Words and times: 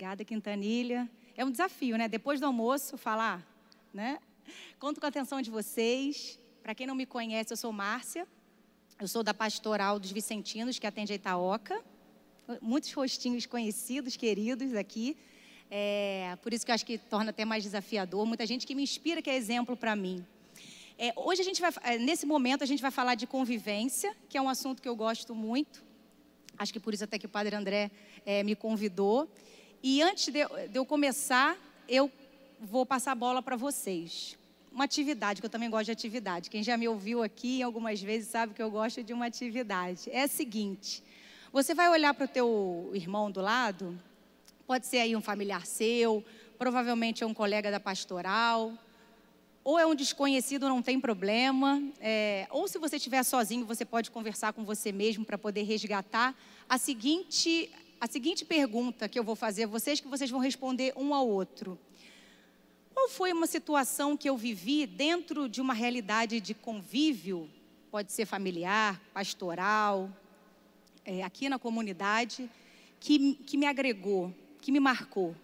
Obrigada, 0.00 0.24
Quintanilha. 0.24 1.06
É 1.36 1.44
um 1.44 1.50
desafio, 1.50 1.98
né? 1.98 2.08
Depois 2.08 2.40
do 2.40 2.46
almoço, 2.46 2.96
falar, 2.96 3.46
né? 3.92 4.18
Conto 4.78 4.98
com 4.98 5.04
a 5.04 5.10
atenção 5.10 5.42
de 5.42 5.50
vocês. 5.50 6.40
Para 6.62 6.74
quem 6.74 6.86
não 6.86 6.94
me 6.94 7.04
conhece, 7.04 7.52
eu 7.52 7.56
sou 7.58 7.70
Márcia. 7.70 8.26
Eu 8.98 9.06
sou 9.06 9.22
da 9.22 9.34
Pastoral 9.34 10.00
dos 10.00 10.10
Vicentinos, 10.10 10.78
que 10.78 10.86
atende 10.86 11.12
a 11.12 11.16
Itaoca. 11.16 11.84
Muitos 12.62 12.90
rostinhos 12.94 13.44
conhecidos, 13.44 14.16
queridos 14.16 14.74
aqui. 14.74 15.18
É, 15.70 16.34
por 16.40 16.54
isso 16.54 16.64
que 16.64 16.70
eu 16.70 16.74
acho 16.74 16.86
que 16.86 16.96
torna 16.96 17.28
até 17.28 17.44
mais 17.44 17.62
desafiador. 17.62 18.24
Muita 18.24 18.46
gente 18.46 18.66
que 18.66 18.74
me 18.74 18.82
inspira, 18.82 19.20
que 19.20 19.28
é 19.28 19.36
exemplo 19.36 19.76
para 19.76 19.94
mim. 19.94 20.24
É, 20.96 21.12
hoje 21.14 21.42
a 21.42 21.44
gente 21.44 21.60
vai, 21.60 21.72
é, 21.82 21.98
nesse 21.98 22.24
momento, 22.24 22.64
a 22.64 22.66
gente 22.66 22.80
vai 22.80 22.90
falar 22.90 23.16
de 23.16 23.26
convivência, 23.26 24.16
que 24.30 24.38
é 24.38 24.40
um 24.40 24.48
assunto 24.48 24.80
que 24.80 24.88
eu 24.88 24.96
gosto 24.96 25.34
muito. 25.34 25.84
Acho 26.56 26.72
que 26.72 26.80
por 26.80 26.94
isso 26.94 27.04
até 27.04 27.18
que 27.18 27.26
o 27.26 27.28
Padre 27.28 27.54
André 27.54 27.90
é, 28.24 28.42
me 28.42 28.56
convidou. 28.56 29.30
E 29.82 30.02
antes 30.02 30.32
de, 30.32 30.40
eu 30.74 30.84
começar, 30.84 31.56
eu 31.88 32.10
vou 32.60 32.84
passar 32.84 33.12
a 33.12 33.14
bola 33.14 33.42
para 33.42 33.56
vocês. 33.56 34.36
Uma 34.72 34.84
atividade, 34.84 35.40
que 35.40 35.46
eu 35.46 35.50
também 35.50 35.70
gosto 35.70 35.86
de 35.86 35.92
atividade. 35.92 36.50
Quem 36.50 36.62
já 36.62 36.76
me 36.76 36.86
ouviu 36.86 37.22
aqui 37.22 37.62
algumas 37.62 38.00
vezes 38.00 38.28
sabe 38.28 38.54
que 38.54 38.62
eu 38.62 38.70
gosto 38.70 39.02
de 39.02 39.12
uma 39.12 39.26
atividade. 39.26 40.10
É 40.10 40.22
a 40.22 40.28
seguinte: 40.28 41.02
você 41.52 41.74
vai 41.74 41.88
olhar 41.88 42.14
para 42.14 42.24
o 42.24 42.28
teu 42.28 42.90
irmão 42.94 43.30
do 43.30 43.40
lado 43.40 43.98
Pode 44.70 44.86
ser 44.86 44.98
aí 44.98 45.16
um 45.16 45.20
familiar 45.20 45.66
seu, 45.66 46.24
provavelmente 46.56 47.24
é 47.24 47.26
um 47.26 47.34
colega 47.34 47.72
da 47.72 47.80
pastoral, 47.80 48.72
ou 49.64 49.76
é 49.80 49.84
um 49.84 49.96
desconhecido, 49.96 50.68
não 50.68 50.80
tem 50.80 51.00
problema. 51.00 51.82
É, 52.00 52.46
ou 52.50 52.68
se 52.68 52.78
você 52.78 52.94
estiver 52.94 53.24
sozinho, 53.24 53.66
você 53.66 53.84
pode 53.84 54.12
conversar 54.12 54.52
com 54.52 54.62
você 54.62 54.92
mesmo 54.92 55.24
para 55.24 55.36
poder 55.36 55.64
resgatar 55.64 56.36
a 56.68 56.78
seguinte, 56.78 57.68
a 58.00 58.06
seguinte 58.06 58.46
pergunta 58.46 59.06
que 59.08 59.18
eu 59.18 59.22
vou 59.22 59.36
fazer 59.36 59.64
a 59.64 59.66
vocês, 59.66 60.00
que 60.00 60.08
vocês 60.08 60.30
vão 60.30 60.40
responder 60.40 60.94
um 60.96 61.14
ao 61.14 61.28
outro. 61.28 61.78
Qual 62.94 63.10
foi 63.10 63.30
uma 63.30 63.46
situação 63.46 64.16
que 64.16 64.28
eu 64.28 64.38
vivi 64.38 64.86
dentro 64.86 65.46
de 65.48 65.60
uma 65.60 65.74
realidade 65.74 66.40
de 66.40 66.54
convívio, 66.54 67.48
pode 67.90 68.10
ser 68.10 68.24
familiar, 68.24 68.98
pastoral, 69.12 70.10
é, 71.04 71.22
aqui 71.22 71.50
na 71.50 71.58
comunidade, 71.58 72.50
que, 72.98 73.34
que 73.34 73.58
me 73.58 73.66
agregou, 73.66 74.34
que 74.62 74.72
me 74.72 74.80
marcou. 74.80 75.36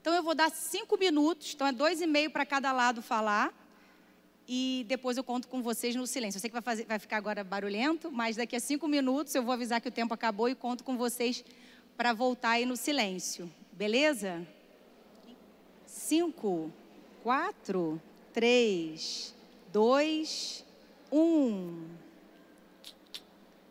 Então 0.00 0.12
eu 0.12 0.24
vou 0.24 0.34
dar 0.34 0.50
cinco 0.50 0.98
minutos, 0.98 1.54
então 1.54 1.68
é 1.68 1.72
dois 1.72 2.00
e 2.00 2.06
meio 2.06 2.32
para 2.32 2.44
cada 2.44 2.72
lado 2.72 3.00
falar. 3.00 3.56
E 4.48 4.84
depois 4.88 5.16
eu 5.16 5.22
conto 5.22 5.46
com 5.46 5.62
vocês 5.62 5.94
no 5.94 6.04
silêncio. 6.04 6.38
Eu 6.38 6.40
sei 6.40 6.50
que 6.50 6.54
vai, 6.54 6.62
fazer, 6.62 6.84
vai 6.84 6.98
ficar 6.98 7.16
agora 7.16 7.44
barulhento, 7.44 8.10
mas 8.10 8.34
daqui 8.34 8.56
a 8.56 8.60
cinco 8.60 8.88
minutos 8.88 9.32
eu 9.36 9.42
vou 9.42 9.52
avisar 9.52 9.80
que 9.80 9.88
o 9.88 9.92
tempo 9.92 10.12
acabou 10.12 10.48
e 10.48 10.54
conto 10.56 10.82
com 10.82 10.96
vocês 10.96 11.44
para 12.02 12.12
voltar 12.12 12.50
aí 12.50 12.66
no 12.66 12.76
silêncio. 12.76 13.48
Beleza? 13.70 14.44
Cinco, 15.86 16.72
quatro, 17.22 18.02
três, 18.32 19.32
dois, 19.72 20.64
um. 21.12 21.86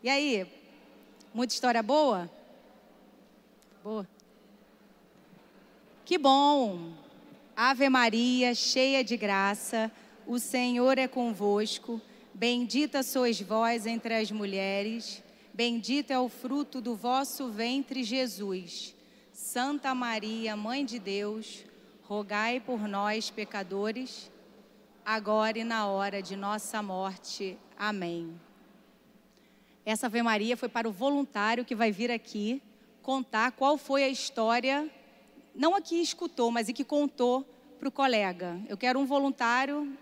E 0.02 0.10
aí? 0.10 0.48
Muita 1.34 1.54
história 1.54 1.84
boa? 1.84 2.32
Boa. 3.84 4.08
Que 6.06 6.18
bom! 6.18 6.94
Ave 7.54 7.90
Maria, 7.90 8.56
cheia 8.56 9.04
de 9.04 9.18
graça, 9.18 9.92
o 10.26 10.40
Senhor 10.40 10.98
é 10.98 11.06
convosco. 11.06 12.00
Bendita 12.34 13.04
sois 13.04 13.42
vós 13.42 13.86
entre 13.86 14.14
as 14.14 14.32
mulheres, 14.32 15.22
bendito 15.54 16.12
é 16.12 16.20
o 16.20 16.30
fruto 16.30 16.82
do 16.82 16.96
vosso 16.96 17.50
ventre, 17.50 18.04
Jesus. 18.04 18.96
Santa 19.34 19.94
Maria, 19.96 20.56
Mãe 20.56 20.86
de 20.86 21.00
Deus, 21.00 21.66
rogai 22.04 22.60
por 22.60 22.88
nós, 22.88 23.30
pecadores, 23.30 24.32
agora 25.06 25.60
e 25.60 25.64
na 25.64 25.88
hora 25.88 26.22
de 26.22 26.36
nossa 26.36 26.82
morte. 26.82 27.58
Amém. 27.78 28.40
Essa 29.86 30.08
Ave 30.08 30.22
Maria 30.22 30.56
foi 30.56 30.70
para 30.70 30.88
o 30.88 30.92
voluntário 30.92 31.66
que 31.66 31.76
vai 31.76 31.92
vir 31.92 32.12
aqui 32.12 32.62
contar 33.02 33.52
qual 33.54 33.78
foi 33.78 34.04
a 34.04 34.10
história 34.10 34.90
não 35.54 35.76
aqui 35.76 36.02
escutou, 36.02 36.50
mas 36.50 36.70
e 36.70 36.74
que 36.74 36.84
contou 36.84 37.46
para 37.78 37.88
o 37.88 37.92
colega. 37.92 38.60
Eu 38.70 38.78
quero 38.78 39.00
um 39.00 39.06
voluntário, 39.06 39.98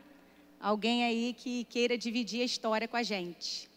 alguém 0.60 1.04
aí 1.04 1.34
que 1.34 1.64
queira 1.66 1.98
dividir 1.98 2.42
a 2.42 2.46
história 2.46 2.88
com 2.88 2.98
a 2.98 3.04
gente. 3.04 3.69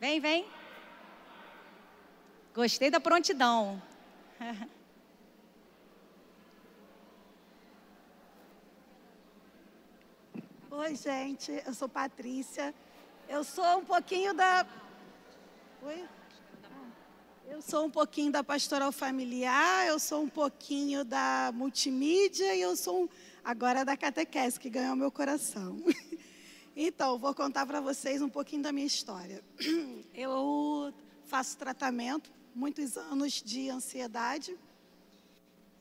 Vem, 0.00 0.20
vem. 0.20 0.46
Gostei 2.54 2.88
da 2.88 3.00
prontidão. 3.00 3.82
Oi, 10.70 10.94
gente, 10.94 11.50
eu 11.66 11.74
sou 11.74 11.88
Patrícia. 11.88 12.72
Eu 13.28 13.42
sou 13.42 13.78
um 13.78 13.84
pouquinho 13.84 14.32
da. 14.32 14.64
Oi? 15.82 16.08
Eu 17.48 17.60
sou 17.60 17.86
um 17.86 17.90
pouquinho 17.90 18.30
da 18.30 18.44
pastoral 18.44 18.92
familiar, 18.92 19.88
eu 19.88 19.98
sou 19.98 20.22
um 20.22 20.28
pouquinho 20.28 21.04
da 21.04 21.50
multimídia 21.52 22.54
e 22.54 22.60
eu 22.60 22.76
sou 22.76 23.04
um, 23.04 23.08
agora 23.42 23.84
da 23.84 23.96
catequese, 23.96 24.60
que 24.60 24.70
ganhou 24.70 24.94
meu 24.94 25.10
coração. 25.10 25.76
Então, 26.80 27.18
vou 27.18 27.34
contar 27.34 27.66
para 27.66 27.80
vocês 27.80 28.22
um 28.22 28.28
pouquinho 28.28 28.62
da 28.62 28.70
minha 28.70 28.86
história. 28.86 29.42
Eu 30.14 30.94
faço 31.26 31.58
tratamento, 31.58 32.30
muitos 32.54 32.96
anos 32.96 33.42
de 33.44 33.68
ansiedade. 33.68 34.56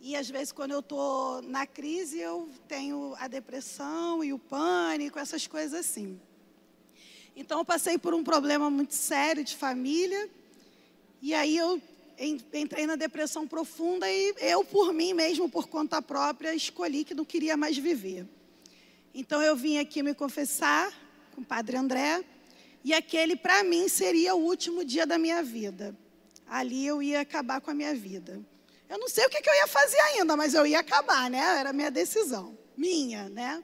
E 0.01 0.15
às 0.15 0.27
vezes, 0.27 0.51
quando 0.51 0.71
eu 0.71 0.79
estou 0.79 1.43
na 1.43 1.67
crise, 1.67 2.19
eu 2.19 2.49
tenho 2.67 3.13
a 3.19 3.27
depressão 3.27 4.23
e 4.23 4.33
o 4.33 4.39
pânico, 4.39 5.19
essas 5.19 5.45
coisas 5.45 5.79
assim. 5.79 6.19
Então, 7.35 7.59
eu 7.59 7.65
passei 7.65 7.99
por 7.99 8.15
um 8.15 8.23
problema 8.23 8.67
muito 8.67 8.95
sério 8.95 9.43
de 9.43 9.55
família 9.55 10.27
e 11.21 11.31
aí 11.31 11.57
eu 11.57 11.79
entrei 12.51 12.87
na 12.87 12.95
depressão 12.95 13.47
profunda 13.47 14.09
e 14.09 14.33
eu, 14.39 14.65
por 14.65 14.91
mim 14.93 15.13
mesmo, 15.13 15.47
por 15.47 15.67
conta 15.67 16.01
própria, 16.01 16.55
escolhi 16.55 17.03
que 17.03 17.13
não 17.13 17.23
queria 17.23 17.55
mais 17.55 17.77
viver. 17.77 18.25
Então 19.19 19.41
eu 19.41 19.55
vim 19.55 19.79
aqui 19.79 20.03
me 20.03 20.13
confessar 20.13 20.93
com 21.33 21.41
o 21.41 21.43
Padre 21.43 21.75
André, 21.75 22.23
e 22.83 22.93
aquele 22.93 23.35
para 23.35 23.63
mim 23.63 23.89
seria 23.89 24.35
o 24.35 24.43
último 24.43 24.85
dia 24.85 25.07
da 25.07 25.17
minha 25.17 25.41
vida. 25.41 25.97
Ali 26.47 26.85
eu 26.85 27.01
ia 27.01 27.21
acabar 27.21 27.59
com 27.59 27.71
a 27.71 27.73
minha 27.73 27.95
vida. 27.95 28.39
Eu 28.87 28.99
não 28.99 29.09
sei 29.09 29.25
o 29.25 29.29
que, 29.31 29.41
que 29.41 29.49
eu 29.49 29.55
ia 29.55 29.65
fazer 29.65 29.99
ainda, 30.01 30.37
mas 30.37 30.53
eu 30.53 30.67
ia 30.67 30.81
acabar, 30.81 31.31
né? 31.31 31.39
Era 31.39 31.71
a 31.71 31.73
minha 31.73 31.89
decisão, 31.89 32.55
minha, 32.77 33.27
né? 33.27 33.63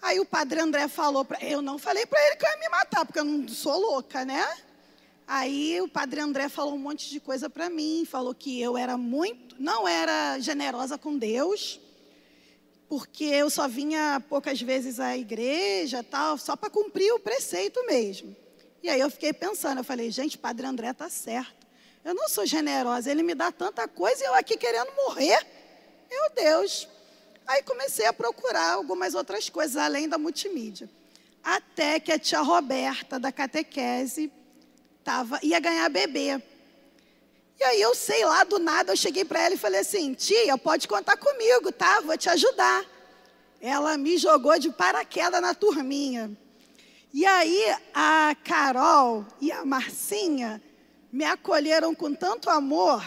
Aí 0.00 0.20
o 0.20 0.24
Padre 0.24 0.60
André 0.60 0.86
falou 0.86 1.24
para 1.24 1.44
eu 1.44 1.60
não 1.60 1.76
falei 1.76 2.06
para 2.06 2.24
ele 2.24 2.36
que 2.36 2.46
eu 2.46 2.50
ia 2.50 2.58
me 2.58 2.68
matar, 2.68 3.04
porque 3.04 3.18
eu 3.18 3.24
não 3.24 3.48
sou 3.48 3.76
louca, 3.76 4.24
né? 4.24 4.46
Aí 5.26 5.80
o 5.80 5.88
padre 5.88 6.20
André 6.20 6.48
falou 6.48 6.74
um 6.74 6.78
monte 6.78 7.10
de 7.10 7.18
coisa 7.18 7.50
para 7.50 7.68
mim, 7.68 8.06
falou 8.08 8.34
que 8.34 8.58
eu 8.58 8.78
era 8.78 8.96
muito, 8.96 9.56
não 9.58 9.86
era 9.86 10.38
generosa 10.38 10.96
com 10.96 11.18
Deus, 11.18 11.78
porque 12.88 13.24
eu 13.24 13.50
só 13.50 13.68
vinha 13.68 14.22
poucas 14.28 14.60
vezes 14.60 14.98
à 14.98 15.16
igreja, 15.16 16.02
tal, 16.02 16.38
só 16.38 16.56
para 16.56 16.70
cumprir 16.70 17.12
o 17.12 17.20
preceito 17.20 17.84
mesmo. 17.86 18.34
E 18.82 18.88
aí 18.88 18.98
eu 18.98 19.10
fiquei 19.10 19.32
pensando, 19.32 19.78
eu 19.78 19.84
falei, 19.84 20.10
gente, 20.10 20.38
padre 20.38 20.66
André 20.66 20.92
tá 20.92 21.10
certo. 21.10 21.66
Eu 22.04 22.14
não 22.14 22.28
sou 22.28 22.46
generosa, 22.46 23.10
ele 23.10 23.22
me 23.22 23.34
dá 23.34 23.52
tanta 23.52 23.86
coisa 23.86 24.22
e 24.24 24.26
eu 24.26 24.34
aqui 24.34 24.56
querendo 24.56 24.90
morrer. 24.96 25.46
Meu 26.08 26.30
Deus. 26.34 26.88
Aí 27.46 27.62
comecei 27.62 28.06
a 28.06 28.12
procurar 28.12 28.72
algumas 28.72 29.14
outras 29.14 29.50
coisas 29.50 29.76
além 29.76 30.08
da 30.08 30.16
multimídia. 30.16 30.88
Até 31.42 32.00
que 32.00 32.12
a 32.12 32.18
tia 32.18 32.40
Roberta 32.40 33.18
da 33.18 33.30
catequese 33.30 34.32
tava, 35.04 35.38
ia 35.42 35.60
ganhar 35.60 35.88
bebê. 35.90 36.42
E 37.58 37.64
aí 37.64 37.80
eu 37.80 37.94
sei 37.94 38.24
lá, 38.24 38.44
do 38.44 38.58
nada, 38.58 38.92
eu 38.92 38.96
cheguei 38.96 39.24
para 39.24 39.42
ela 39.42 39.54
e 39.54 39.58
falei 39.58 39.80
assim: 39.80 40.14
tia, 40.14 40.56
pode 40.56 40.86
contar 40.86 41.16
comigo, 41.16 41.72
tá? 41.72 42.00
Vou 42.00 42.16
te 42.16 42.28
ajudar. 42.28 42.84
Ela 43.60 43.98
me 43.98 44.16
jogou 44.16 44.58
de 44.58 44.70
paraquedas 44.70 45.40
na 45.40 45.54
turminha. 45.54 46.30
E 47.12 47.26
aí 47.26 47.76
a 47.92 48.36
Carol 48.44 49.26
e 49.40 49.50
a 49.50 49.64
Marcinha 49.64 50.62
me 51.10 51.24
acolheram 51.24 51.94
com 51.94 52.14
tanto 52.14 52.48
amor 52.48 53.02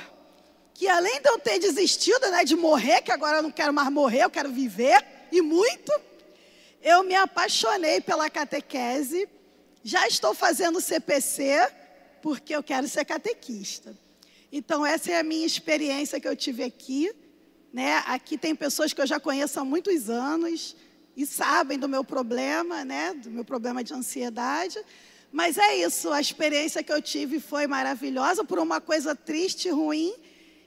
que 0.73 0.87
além 0.87 1.21
de 1.21 1.29
eu 1.29 1.37
ter 1.37 1.59
desistido 1.59 2.29
né, 2.31 2.43
de 2.43 2.55
morrer, 2.55 3.03
que 3.03 3.11
agora 3.11 3.37
eu 3.37 3.43
não 3.43 3.51
quero 3.51 3.71
mais 3.71 3.89
morrer, 3.91 4.23
eu 4.23 4.31
quero 4.31 4.51
viver, 4.51 5.05
e 5.31 5.39
muito, 5.39 5.91
eu 6.81 7.03
me 7.03 7.13
apaixonei 7.13 8.01
pela 8.01 8.27
catequese, 8.31 9.29
já 9.83 10.07
estou 10.07 10.33
fazendo 10.33 10.81
CPC, 10.81 11.71
porque 12.19 12.55
eu 12.55 12.63
quero 12.63 12.87
ser 12.87 13.05
catequista. 13.05 13.95
Então, 14.51 14.85
essa 14.85 15.11
é 15.11 15.19
a 15.19 15.23
minha 15.23 15.45
experiência 15.45 16.19
que 16.19 16.27
eu 16.27 16.35
tive 16.35 16.63
aqui. 16.63 17.11
Né? 17.71 18.03
Aqui 18.05 18.37
tem 18.37 18.53
pessoas 18.53 18.91
que 18.91 18.99
eu 18.99 19.07
já 19.07 19.19
conheço 19.19 19.59
há 19.59 19.63
muitos 19.63 20.09
anos 20.09 20.75
e 21.15 21.25
sabem 21.25 21.79
do 21.79 21.87
meu 21.87 22.03
problema, 22.03 22.83
né? 22.83 23.13
do 23.13 23.31
meu 23.31 23.45
problema 23.45 23.83
de 23.83 23.93
ansiedade. 23.93 24.77
Mas 25.31 25.57
é 25.57 25.77
isso, 25.77 26.11
a 26.11 26.19
experiência 26.19 26.83
que 26.83 26.91
eu 26.91 27.01
tive 27.01 27.39
foi 27.39 27.65
maravilhosa 27.65 28.43
por 28.43 28.59
uma 28.59 28.81
coisa 28.81 29.15
triste 29.15 29.69
ruim. 29.69 30.13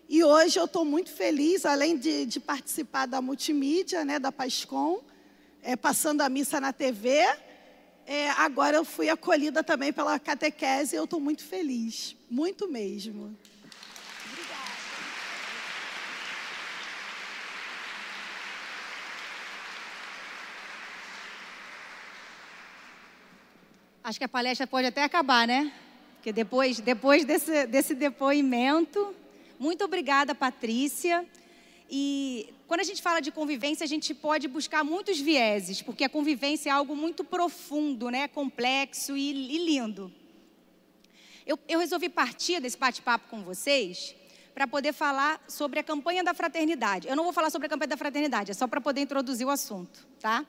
E 0.09 0.25
hoje 0.25 0.59
eu 0.59 0.65
estou 0.65 0.85
muito 0.85 1.11
feliz, 1.11 1.67
além 1.67 1.99
de, 1.99 2.25
de, 2.25 2.41
participar 2.41 3.07
da 3.07 3.21
multimídia, 3.21 4.05
né, 4.05 4.19
da 4.19 4.33
Pascom, 4.33 5.03
é, 5.63 5.77
passando 5.77 6.23
a 6.23 6.29
missa 6.31 6.59
na 6.61 6.73
TV. 6.73 7.21
É, 8.07 8.31
agora 8.31 8.77
eu 8.79 8.85
fui 8.85 9.11
acolhida 9.11 9.63
também 9.63 9.93
pela 9.93 10.19
catequese 10.19 10.95
e 10.95 10.99
eu 10.99 11.05
estou 11.05 11.21
muito 11.21 11.43
feliz, 11.45 12.17
muito 12.31 12.67
mesmo. 12.69 13.37
Acho 24.05 24.19
que 24.19 24.25
a 24.27 24.29
palestra 24.29 24.67
pode 24.67 24.87
até 24.87 25.03
acabar, 25.03 25.49
né? 25.49 25.73
Porque 26.17 26.31
depois, 26.31 26.79
depois 26.79 27.25
desse, 27.25 27.67
desse 27.67 27.95
depoimento. 27.95 29.15
Muito 29.59 29.83
obrigada, 29.83 30.35
Patrícia. 30.35 31.25
E 31.91 32.53
quando 32.69 32.81
a 32.81 32.85
gente 32.85 33.01
fala 33.01 33.21
de 33.21 33.31
convivência, 33.31 33.83
a 33.83 33.87
gente 33.87 34.13
pode 34.13 34.47
buscar 34.47 34.85
muitos 34.85 35.19
vieses, 35.19 35.81
porque 35.81 36.05
a 36.05 36.09
convivência 36.11 36.69
é 36.69 36.73
algo 36.73 36.95
muito 36.95 37.25
profundo, 37.25 38.11
né? 38.11 38.29
complexo 38.29 39.17
e, 39.17 39.31
e 39.31 39.65
lindo. 39.65 40.13
Eu, 41.47 41.59
eu 41.67 41.79
resolvi 41.79 42.11
partir 42.11 42.61
desse 42.61 42.77
bate-papo 42.77 43.31
com 43.31 43.43
vocês 43.43 44.15
para 44.55 44.67
poder 44.67 44.93
falar 44.93 45.43
sobre 45.49 45.79
a 45.79 45.83
campanha 45.83 46.23
da 46.23 46.35
fraternidade. 46.35 47.09
Eu 47.09 47.17
não 47.17 47.25
vou 47.25 47.33
falar 47.33 47.49
sobre 47.49 47.69
a 47.69 47.71
campanha 47.71 47.89
da 47.89 47.97
fraternidade, 47.97 48.51
é 48.51 48.55
só 48.55 48.67
para 48.67 48.83
poder 48.83 49.01
introduzir 49.01 49.47
o 49.47 49.51
assunto, 49.51 50.07
tá? 50.21 50.45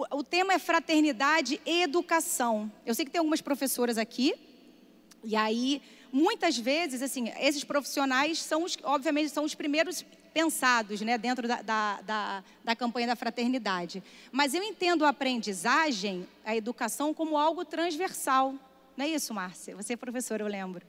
O, 0.00 0.20
o 0.20 0.24
tema 0.24 0.54
é 0.54 0.58
fraternidade 0.58 1.60
e 1.66 1.82
educação. 1.82 2.72
Eu 2.86 2.94
sei 2.94 3.04
que 3.04 3.10
tem 3.10 3.18
algumas 3.18 3.42
professoras 3.42 3.98
aqui, 3.98 4.34
e 5.22 5.36
aí, 5.36 5.82
muitas 6.10 6.56
vezes, 6.56 7.02
assim, 7.02 7.30
esses 7.38 7.64
profissionais 7.64 8.38
são, 8.38 8.64
os, 8.64 8.78
obviamente, 8.82 9.28
são 9.28 9.44
os 9.44 9.54
primeiros 9.54 10.02
pensados 10.32 11.02
né, 11.02 11.18
dentro 11.18 11.46
da, 11.46 11.60
da, 11.60 12.00
da, 12.00 12.44
da, 12.64 12.76
campanha 12.76 13.08
da 13.08 13.16
fraternidade. 13.16 14.02
Mas 14.32 14.54
eu 14.54 14.62
entendo 14.62 15.04
a 15.04 15.10
aprendizagem, 15.10 16.26
a 16.46 16.56
educação, 16.56 17.12
como 17.12 17.36
algo 17.36 17.62
transversal. 17.62 18.54
Não 18.96 19.04
é 19.04 19.08
isso, 19.08 19.34
Márcia? 19.34 19.76
Você 19.76 19.92
é 19.92 19.96
professora, 19.96 20.42
eu 20.42 20.48
lembro. 20.48 20.86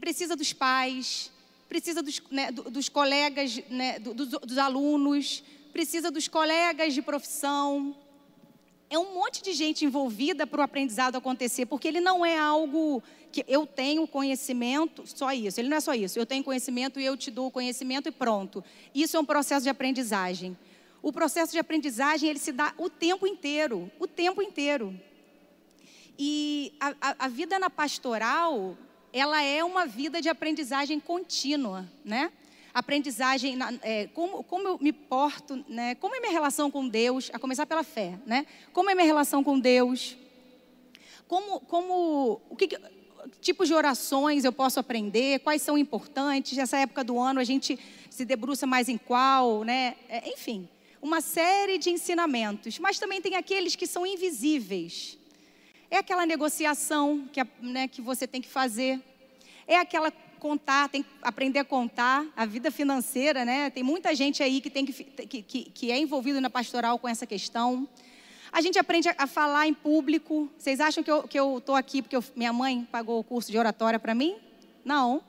precisa 0.00 0.34
dos 0.34 0.54
pais, 0.54 1.30
precisa 1.68 2.02
dos, 2.02 2.22
né, 2.30 2.50
dos 2.50 2.88
colegas, 2.88 3.60
né, 3.68 3.98
dos 3.98 4.56
alunos, 4.56 5.42
precisa 5.72 6.10
dos 6.10 6.28
colegas 6.28 6.94
de 6.94 7.02
profissão. 7.02 7.96
É 8.90 8.98
um 8.98 9.14
monte 9.14 9.42
de 9.42 9.52
gente 9.52 9.84
envolvida 9.84 10.46
para 10.46 10.60
o 10.60 10.62
aprendizado 10.62 11.16
acontecer, 11.16 11.64
porque 11.66 11.88
ele 11.88 12.00
não 12.00 12.24
é 12.24 12.38
algo 12.38 13.02
que 13.32 13.42
eu 13.48 13.66
tenho 13.66 14.06
conhecimento, 14.06 15.04
só 15.06 15.32
isso. 15.32 15.58
Ele 15.58 15.70
não 15.70 15.78
é 15.78 15.80
só 15.80 15.94
isso. 15.94 16.18
Eu 16.18 16.26
tenho 16.26 16.44
conhecimento 16.44 17.00
e 17.00 17.04
eu 17.04 17.16
te 17.16 17.30
dou 17.30 17.46
o 17.46 17.50
conhecimento 17.50 18.08
e 18.08 18.12
pronto. 18.12 18.62
Isso 18.94 19.16
é 19.16 19.20
um 19.20 19.24
processo 19.24 19.64
de 19.64 19.70
aprendizagem. 19.70 20.56
O 21.00 21.10
processo 21.10 21.52
de 21.52 21.58
aprendizagem, 21.58 22.28
ele 22.28 22.38
se 22.38 22.52
dá 22.52 22.74
o 22.76 22.90
tempo 22.90 23.26
inteiro, 23.26 23.90
o 23.98 24.06
tempo 24.06 24.42
inteiro. 24.42 24.94
E 26.18 26.74
a, 26.78 26.94
a, 27.00 27.16
a 27.20 27.28
vida 27.28 27.58
na 27.58 27.70
pastoral, 27.70 28.76
ela 29.10 29.42
é 29.42 29.64
uma 29.64 29.86
vida 29.86 30.20
de 30.20 30.28
aprendizagem 30.28 31.00
contínua, 31.00 31.88
né? 32.04 32.30
Aprendizagem, 32.74 33.58
é, 33.82 34.06
como, 34.08 34.42
como 34.44 34.68
eu 34.68 34.78
me 34.80 34.92
porto, 34.92 35.64
né? 35.68 35.94
como 35.96 36.14
é 36.14 36.20
minha 36.20 36.32
relação 36.32 36.70
com 36.70 36.88
Deus, 36.88 37.30
a 37.32 37.38
começar 37.38 37.66
pela 37.66 37.84
fé, 37.84 38.18
né? 38.26 38.46
Como 38.72 38.88
é 38.90 38.94
minha 38.94 39.06
relação 39.06 39.44
com 39.44 39.58
Deus? 39.58 40.16
Como, 41.28 41.60
como, 41.60 42.40
o 42.48 42.56
que, 42.56 42.68
tipos 43.40 43.68
de 43.68 43.74
orações 43.74 44.44
eu 44.44 44.52
posso 44.52 44.80
aprender? 44.80 45.40
Quais 45.40 45.62
são 45.62 45.76
importantes? 45.76 46.56
Nessa 46.56 46.78
época 46.78 47.04
do 47.04 47.18
ano 47.18 47.40
a 47.40 47.44
gente 47.44 47.78
se 48.10 48.24
debruça 48.24 48.66
mais 48.66 48.88
em 48.88 48.98
qual, 48.98 49.64
né? 49.64 49.96
É, 50.08 50.30
enfim, 50.30 50.68
uma 51.00 51.20
série 51.20 51.78
de 51.78 51.90
ensinamentos. 51.90 52.78
Mas 52.78 52.98
também 52.98 53.20
tem 53.20 53.34
aqueles 53.34 53.76
que 53.76 53.86
são 53.86 54.06
invisíveis. 54.06 55.18
É 55.90 55.98
aquela 55.98 56.24
negociação 56.24 57.28
que, 57.32 57.40
né, 57.60 57.88
que 57.88 58.00
você 58.00 58.26
tem 58.26 58.40
que 58.40 58.48
fazer. 58.48 59.00
É 59.66 59.76
aquela 59.76 60.12
contar, 60.42 60.88
tem 60.88 61.04
que 61.04 61.08
aprender 61.22 61.60
a 61.60 61.64
contar, 61.64 62.26
a 62.36 62.44
vida 62.44 62.68
financeira, 62.68 63.44
né? 63.44 63.70
Tem 63.70 63.84
muita 63.84 64.12
gente 64.12 64.42
aí 64.42 64.60
que, 64.60 64.68
tem 64.68 64.84
que, 64.84 64.92
que, 65.40 65.64
que 65.70 65.92
é 65.92 65.96
envolvido 65.96 66.40
na 66.40 66.50
pastoral 66.50 66.98
com 66.98 67.08
essa 67.08 67.24
questão. 67.24 67.88
A 68.50 68.60
gente 68.60 68.76
aprende 68.76 69.08
a, 69.16 69.26
falar 69.28 69.68
em 69.68 69.72
público. 69.72 70.50
Vocês 70.58 70.80
acham 70.80 71.00
que 71.04 71.08
eu 71.08 71.18
estou 71.18 71.28
que 71.28 71.38
eu 71.38 71.62
tô 71.64 71.76
aqui 71.76 72.02
porque 72.02 72.16
eu, 72.16 72.24
minha 72.34 72.52
mãe 72.52 72.86
pagou 72.90 73.20
o 73.20 73.24
curso 73.24 73.52
de 73.52 73.56
oratória 73.56 74.00
para 74.00 74.16
mim? 74.16 74.34
Não. 74.84 75.22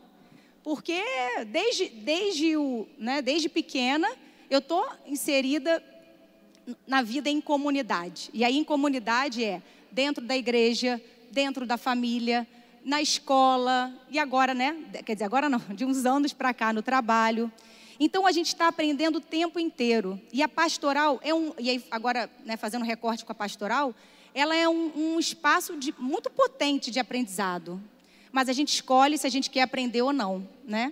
Porque 0.64 1.00
desde, 1.46 1.90
desde, 1.90 2.58
o, 2.58 2.88
né, 2.98 3.22
desde 3.22 3.48
pequena 3.48 4.10
eu 4.50 4.58
estou 4.58 4.84
inserida 5.06 5.84
na 6.88 7.04
vida 7.04 7.30
em 7.30 7.40
comunidade. 7.40 8.32
E 8.34 8.44
aí 8.44 8.58
em 8.58 8.64
comunidade 8.64 9.44
é 9.44 9.62
dentro 9.92 10.26
da 10.26 10.36
igreja, 10.36 11.00
dentro 11.30 11.68
da 11.68 11.78
família, 11.78 12.48
na 12.84 13.02
escola 13.02 13.94
e 14.10 14.20
agora, 14.20 14.54
né? 14.54 14.76
Quer 15.06 15.14
dizer, 15.14 15.26
agora 15.26 15.50
não, 15.50 15.60
de 15.74 15.86
uns 15.86 16.06
anos 16.06 16.34
para 16.34 16.54
cá 16.54 16.74
no 16.74 16.82
trabalho. 16.82 17.52
Então 18.00 18.26
a 18.26 18.32
gente 18.32 18.48
está 18.48 18.68
aprendendo 18.68 19.18
o 19.18 19.22
tempo 19.22 19.60
inteiro. 19.60 20.20
E 20.32 20.44
a 20.44 20.48
pastoral 20.48 21.20
é 21.24 21.34
um. 21.34 21.54
E 21.58 21.70
aí, 21.70 21.86
agora, 21.90 22.30
né, 22.46 22.58
fazendo 22.58 22.84
recorte 22.84 23.24
com 23.24 23.32
a 23.32 23.36
pastoral, 23.36 23.96
ela 24.34 24.56
é 24.56 24.68
um, 24.68 24.92
um 24.96 25.20
espaço 25.20 25.78
de, 25.78 25.94
muito 25.98 26.30
potente 26.30 26.92
de 26.92 27.00
aprendizado. 27.00 27.82
Mas 28.32 28.50
a 28.50 28.54
gente 28.54 28.74
escolhe 28.74 29.18
se 29.18 29.28
a 29.28 29.30
gente 29.30 29.50
quer 29.50 29.62
aprender 29.62 30.02
ou 30.02 30.12
não, 30.12 30.48
né? 30.66 30.92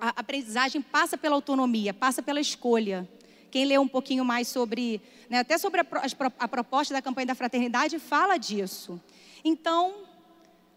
A 0.00 0.08
aprendizagem 0.20 0.80
passa 0.80 1.18
pela 1.18 1.34
autonomia, 1.34 1.92
passa 1.92 2.22
pela 2.22 2.40
escolha. 2.40 3.08
Quem 3.50 3.64
lê 3.64 3.78
um 3.78 3.88
pouquinho 3.88 4.24
mais 4.24 4.48
sobre, 4.48 5.00
né, 5.28 5.38
até 5.38 5.58
sobre 5.58 5.80
a, 5.80 5.84
a, 5.84 6.44
a 6.44 6.48
proposta 6.48 6.92
da 6.92 7.02
campanha 7.02 7.26
da 7.26 7.34
fraternidade, 7.34 7.98
fala 7.98 8.36
disso. 8.36 9.00
Então, 9.44 9.94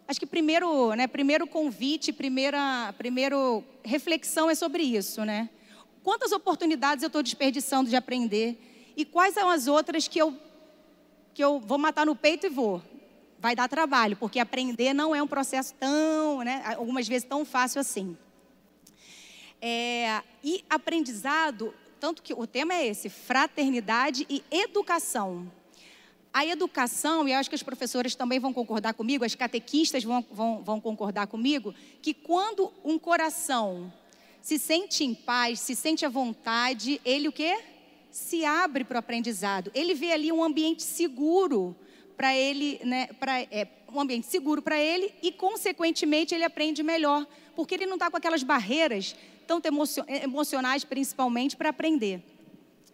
Acho 0.08 0.20
que 0.22 0.26
primeiro, 0.26 0.94
né, 0.96 1.06
primeiro 1.06 1.46
convite, 1.46 2.14
primeira, 2.14 2.94
primeiro 2.98 3.64
reflexão 3.84 4.50
é 4.50 4.56
sobre 4.56 4.84
isso, 4.84 5.26
né? 5.26 5.50
Quantas 6.02 6.32
oportunidades 6.32 7.04
eu 7.04 7.08
estou 7.08 7.22
desperdiçando 7.22 7.90
de 7.90 7.96
aprender 7.96 8.58
e 8.96 9.04
quais 9.04 9.34
são 9.34 9.50
as 9.50 9.68
outras 9.68 10.08
que 10.08 10.20
eu 10.20 10.38
que 11.34 11.44
eu 11.44 11.60
vou 11.60 11.78
matar 11.78 12.04
no 12.04 12.16
peito 12.16 12.48
e 12.48 12.50
vou. 12.50 12.82
Vai 13.38 13.56
dar 13.56 13.68
trabalho, 13.68 14.18
porque 14.18 14.40
aprender 14.40 14.92
não 14.92 15.16
é 15.16 15.22
um 15.22 15.28
processo 15.28 15.72
tão, 15.76 16.42
né, 16.42 16.64
algumas 16.76 17.08
vezes 17.08 17.28
tão 17.28 17.46
fácil 17.46 17.80
assim. 17.80 18.18
É, 19.62 20.24
e 20.44 20.66
aprendizado, 20.68 21.74
tanto 22.00 22.24
que 22.24 22.34
o 22.34 22.48
tema 22.48 22.74
é 22.74 22.88
esse, 22.88 23.08
fraternidade 23.10 24.26
e 24.28 24.44
educação. 24.50 25.52
A 26.38 26.46
educação, 26.46 27.28
e 27.28 27.34
acho 27.34 27.50
que 27.50 27.56
as 27.56 27.64
professoras 27.64 28.14
também 28.14 28.38
vão 28.40 28.54
concordar 28.54 28.94
comigo, 28.94 29.26
as 29.26 29.34
catequistas 29.34 30.04
vão, 30.04 30.24
vão, 30.30 30.64
vão 30.64 30.80
concordar 30.80 31.26
comigo, 31.26 31.74
que 32.00 32.14
quando 32.14 32.72
um 32.86 33.00
coração 33.00 33.92
se 34.40 34.60
sente 34.60 35.04
em 35.04 35.16
paz, 35.16 35.60
se 35.60 35.76
sente 35.76 36.06
à 36.06 36.10
vontade, 36.10 37.02
ele 37.04 37.28
o 37.28 37.32
quê? 37.32 37.58
Se 38.12 38.46
abre 38.46 38.84
para 38.84 38.98
o 38.98 39.00
aprendizado. 39.00 39.72
Ele 39.74 39.96
vê 39.96 40.12
ali 40.12 40.32
um 40.32 40.44
ambiente 40.44 40.84
seguro 40.84 41.76
para 42.16 42.36
ele, 42.36 42.80
né, 42.84 43.08
pra, 43.20 43.42
é, 43.42 43.68
um 43.92 44.00
ambiente 44.00 44.28
seguro 44.28 44.62
para 44.62 44.80
ele 44.80 45.16
e, 45.24 45.32
consequentemente, 45.32 46.36
ele 46.36 46.44
aprende 46.44 46.84
melhor, 46.84 47.26
porque 47.56 47.74
ele 47.74 47.88
não 47.88 47.96
está 47.96 48.12
com 48.12 48.18
aquelas 48.18 48.44
barreiras 48.44 49.16
tanto 49.48 49.68
emocionais, 50.22 50.84
principalmente, 50.84 51.58
para 51.58 51.70
aprender. 51.70 52.22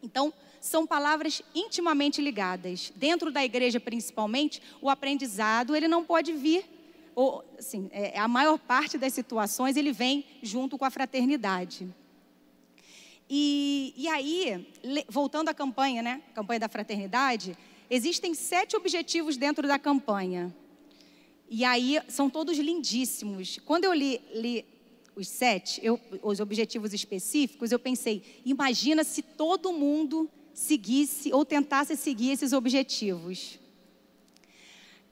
Então, 0.01 0.33
são 0.63 0.88
palavras 0.88 1.41
intimamente 1.53 2.22
ligadas. 2.22 2.93
Dentro 2.96 3.29
da 3.29 3.43
igreja, 3.43 3.82
principalmente, 3.82 4.62
o 4.82 4.89
aprendizado 4.89 5.75
ele 5.75 5.89
não 5.89 6.05
pode 6.05 6.32
vir, 6.32 6.63
ou, 7.13 7.43
assim, 7.60 7.89
é, 7.91 8.17
a 8.17 8.29
maior 8.29 8.58
parte 8.58 8.98
das 8.98 9.12
situações 9.13 9.75
ele 9.75 9.91
vem 9.91 10.25
junto 10.41 10.77
com 10.77 10.86
a 10.86 10.89
fraternidade. 10.89 11.93
E, 13.29 13.93
e 13.98 14.08
aí, 14.08 14.65
voltando 15.10 15.50
à 15.50 15.53
campanha, 15.53 16.01
né? 16.01 16.22
Campanha 16.34 16.62
da 16.62 16.70
fraternidade, 16.70 17.58
existem 17.89 18.34
sete 18.34 18.77
objetivos 18.77 19.36
dentro 19.36 19.67
da 19.67 19.77
campanha. 19.77 20.55
E 21.50 21.65
aí 21.65 22.00
são 22.08 22.29
todos 22.29 22.58
lindíssimos. 22.58 23.60
Quando 23.65 23.84
eu 23.84 23.93
li, 23.93 24.22
li 24.34 24.65
os 25.13 25.27
sete, 25.27 25.82
eu, 25.84 26.00
os 26.22 26.39
objetivos 26.39 26.93
específicos, 26.93 27.74
eu 27.74 27.79
pensei: 27.79 28.41
imagina 28.46 29.03
se 29.03 29.22
todo 29.22 29.74
mundo 29.74 30.29
seguisse 30.53 31.33
ou 31.33 31.43
tentasse 31.43 31.95
seguir 31.95 32.31
esses 32.31 32.53
objetivos. 32.53 33.60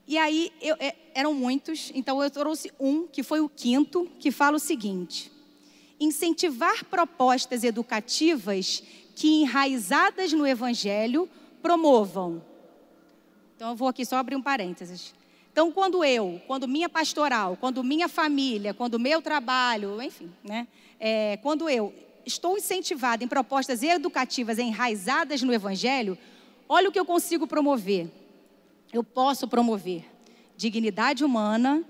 E 0.08 0.18
aí, 0.18 0.52
eu, 0.62 0.76
é, 0.80 0.96
eram 1.14 1.34
muitos, 1.34 1.92
então 1.96 2.22
eu 2.22 2.30
trouxe 2.30 2.72
um, 2.80 3.08
que 3.08 3.24
foi 3.24 3.40
o 3.40 3.50
quinto, 3.50 4.10
que 4.20 4.32
fala 4.32 4.58
o 4.58 4.60
seguinte: 4.60 5.32
incentivar 6.00 6.86
propostas 6.86 7.64
educativas 7.64 8.84
que, 9.16 9.42
enraizadas 9.42 10.34
no 10.34 10.46
Evangelho, 10.46 11.30
promovam. 11.62 12.44
Então, 13.56 13.70
eu 13.70 13.76
vou 13.76 13.88
aqui 13.88 14.04
só 14.04 14.18
abrir 14.18 14.36
um 14.36 14.42
parênteses. 14.42 15.14
Então, 15.52 15.72
quando 15.72 16.04
eu, 16.04 16.42
quando 16.48 16.68
minha 16.68 16.90
pastoral, 16.90 17.58
quando 17.60 17.84
minha 17.84 18.08
família, 18.08 18.74
quando 18.74 18.98
meu 18.98 19.22
trabalho, 19.22 20.02
enfim, 20.02 20.32
né? 20.44 20.68
É, 21.00 21.38
quando 21.38 21.70
eu 21.70 21.94
estou 22.26 22.58
incentivada 22.58 23.24
em 23.24 23.28
propostas 23.28 23.84
educativas 23.84 24.60
enraizadas 24.60 25.42
no 25.42 25.54
Evangelho, 25.54 26.18
olha 26.68 26.90
o 26.90 26.92
que 26.92 27.00
eu 27.00 27.06
consigo 27.06 27.48
promover. 27.48 28.10
Eu 28.94 29.04
posso 29.04 29.48
promover 29.48 30.06
dignidade 30.56 31.26
humana, 31.26 31.84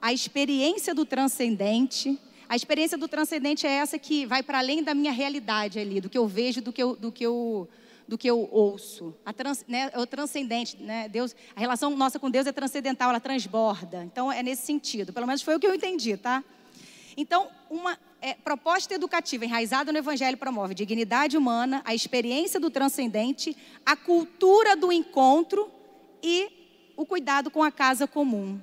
a 0.00 0.12
experiência 0.12 0.94
do 0.94 1.04
transcendente. 1.04 2.18
A 2.48 2.54
experiência 2.54 2.96
do 2.96 3.08
transcendente 3.08 3.66
é 3.66 3.70
essa 3.70 3.98
que 3.98 4.24
vai 4.24 4.42
para 4.42 4.58
além 4.58 4.82
da 4.82 4.94
minha 4.94 5.10
realidade 5.10 5.78
ali, 5.80 6.00
do 6.00 6.08
que 6.08 6.16
eu 6.16 6.28
vejo, 6.28 6.62
do 6.62 6.72
que 6.72 6.80
eu, 6.80 6.94
do 6.94 7.10
que 7.10 7.26
eu, 7.26 7.68
do 8.06 8.16
que 8.16 8.30
eu 8.30 8.48
ouço. 8.52 9.12
A 9.24 9.32
trans, 9.32 9.64
né, 9.66 9.90
é 9.92 9.98
o 9.98 10.06
transcendente, 10.06 10.76
né? 10.80 11.08
Deus, 11.08 11.34
a 11.56 11.60
relação 11.60 11.90
nossa 11.96 12.20
com 12.20 12.30
Deus 12.30 12.46
é 12.46 12.52
transcendental, 12.52 13.10
ela 13.10 13.18
transborda. 13.18 14.04
Então 14.04 14.30
é 14.30 14.42
nesse 14.42 14.62
sentido. 14.62 15.12
Pelo 15.12 15.26
menos 15.26 15.42
foi 15.42 15.56
o 15.56 15.58
que 15.58 15.66
eu 15.66 15.74
entendi, 15.74 16.16
tá? 16.16 16.44
Então, 17.16 17.48
uma 17.68 17.98
é, 18.20 18.34
proposta 18.34 18.94
educativa 18.94 19.44
enraizada 19.44 19.92
no 19.92 19.98
Evangelho 19.98 20.36
promove 20.36 20.74
dignidade 20.74 21.36
humana, 21.36 21.82
a 21.84 21.94
experiência 21.94 22.58
do 22.58 22.70
transcendente, 22.70 23.56
a 23.84 23.96
cultura 23.96 24.74
do 24.74 24.90
encontro 24.90 25.70
e 26.22 26.48
o 26.96 27.04
cuidado 27.04 27.50
com 27.50 27.62
a 27.62 27.70
casa 27.70 28.06
comum. 28.06 28.60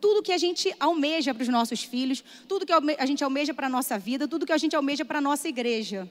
Tudo 0.00 0.22
que 0.22 0.32
a 0.32 0.38
gente 0.38 0.74
almeja 0.78 1.32
para 1.32 1.42
os 1.42 1.48
nossos 1.48 1.82
filhos, 1.82 2.22
tudo 2.48 2.66
que 2.66 2.72
a 2.72 3.06
gente 3.06 3.24
almeja 3.24 3.54
para 3.54 3.66
a 3.66 3.70
nossa 3.70 3.98
vida, 3.98 4.28
tudo 4.28 4.44
que 4.44 4.52
a 4.52 4.58
gente 4.58 4.76
almeja 4.76 5.04
para 5.04 5.18
a 5.18 5.22
nossa 5.22 5.48
igreja. 5.48 6.10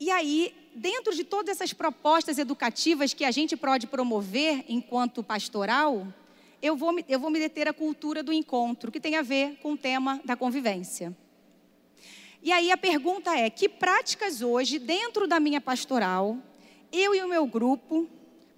E 0.00 0.10
aí, 0.10 0.54
dentro 0.74 1.14
de 1.14 1.24
todas 1.24 1.56
essas 1.56 1.72
propostas 1.72 2.38
educativas 2.38 3.14
que 3.14 3.24
a 3.24 3.30
gente 3.30 3.56
pode 3.56 3.86
promover 3.86 4.64
enquanto 4.68 5.22
pastoral, 5.22 6.06
eu 6.64 6.74
vou, 6.74 6.98
eu 7.06 7.20
vou 7.20 7.28
me 7.28 7.38
deter 7.38 7.68
à 7.68 7.74
cultura 7.74 8.22
do 8.22 8.32
encontro, 8.32 8.90
que 8.90 8.98
tem 8.98 9.16
a 9.16 9.22
ver 9.22 9.58
com 9.60 9.74
o 9.74 9.76
tema 9.76 10.18
da 10.24 10.34
convivência. 10.34 11.14
E 12.42 12.50
aí 12.50 12.72
a 12.72 12.76
pergunta 12.76 13.36
é: 13.38 13.50
que 13.50 13.68
práticas 13.68 14.40
hoje, 14.40 14.78
dentro 14.78 15.26
da 15.26 15.38
minha 15.38 15.60
pastoral, 15.60 16.38
eu 16.90 17.14
e 17.14 17.20
o 17.20 17.28
meu 17.28 17.46
grupo 17.46 18.08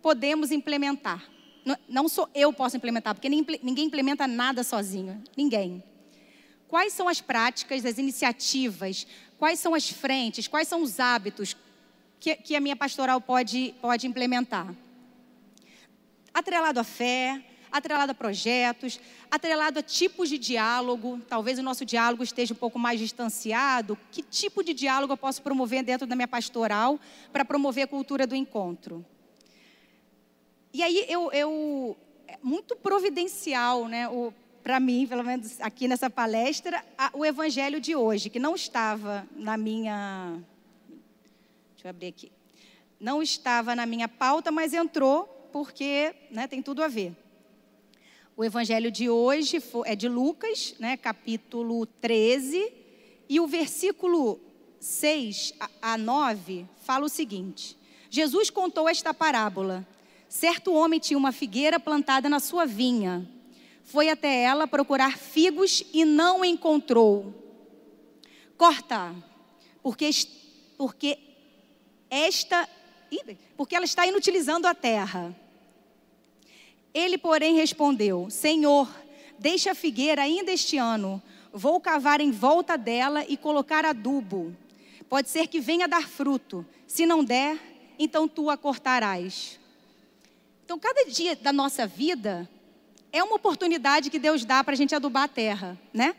podemos 0.00 0.52
implementar. 0.52 1.28
Não 1.88 2.08
sou 2.08 2.28
eu 2.32 2.52
posso 2.52 2.76
implementar, 2.76 3.12
porque 3.12 3.28
ninguém 3.28 3.86
implementa 3.86 4.28
nada 4.28 4.62
sozinho, 4.62 5.20
ninguém. 5.36 5.82
Quais 6.68 6.92
são 6.92 7.08
as 7.08 7.20
práticas, 7.20 7.84
as 7.84 7.98
iniciativas, 7.98 9.04
quais 9.36 9.58
são 9.58 9.74
as 9.74 9.90
frentes, 9.90 10.46
quais 10.46 10.68
são 10.68 10.80
os 10.80 11.00
hábitos 11.00 11.56
que, 12.20 12.36
que 12.36 12.54
a 12.54 12.60
minha 12.60 12.76
pastoral 12.76 13.20
pode, 13.20 13.74
pode 13.80 14.06
implementar? 14.06 14.72
Atrelado 16.32 16.78
à 16.78 16.84
fé, 16.84 17.42
atrelado 17.70 18.12
a 18.12 18.14
projetos, 18.14 19.00
atrelado 19.30 19.78
a 19.78 19.82
tipos 19.82 20.28
de 20.28 20.38
diálogo. 20.38 21.20
Talvez 21.28 21.58
o 21.58 21.62
nosso 21.62 21.84
diálogo 21.84 22.22
esteja 22.22 22.54
um 22.54 22.56
pouco 22.56 22.78
mais 22.78 22.98
distanciado. 22.98 23.98
Que 24.10 24.22
tipo 24.22 24.62
de 24.62 24.72
diálogo 24.72 25.12
eu 25.12 25.16
posso 25.16 25.42
promover 25.42 25.82
dentro 25.82 26.06
da 26.06 26.16
minha 26.16 26.28
pastoral 26.28 26.98
para 27.32 27.44
promover 27.44 27.84
a 27.84 27.86
cultura 27.86 28.26
do 28.26 28.34
encontro? 28.34 29.04
E 30.72 30.82
aí 30.82 31.06
eu, 31.08 31.32
eu 31.32 31.96
é 32.28 32.38
muito 32.42 32.76
providencial, 32.76 33.88
né? 33.88 34.06
Para 34.62 34.80
mim, 34.80 35.06
pelo 35.06 35.22
menos 35.22 35.60
aqui 35.60 35.86
nessa 35.86 36.10
palestra, 36.10 36.84
o 37.12 37.24
evangelho 37.24 37.80
de 37.80 37.94
hoje, 37.94 38.28
que 38.28 38.38
não 38.38 38.54
estava 38.54 39.26
na 39.36 39.56
minha. 39.56 40.42
Deixa 41.74 41.86
eu 41.86 41.90
abrir 41.90 42.08
aqui. 42.08 42.32
Não 42.98 43.22
estava 43.22 43.76
na 43.76 43.86
minha 43.86 44.08
pauta, 44.08 44.50
mas 44.50 44.74
entrou 44.74 45.24
porque 45.52 46.14
né, 46.30 46.46
tem 46.46 46.60
tudo 46.60 46.82
a 46.82 46.88
ver. 46.88 47.16
O 48.38 48.44
evangelho 48.44 48.90
de 48.90 49.08
hoje 49.08 49.62
é 49.86 49.96
de 49.96 50.10
Lucas, 50.10 50.74
né, 50.78 50.94
capítulo 50.98 51.86
13, 51.86 52.70
e 53.30 53.40
o 53.40 53.46
versículo 53.46 54.38
6 54.78 55.54
a 55.80 55.96
9 55.96 56.66
fala 56.82 57.06
o 57.06 57.08
seguinte: 57.08 57.78
Jesus 58.10 58.50
contou 58.50 58.90
esta 58.90 59.14
parábola. 59.14 59.88
Certo 60.28 60.74
homem 60.74 61.00
tinha 61.00 61.16
uma 61.16 61.32
figueira 61.32 61.80
plantada 61.80 62.28
na 62.28 62.38
sua 62.38 62.66
vinha. 62.66 63.26
Foi 63.84 64.10
até 64.10 64.42
ela 64.42 64.66
procurar 64.66 65.16
figos 65.16 65.82
e 65.94 66.04
não 66.04 66.44
encontrou. 66.44 67.32
Corta, 68.58 69.14
porque, 69.82 70.10
porque 70.76 71.18
esta, 72.10 72.68
porque 73.56 73.74
ela 73.74 73.86
está 73.86 74.06
inutilizando 74.06 74.66
a 74.66 74.74
terra. 74.74 75.34
Ele, 76.96 77.18
porém, 77.18 77.56
respondeu: 77.56 78.30
Senhor, 78.30 78.88
deixa 79.38 79.72
a 79.72 79.74
figueira 79.74 80.22
ainda 80.22 80.50
este 80.50 80.78
ano. 80.78 81.22
Vou 81.52 81.78
cavar 81.78 82.22
em 82.22 82.30
volta 82.30 82.78
dela 82.78 83.22
e 83.28 83.36
colocar 83.36 83.84
adubo. 83.84 84.56
Pode 85.06 85.28
ser 85.28 85.46
que 85.46 85.60
venha 85.60 85.86
dar 85.86 86.08
fruto. 86.08 86.64
Se 86.86 87.04
não 87.04 87.22
der, 87.22 87.58
então 87.98 88.26
tu 88.26 88.48
a 88.48 88.56
cortarás. 88.56 89.60
Então, 90.64 90.78
cada 90.78 91.04
dia 91.04 91.36
da 91.36 91.52
nossa 91.52 91.86
vida 91.86 92.48
é 93.12 93.22
uma 93.22 93.36
oportunidade 93.36 94.08
que 94.08 94.18
Deus 94.18 94.46
dá 94.46 94.64
para 94.64 94.72
a 94.72 94.76
gente 94.76 94.94
adubar 94.94 95.24
a 95.24 95.28
terra, 95.28 95.78
né? 95.92 96.16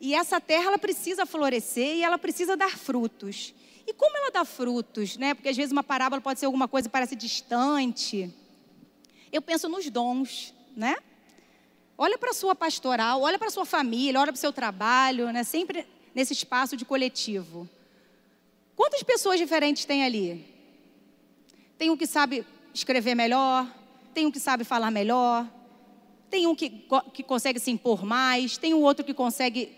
E 0.00 0.14
essa 0.14 0.40
terra 0.40 0.68
ela 0.68 0.78
precisa 0.78 1.26
florescer 1.26 1.96
e 1.96 2.02
ela 2.02 2.16
precisa 2.16 2.56
dar 2.56 2.78
frutos. 2.78 3.52
E 3.86 3.92
como 3.92 4.16
ela 4.16 4.30
dá 4.30 4.46
frutos, 4.46 5.18
né? 5.18 5.34
Porque 5.34 5.50
às 5.50 5.56
vezes 5.56 5.70
uma 5.70 5.84
parábola 5.84 6.22
pode 6.22 6.40
ser 6.40 6.46
alguma 6.46 6.66
coisa 6.66 6.88
que 6.88 6.92
parece 6.92 7.14
distante. 7.14 8.34
Eu 9.32 9.42
penso 9.42 9.68
nos 9.68 9.88
dons, 9.90 10.54
né? 10.76 10.96
Olha 11.96 12.16
para 12.16 12.30
a 12.30 12.34
sua 12.34 12.54
pastoral, 12.54 13.20
olha 13.22 13.38
para 13.38 13.48
a 13.48 13.50
sua 13.50 13.66
família, 13.66 14.20
olha 14.20 14.32
para 14.32 14.38
o 14.38 14.40
seu 14.40 14.52
trabalho, 14.52 15.32
né? 15.32 15.42
Sempre 15.44 15.86
nesse 16.14 16.32
espaço 16.32 16.76
de 16.76 16.84
coletivo. 16.84 17.68
Quantas 18.74 19.02
pessoas 19.02 19.38
diferentes 19.38 19.84
tem 19.84 20.04
ali? 20.04 20.46
Tem 21.76 21.90
um 21.90 21.96
que 21.96 22.06
sabe 22.06 22.46
escrever 22.72 23.14
melhor, 23.14 23.66
tem 24.14 24.26
um 24.26 24.30
que 24.30 24.40
sabe 24.40 24.64
falar 24.64 24.90
melhor, 24.90 25.46
tem 26.30 26.46
um 26.46 26.54
que, 26.54 26.86
que 27.12 27.22
consegue 27.22 27.58
se 27.58 27.70
impor 27.70 28.04
mais, 28.04 28.56
tem 28.56 28.74
um 28.74 28.82
outro 28.82 29.04
que 29.04 29.14
consegue 29.14 29.76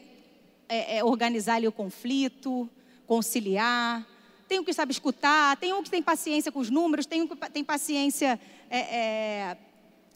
é, 0.68 0.98
é, 0.98 1.04
organizar 1.04 1.56
ali 1.56 1.66
o 1.66 1.72
conflito, 1.72 2.68
conciliar, 3.06 4.06
tem 4.50 4.58
um 4.58 4.64
que 4.64 4.72
sabe 4.72 4.90
escutar, 4.90 5.56
tem 5.58 5.72
um 5.72 5.80
que 5.80 5.88
tem 5.88 6.02
paciência 6.02 6.50
com 6.50 6.58
os 6.58 6.70
números, 6.70 7.06
tem 7.06 7.22
um 7.22 7.28
que 7.28 7.36
tem 7.50 7.62
paciência 7.62 8.38
é, 8.68 8.78
é 8.78 9.56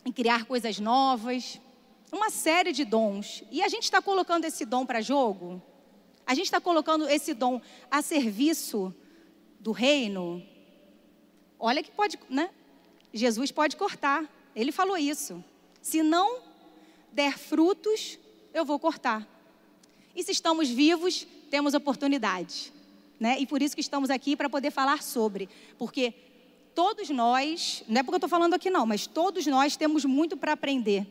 em 0.04 0.10
criar 0.10 0.44
coisas 0.44 0.80
novas. 0.80 1.60
Uma 2.10 2.30
série 2.30 2.72
de 2.72 2.84
dons. 2.84 3.44
E 3.48 3.62
a 3.62 3.68
gente 3.68 3.84
está 3.84 4.02
colocando 4.02 4.44
esse 4.44 4.64
dom 4.64 4.84
para 4.84 5.00
jogo? 5.00 5.62
A 6.26 6.34
gente 6.34 6.46
está 6.46 6.60
colocando 6.60 7.08
esse 7.08 7.32
dom 7.32 7.60
a 7.88 8.02
serviço 8.02 8.92
do 9.60 9.70
reino? 9.70 10.42
Olha 11.56 11.80
que 11.80 11.92
pode, 11.92 12.18
né? 12.28 12.50
Jesus 13.12 13.52
pode 13.52 13.76
cortar. 13.76 14.28
Ele 14.52 14.72
falou 14.72 14.98
isso. 14.98 15.44
Se 15.80 16.02
não 16.02 16.40
der 17.12 17.38
frutos, 17.38 18.18
eu 18.52 18.64
vou 18.64 18.80
cortar. 18.80 19.24
E 20.12 20.24
se 20.24 20.32
estamos 20.32 20.68
vivos, 20.68 21.24
temos 21.52 21.72
oportunidade. 21.72 22.73
Né? 23.24 23.38
E 23.40 23.46
por 23.46 23.62
isso 23.62 23.74
que 23.74 23.80
estamos 23.80 24.10
aqui 24.10 24.36
para 24.36 24.50
poder 24.50 24.70
falar 24.70 25.02
sobre. 25.02 25.48
Porque 25.78 26.12
todos 26.74 27.08
nós, 27.08 27.82
não 27.88 28.00
é 28.00 28.02
porque 28.02 28.16
eu 28.16 28.18
estou 28.18 28.28
falando 28.28 28.52
aqui 28.52 28.68
não, 28.68 28.84
mas 28.84 29.06
todos 29.06 29.46
nós 29.46 29.78
temos 29.78 30.04
muito 30.04 30.36
para 30.36 30.52
aprender. 30.52 31.06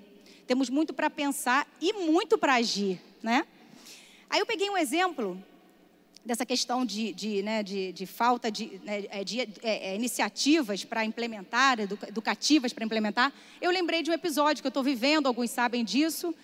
Temos 0.46 0.70
muito 0.70 0.93
para 0.93 1.10
pensar 1.10 1.67
e 1.82 1.91
muito 1.91 2.38
para 2.38 2.53
agir. 2.53 3.01
Né? 3.24 3.48
Aí 4.29 4.39
eu 4.39 4.46
peguei 4.46 4.70
um 4.70 4.77
exemplo 4.77 5.43
dessa 6.24 6.46
questão 6.46 6.86
de, 6.86 7.13
de, 7.13 7.41
né, 7.41 7.63
de, 7.63 7.91
de 7.91 8.05
falta 8.05 8.51
de, 8.51 8.79
né, 8.84 9.05
é, 9.10 9.24
de 9.24 9.41
é, 9.41 9.48
é, 9.63 9.96
iniciativas 9.96 10.86
para 10.86 11.03
implementar, 11.03 11.79
educativas 11.79 12.72
para 12.74 12.86
implementar, 12.86 13.34
eu 13.60 13.72
lembrei 13.72 14.03
de 14.03 14.12
um 14.12 14.13
episódio 14.13 14.62
que 14.62 14.67
eu 14.67 14.70
estou 14.70 14.84
vivendo, 14.84 15.25
alguns 15.25 15.50
sabem 15.50 15.84
disso. 15.84 16.36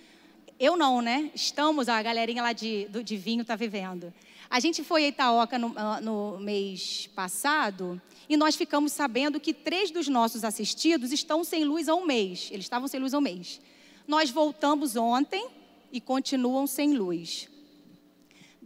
Eu 0.60 0.76
não, 0.76 1.02
né? 1.02 1.32
Estamos, 1.34 1.88
a 1.88 2.02
galerinha 2.02 2.42
lá 2.42 2.54
de, 2.54 2.86
do, 2.86 3.04
de 3.04 3.16
vinho 3.16 3.42
está 3.42 3.56
vivendo. 3.56 4.14
A 4.50 4.60
gente 4.60 4.84
foi 4.84 5.06
a 5.06 5.08
Itaoca 5.08 5.58
no, 5.58 5.74
ah, 5.76 6.02
no 6.02 6.40
mês 6.40 7.08
passado 7.16 8.02
e 8.28 8.36
nós 8.36 8.56
ficamos 8.56 8.92
sabendo 8.92 9.40
que 9.40 9.54
três 9.54 9.92
dos 9.92 10.08
nossos 10.08 10.44
assistidos 10.44 11.12
estão 11.12 11.44
sem 11.44 11.64
luz 11.64 11.88
há 11.88 11.96
um 11.96 12.06
mês. 12.06 12.50
Eles 12.52 12.66
estavam 12.66 12.88
sem 12.88 13.00
luz 13.00 13.14
há 13.14 13.20
um 13.20 13.22
mês. 13.22 13.62
Nós 14.08 14.30
voltamos 14.30 14.96
ontem 14.96 15.48
e 15.92 16.02
continuam 16.02 16.68
sem 16.68 16.94
luz 16.94 17.48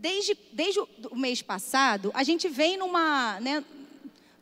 desde, 0.04 0.38
desde 0.52 0.82
o 0.82 1.16
mês 1.16 1.42
passado, 1.42 2.12
a 2.14 2.24
gente 2.24 2.50
vem 2.50 2.76
numa, 2.76 3.40
né, 3.40 3.64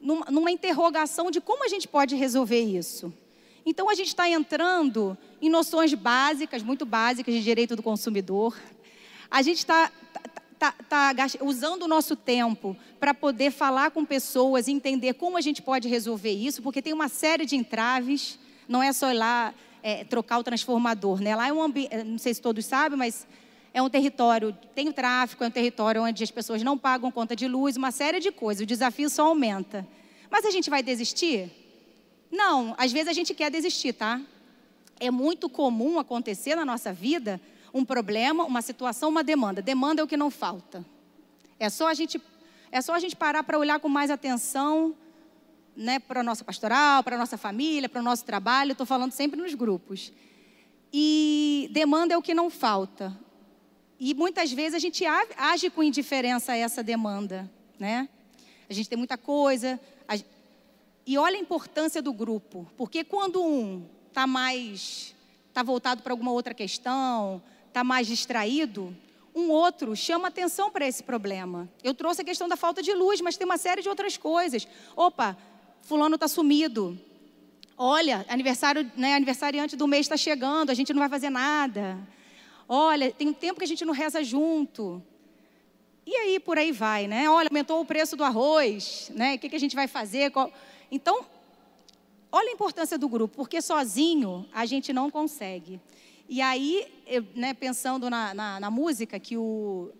numa, 0.01 0.25
numa 0.25 0.49
interrogação 0.49 1.29
de 1.29 1.39
como 1.39 1.63
a 1.63 1.67
gente 1.67 1.87
pode 1.87 2.15
resolver 2.15 2.61
isso. 2.61 3.13
Então, 3.65 3.89
a 3.89 3.95
gente 3.95 4.07
está 4.07 4.27
entrando 4.29 5.17
em 5.41 5.49
noções 5.49 5.93
básicas, 5.93 6.63
muito 6.63 6.85
básicas 6.85 7.33
de 7.33 7.43
direito 7.43 7.75
do 7.75 7.83
consumidor. 7.83 8.57
A 9.29 9.41
gente 9.41 9.59
está 9.59 9.91
tá, 10.57 10.71
tá, 10.87 11.13
tá 11.13 11.27
usando 11.41 11.83
o 11.83 11.87
nosso 11.87 12.15
tempo 12.15 12.75
para 12.99 13.13
poder 13.13 13.51
falar 13.51 13.91
com 13.91 14.05
pessoas 14.05 14.67
e 14.67 14.71
entender 14.71 15.13
como 15.13 15.37
a 15.37 15.41
gente 15.41 15.61
pode 15.61 15.87
resolver 15.87 16.31
isso, 16.31 16.61
porque 16.61 16.81
tem 16.81 16.93
uma 16.93 17.07
série 17.07 17.45
de 17.45 17.55
entraves 17.55 18.39
não 18.67 18.81
é 18.81 18.93
só 18.93 19.11
ir 19.11 19.17
lá 19.17 19.53
é, 19.83 20.03
trocar 20.03 20.37
o 20.39 20.43
transformador, 20.43 21.19
né? 21.19 21.35
Lá 21.35 21.47
é 21.47 21.53
um 21.53 21.61
ambiente, 21.61 22.03
não 22.03 22.17
sei 22.17 22.33
se 22.33 22.41
todos 22.41 22.65
sabem, 22.65 22.97
mas 22.97 23.27
é 23.73 23.81
um 23.81 23.89
território, 23.89 24.55
tem 24.73 24.87
o 24.89 24.93
tráfico, 24.93 25.43
é 25.43 25.47
um 25.47 25.51
território 25.51 26.03
onde 26.03 26.23
as 26.23 26.31
pessoas 26.31 26.63
não 26.63 26.77
pagam 26.77 27.11
conta 27.11 27.35
de 27.35 27.47
luz, 27.47 27.75
uma 27.75 27.91
série 27.91 28.19
de 28.19 28.31
coisas. 28.31 28.63
O 28.63 28.65
desafio 28.65 29.09
só 29.09 29.27
aumenta. 29.27 29.85
Mas 30.29 30.45
a 30.45 30.51
gente 30.51 30.69
vai 30.69 30.81
desistir? 30.81 31.51
Não, 32.31 32.73
às 32.77 32.91
vezes 32.91 33.09
a 33.09 33.13
gente 33.13 33.33
quer 33.33 33.51
desistir, 33.51 33.93
tá? 33.93 34.21
É 34.99 35.11
muito 35.11 35.49
comum 35.49 35.99
acontecer 35.99 36.55
na 36.55 36.63
nossa 36.63 36.93
vida 36.93 37.41
um 37.73 37.83
problema, 37.83 38.43
uma 38.45 38.61
situação, 38.61 39.09
uma 39.09 39.23
demanda. 39.23 39.61
Demanda 39.61 40.01
é 40.01 40.03
o 40.03 40.07
que 40.07 40.17
não 40.17 40.31
falta. 40.31 40.85
É 41.59 41.69
só 41.69 41.87
a 41.87 41.93
gente, 41.93 42.21
é 42.71 42.81
só 42.81 42.93
a 42.93 42.99
gente 42.99 43.15
parar 43.15 43.43
para 43.43 43.59
olhar 43.59 43.79
com 43.79 43.89
mais 43.89 44.09
atenção 44.09 44.95
né, 45.75 45.99
para 45.99 46.21
a 46.21 46.23
nossa 46.23 46.43
pastoral, 46.43 47.03
para 47.03 47.15
a 47.15 47.19
nossa 47.19 47.37
família, 47.37 47.89
para 47.89 48.01
o 48.01 48.03
nosso 48.03 48.25
trabalho. 48.25 48.71
Estou 48.71 48.85
falando 48.85 49.11
sempre 49.11 49.39
nos 49.39 49.53
grupos. 49.53 50.11
E 50.93 51.69
demanda 51.71 52.13
é 52.13 52.17
o 52.17 52.21
que 52.21 52.33
não 52.33 52.49
falta. 52.49 53.17
E 53.99 54.13
muitas 54.13 54.51
vezes 54.51 54.73
a 54.73 54.79
gente 54.79 55.05
age 55.05 55.69
com 55.69 55.83
indiferença 55.83 56.53
a 56.53 56.57
essa 56.57 56.83
demanda, 56.83 57.49
né? 57.79 58.09
A 58.69 58.73
gente 58.73 58.89
tem 58.89 58.97
muita 58.97 59.17
coisa. 59.17 59.79
E 61.05 61.17
olha 61.17 61.35
a 61.35 61.39
importância 61.39 62.01
do 62.01 62.13
grupo, 62.13 62.67
porque 62.77 63.03
quando 63.03 63.43
um 63.43 63.83
está 64.07 64.27
mais, 64.27 65.15
está 65.49 65.63
voltado 65.63 66.03
para 66.03 66.13
alguma 66.13 66.31
outra 66.31 66.53
questão, 66.53 67.41
está 67.67 67.83
mais 67.83 68.07
distraído, 68.07 68.95
um 69.33 69.49
outro 69.49 69.95
chama 69.95 70.27
atenção 70.27 70.69
para 70.69 70.85
esse 70.85 71.01
problema. 71.01 71.69
Eu 71.83 71.93
trouxe 71.93 72.21
a 72.21 72.25
questão 72.25 72.47
da 72.47 72.55
falta 72.55 72.83
de 72.83 72.93
luz, 72.93 73.21
mas 73.21 73.37
tem 73.37 73.45
uma 73.45 73.57
série 73.57 73.81
de 73.81 73.89
outras 73.89 74.17
coisas. 74.17 74.67
Opa, 74.95 75.37
fulano 75.81 76.15
está 76.15 76.27
sumido. 76.27 76.99
Olha, 77.77 78.25
aniversário, 78.29 78.91
né, 78.95 79.15
aniversariante 79.15 79.75
do 79.75 79.87
mês 79.87 80.05
está 80.05 80.17
chegando, 80.17 80.69
a 80.69 80.73
gente 80.73 80.93
não 80.93 80.99
vai 80.99 81.09
fazer 81.09 81.29
nada. 81.29 81.97
Olha, 82.67 83.11
tem 83.11 83.29
um 83.29 83.33
tempo 83.33 83.59
que 83.59 83.65
a 83.65 83.67
gente 83.67 83.83
não 83.83 83.93
reza 83.93 84.23
junto. 84.23 85.01
E 86.05 86.15
aí 86.15 86.39
por 86.39 86.57
aí 86.57 86.71
vai, 86.71 87.07
né? 87.07 87.29
Olha, 87.29 87.47
aumentou 87.47 87.79
o 87.79 87.85
preço 87.85 88.15
do 88.15 88.23
arroz, 88.23 89.11
né? 89.15 89.35
O 89.35 89.39
que, 89.39 89.49
que 89.49 89.55
a 89.55 89.59
gente 89.59 89.75
vai 89.75 89.87
fazer? 89.87 90.31
Então, 90.91 91.25
olha 92.31 92.49
a 92.49 92.53
importância 92.53 92.97
do 92.97 93.07
grupo, 93.07 93.37
porque 93.37 93.61
sozinho 93.61 94.45
a 94.53 94.65
gente 94.65 94.91
não 94.91 95.09
consegue. 95.09 95.79
E 96.29 96.41
aí, 96.41 96.85
eu, 97.07 97.25
né, 97.33 97.53
pensando 97.53 98.09
na, 98.09 98.33
na, 98.33 98.59
na, 98.59 98.69
música 98.69 99.19
que 99.19 99.37
o, 99.37 99.91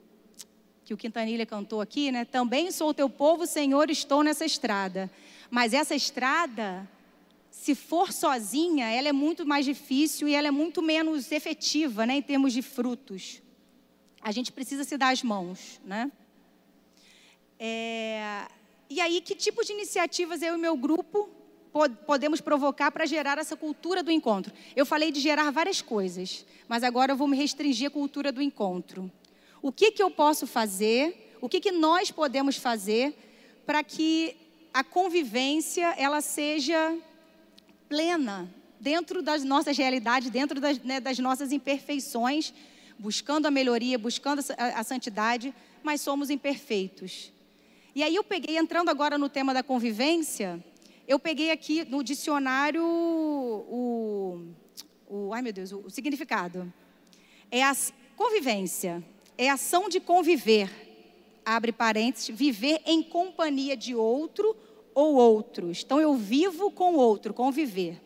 que 0.86 0.94
o 0.94 0.98
Quintanilha 0.98 1.46
cantou 1.46 1.82
aqui, 1.82 2.12
né? 2.12 2.26
Também 2.26 2.72
sou 2.72 2.94
teu 2.94 3.10
povo, 3.10 3.48
Senhor, 3.48 3.90
estou 3.90 4.24
nessa 4.24 4.46
estrada. 4.46 5.10
Mas 5.50 5.74
essa 5.74 5.96
estrada 5.96 6.88
se 7.52 7.76
for 7.76 8.12
sozinha, 8.12 8.90
ela 8.90 9.10
é 9.10 9.12
muito 9.12 9.46
mais 9.46 9.66
difícil 9.66 10.28
e 10.28 10.34
ela 10.34 10.48
é 10.48 10.52
muito 10.52 10.82
menos 10.82 11.32
efetiva, 11.32 12.06
né, 12.08 12.16
em 12.16 12.22
termos 12.22 12.54
de 12.54 12.62
frutos. 12.62 13.42
A 14.22 14.32
gente 14.32 14.52
precisa 14.52 14.84
se 14.84 14.98
dar 14.98 15.10
as 15.10 15.22
mãos, 15.22 15.80
né? 15.86 16.12
É... 17.60 18.48
E 18.92 19.00
aí, 19.00 19.22
que 19.22 19.34
tipo 19.34 19.64
de 19.64 19.72
iniciativas 19.72 20.42
eu 20.42 20.56
e 20.56 20.58
meu 20.58 20.76
grupo 20.76 21.30
podemos 22.06 22.42
provocar 22.42 22.92
para 22.92 23.06
gerar 23.06 23.38
essa 23.38 23.56
cultura 23.56 24.04
do 24.04 24.12
encontro? 24.12 24.52
Eu 24.76 24.86
falei 24.86 25.14
de 25.14 25.22
gerar 25.22 25.50
várias 25.50 25.82
coisas, 25.82 26.46
mas 26.68 26.84
agora 26.84 27.14
eu 27.14 27.16
vou 27.16 27.26
me 27.26 27.38
restringir 27.38 27.88
à 27.88 27.90
cultura 27.90 28.34
do 28.34 28.42
encontro. 28.42 29.10
O 29.62 29.72
que, 29.72 29.94
que 29.94 30.04
eu 30.04 30.12
posso 30.12 30.46
fazer? 30.46 31.38
O 31.40 31.48
que, 31.48 31.62
que 31.62 31.72
nós 31.72 32.12
podemos 32.12 32.58
fazer 32.58 33.16
para 33.66 33.82
que 33.82 34.36
a 34.74 34.84
convivência 34.84 35.96
ela 35.98 36.20
seja 36.20 36.98
plena 37.88 38.54
dentro 38.78 39.22
das 39.22 39.42
nossas 39.42 39.78
realidades, 39.78 40.30
dentro 40.30 40.60
das, 40.60 40.80
né, 40.80 41.00
das 41.00 41.18
nossas 41.18 41.54
imperfeições, 41.54 42.54
buscando 43.00 43.46
a 43.46 43.52
melhoria, 43.52 43.98
buscando 43.98 44.44
a, 44.58 44.82
a 44.82 44.84
santidade, 44.84 45.56
mas 45.82 46.02
somos 46.02 46.30
imperfeitos. 46.30 47.32
E 47.94 48.04
aí 48.04 48.16
eu 48.16 48.24
peguei, 48.24 48.58
entrando 48.58 48.88
agora 48.88 49.18
no 49.18 49.28
tema 49.28 49.54
da 49.54 49.62
convivência, 49.62 50.64
eu 51.06 51.20
peguei 51.20 51.52
aqui 51.52 51.84
no 51.84 52.02
dicionário 52.02 52.82
o, 52.82 54.48
o 55.10 55.34
ai 55.34 55.42
meu 55.42 55.52
Deus, 55.52 55.74
o, 55.74 55.80
o 55.80 55.90
significado. 55.90 56.72
É 57.52 57.62
a 57.62 57.76
convivência, 58.16 59.04
é 59.38 59.50
a 59.50 59.56
ação 59.56 59.90
de 59.90 60.00
conviver, 60.00 60.70
abre 61.46 61.74
parênteses, 61.74 62.30
viver 62.34 62.82
em 62.86 63.04
companhia 63.04 63.76
de 63.76 63.94
outro 63.94 64.56
ou 64.96 65.16
outros. 65.16 65.84
Então, 65.84 66.00
eu 66.00 66.16
vivo 66.16 66.72
com 66.72 66.96
outro, 66.96 67.34
conviver. 67.34 68.02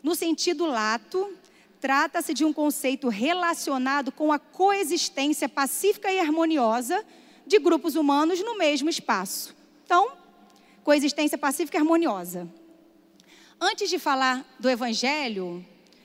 No 0.00 0.14
sentido 0.14 0.64
lato, 0.64 1.36
trata-se 1.80 2.32
de 2.32 2.44
um 2.44 2.52
conceito 2.52 3.08
relacionado 3.08 4.12
com 4.12 4.32
a 4.32 4.38
coexistência 4.38 5.48
pacífica 5.48 6.12
e 6.12 6.20
harmoniosa 6.20 7.04
de 7.48 7.58
grupos 7.58 7.96
humanos 7.96 8.40
no 8.40 8.56
mesmo 8.56 8.88
espaço. 8.88 9.56
Então, 9.84 10.12
coexistência 10.84 11.36
pacífica 11.36 11.78
e 11.78 11.80
harmoniosa. 11.80 12.48
Antes 13.60 13.90
de 13.90 13.98
falar 13.98 14.46
do 14.60 14.70
Evangelho, 14.70 15.64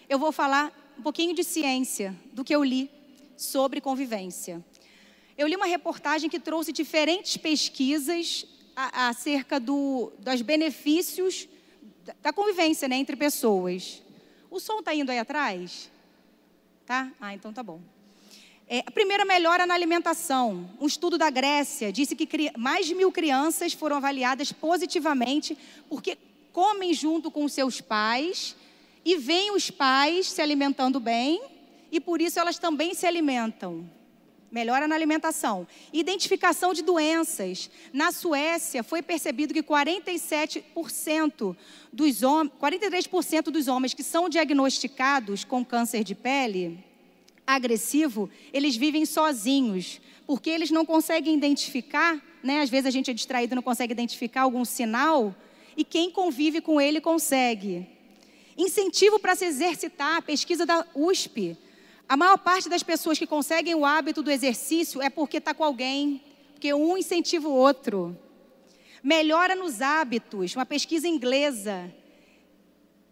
eu 0.10 0.17
vou 0.17 0.32
falar 0.32 0.71
um 0.97 1.01
pouquinho 1.01 1.36
de 1.36 1.43
ciência, 1.43 2.15
do 2.32 2.43
que 2.43 2.56
eu 2.56 2.63
li 2.63 2.89
sobre 3.38 3.82
convivência. 3.82 4.63
Eu 5.38 5.47
li 5.47 5.56
uma 5.56 5.65
reportagem 5.65 6.29
que 6.29 6.39
trouxe 6.39 6.71
diferentes 6.71 7.38
pesquisas 7.38 8.45
acerca 8.75 9.60
do, 9.60 10.12
dos 10.19 10.41
benefícios 10.41 11.47
da 12.21 12.34
convivência 12.34 12.88
né, 12.88 12.95
entre 12.95 13.15
pessoas. 13.15 14.01
O 14.49 14.60
som 14.60 14.79
está 14.79 14.93
indo 14.93 15.12
aí 15.12 15.19
atrás? 15.19 15.89
Tá? 16.86 17.12
Ah, 17.19 17.34
então 17.34 17.53
tá 17.53 17.63
bom. 17.63 17.79
É, 18.75 18.79
a 18.88 18.89
primeira 18.89 19.23
melhora 19.23 19.67
na 19.67 19.75
alimentação. 19.75 20.67
Um 20.81 20.88
estudo 20.88 21.15
da 21.15 21.29
Grécia 21.29 21.93
disse 21.93 22.15
que 22.15 22.27
mais 22.57 22.88
de 22.88 22.95
mil 22.95 23.12
crianças 23.12 23.71
foram 23.71 23.97
avaliadas 23.97 24.51
positivamente 24.51 25.55
porque 25.88 26.17
comem 26.51 26.91
junto 26.91 27.29
com 27.29 27.47
seus 27.47 27.79
pais 27.81 28.55
e 29.05 29.15
veem 29.15 29.51
os 29.51 29.69
pais 29.69 30.25
se 30.31 30.41
alimentando 30.41 30.99
bem 30.99 31.39
e 31.91 31.99
por 31.99 32.19
isso 32.19 32.39
elas 32.39 32.57
também 32.57 32.95
se 32.95 33.05
alimentam 33.05 33.88
melhora 34.51 34.88
na 34.88 34.95
alimentação. 34.95 35.67
Identificação 35.93 36.73
de 36.73 36.81
doenças. 36.81 37.69
Na 37.93 38.12
Suécia, 38.12 38.81
foi 38.81 39.03
percebido 39.03 39.53
que 39.53 39.62
47% 39.62 41.55
dos 41.91 42.23
homens, 42.23 42.51
43% 42.59 43.51
dos 43.51 43.67
homens 43.67 43.93
que 43.93 44.01
são 44.01 44.27
diagnosticados 44.27 45.43
com 45.43 45.63
câncer 45.63 46.03
de 46.03 46.15
pele 46.15 46.83
agressivo, 47.45 48.29
eles 48.51 48.75
vivem 48.75 49.06
sozinhos, 49.06 49.99
porque 50.25 50.49
eles 50.49 50.71
não 50.71 50.86
conseguem 50.86 51.36
identificar, 51.36 52.21
né? 52.43 52.62
Às 52.62 52.69
vezes 52.69 52.86
a 52.86 52.91
gente 52.91 53.12
é 53.12 53.13
distraído 53.13 53.56
não 53.56 53.62
consegue 53.62 53.91
identificar 53.91 54.41
algum 54.41 54.63
sinal, 54.63 55.36
e 55.75 55.84
quem 55.84 56.10
convive 56.10 56.62
com 56.62 56.79
ele 56.79 57.01
consegue. 57.01 57.88
Incentivo 58.58 59.19
para 59.19 59.36
se 59.36 59.45
exercitar, 59.45 60.21
pesquisa 60.21 60.65
da 60.65 60.86
USP 60.93 61.58
a 62.08 62.17
maior 62.17 62.38
parte 62.38 62.69
das 62.69 62.84
pessoas 62.84 63.17
que 63.17 63.25
conseguem 63.25 63.75
o 63.75 63.86
hábito 63.86 64.21
do 64.21 64.29
exercício 64.29 65.01
é 65.01 65.10
porque 65.10 65.38
está 65.38 65.53
com 65.53 65.63
alguém, 65.63 66.21
porque 66.53 66.73
um 66.73 66.97
incentiva 66.97 67.47
o 67.47 67.56
outro. 67.56 68.17
Melhora 69.01 69.56
nos 69.56 69.82
hábitos, 69.82 70.56
uma 70.56 70.65
pesquisa 70.65 71.08
inglesa 71.08 71.93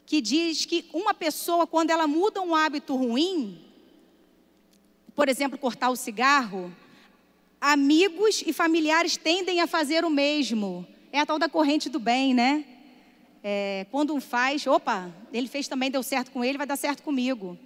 que 0.05 0.21
diz 0.21 0.65
que 0.65 0.85
uma 0.93 1.13
pessoa, 1.13 1.65
quando 1.65 1.89
ela 1.89 2.05
muda 2.05 2.41
um 2.41 2.53
hábito 2.53 2.95
ruim, 2.95 3.61
por 5.15 5.29
exemplo, 5.29 5.57
cortar 5.57 5.89
o 5.89 5.95
cigarro, 5.95 6.71
amigos 7.59 8.43
e 8.45 8.51
familiares 8.51 9.17
tendem 9.17 9.61
a 9.61 9.67
fazer 9.67 10.03
o 10.03 10.09
mesmo. 10.09 10.85
É 11.11 11.19
a 11.19 11.25
tal 11.25 11.37
da 11.37 11.49
corrente 11.49 11.89
do 11.89 11.99
bem, 11.99 12.33
né? 12.33 12.65
É, 13.43 13.85
quando 13.91 14.13
um 14.13 14.21
faz, 14.21 14.65
opa, 14.67 15.11
ele 15.33 15.47
fez 15.47 15.67
também, 15.67 15.91
deu 15.91 16.03
certo 16.03 16.31
com 16.31 16.43
ele, 16.43 16.57
vai 16.57 16.67
dar 16.67 16.75
certo 16.75 17.03
comigo. 17.03 17.57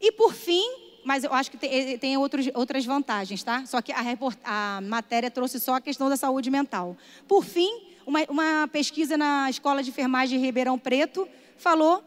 E 0.00 0.10
por 0.10 0.34
fim, 0.34 0.64
mas 1.04 1.24
eu 1.24 1.32
acho 1.32 1.50
que 1.50 1.56
tem, 1.56 1.98
tem 1.98 2.16
outros, 2.16 2.48
outras 2.54 2.84
vantagens, 2.84 3.42
tá? 3.42 3.64
Só 3.66 3.82
que 3.82 3.92
a, 3.92 4.00
report, 4.00 4.38
a, 4.44 4.80
matéria 4.82 5.30
trouxe 5.30 5.60
só 5.60 5.74
a 5.74 5.80
questão 5.80 6.08
da 6.08 6.16
saúde 6.16 6.50
mental. 6.50 6.96
Por 7.26 7.44
fim, 7.44 7.70
uma, 8.06 8.20
uma 8.28 8.68
pesquisa 8.68 9.16
na 9.16 9.50
Escola 9.50 9.82
de 9.82 9.90
Enfermagem 9.90 10.38
de 10.38 10.44
Ribeirão 10.44 10.78
Preto 10.78 11.28
falou 11.56 12.02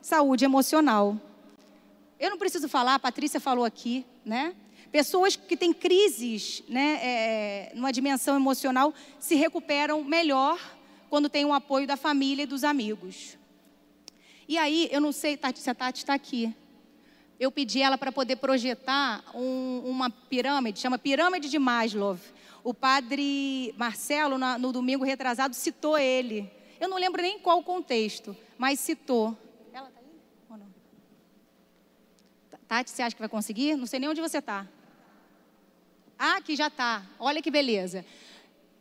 saúde 0.00 0.44
emocional. 0.44 1.18
Eu 2.22 2.30
não 2.30 2.38
preciso 2.38 2.68
falar, 2.68 2.94
a 2.94 2.98
Patrícia 2.98 3.40
falou 3.40 3.64
aqui, 3.64 4.06
né? 4.24 4.54
Pessoas 4.90 5.36
que 5.36 5.56
têm 5.56 5.72
crises, 5.72 6.62
né, 6.68 7.00
é, 7.02 7.72
numa 7.74 7.92
dimensão 7.92 8.36
emocional, 8.36 8.94
se 9.18 9.34
recuperam 9.34 10.04
melhor 10.04 10.58
quando 11.10 11.28
tem 11.28 11.44
o 11.44 11.52
apoio 11.52 11.86
da 11.86 11.96
família 11.96 12.44
e 12.44 12.46
dos 12.46 12.62
amigos. 12.62 13.36
E 14.48 14.56
aí, 14.56 14.88
eu 14.92 15.00
não 15.00 15.12
sei, 15.12 15.36
Tati, 15.36 15.58
se 15.58 15.68
a 15.68 15.74
Tati 15.74 15.98
está 15.98 16.14
aqui 16.14 16.54
eu 17.42 17.50
pedi 17.50 17.82
ela 17.82 17.98
para 17.98 18.12
poder 18.12 18.36
projetar 18.36 19.24
um, 19.34 19.82
uma 19.84 20.08
pirâmide, 20.08 20.78
chama 20.78 20.96
Pirâmide 20.96 21.48
de 21.48 21.58
Maslow. 21.58 22.16
O 22.62 22.72
padre 22.72 23.74
Marcelo, 23.76 24.38
no 24.38 24.70
domingo 24.70 25.04
retrasado, 25.04 25.52
citou 25.52 25.98
ele. 25.98 26.48
Eu 26.80 26.88
não 26.88 26.96
lembro 26.96 27.20
nem 27.20 27.40
qual 27.40 27.58
o 27.58 27.64
contexto, 27.64 28.36
mas 28.56 28.78
citou. 28.78 29.36
Ela 29.72 29.88
está 29.88 29.98
aí 29.98 30.06
ou 30.50 30.56
não? 30.56 30.66
Tati, 32.72 32.90
você 32.90 33.02
acha 33.02 33.14
que 33.14 33.20
vai 33.20 33.28
conseguir? 33.28 33.76
Não 33.76 33.84
sei 33.84 34.00
nem 34.00 34.08
onde 34.08 34.22
você 34.22 34.38
está. 34.38 34.66
Ah, 36.18 36.36
aqui 36.36 36.56
já 36.56 36.68
está. 36.68 37.02
Olha 37.18 37.42
que 37.42 37.50
beleza. 37.50 38.02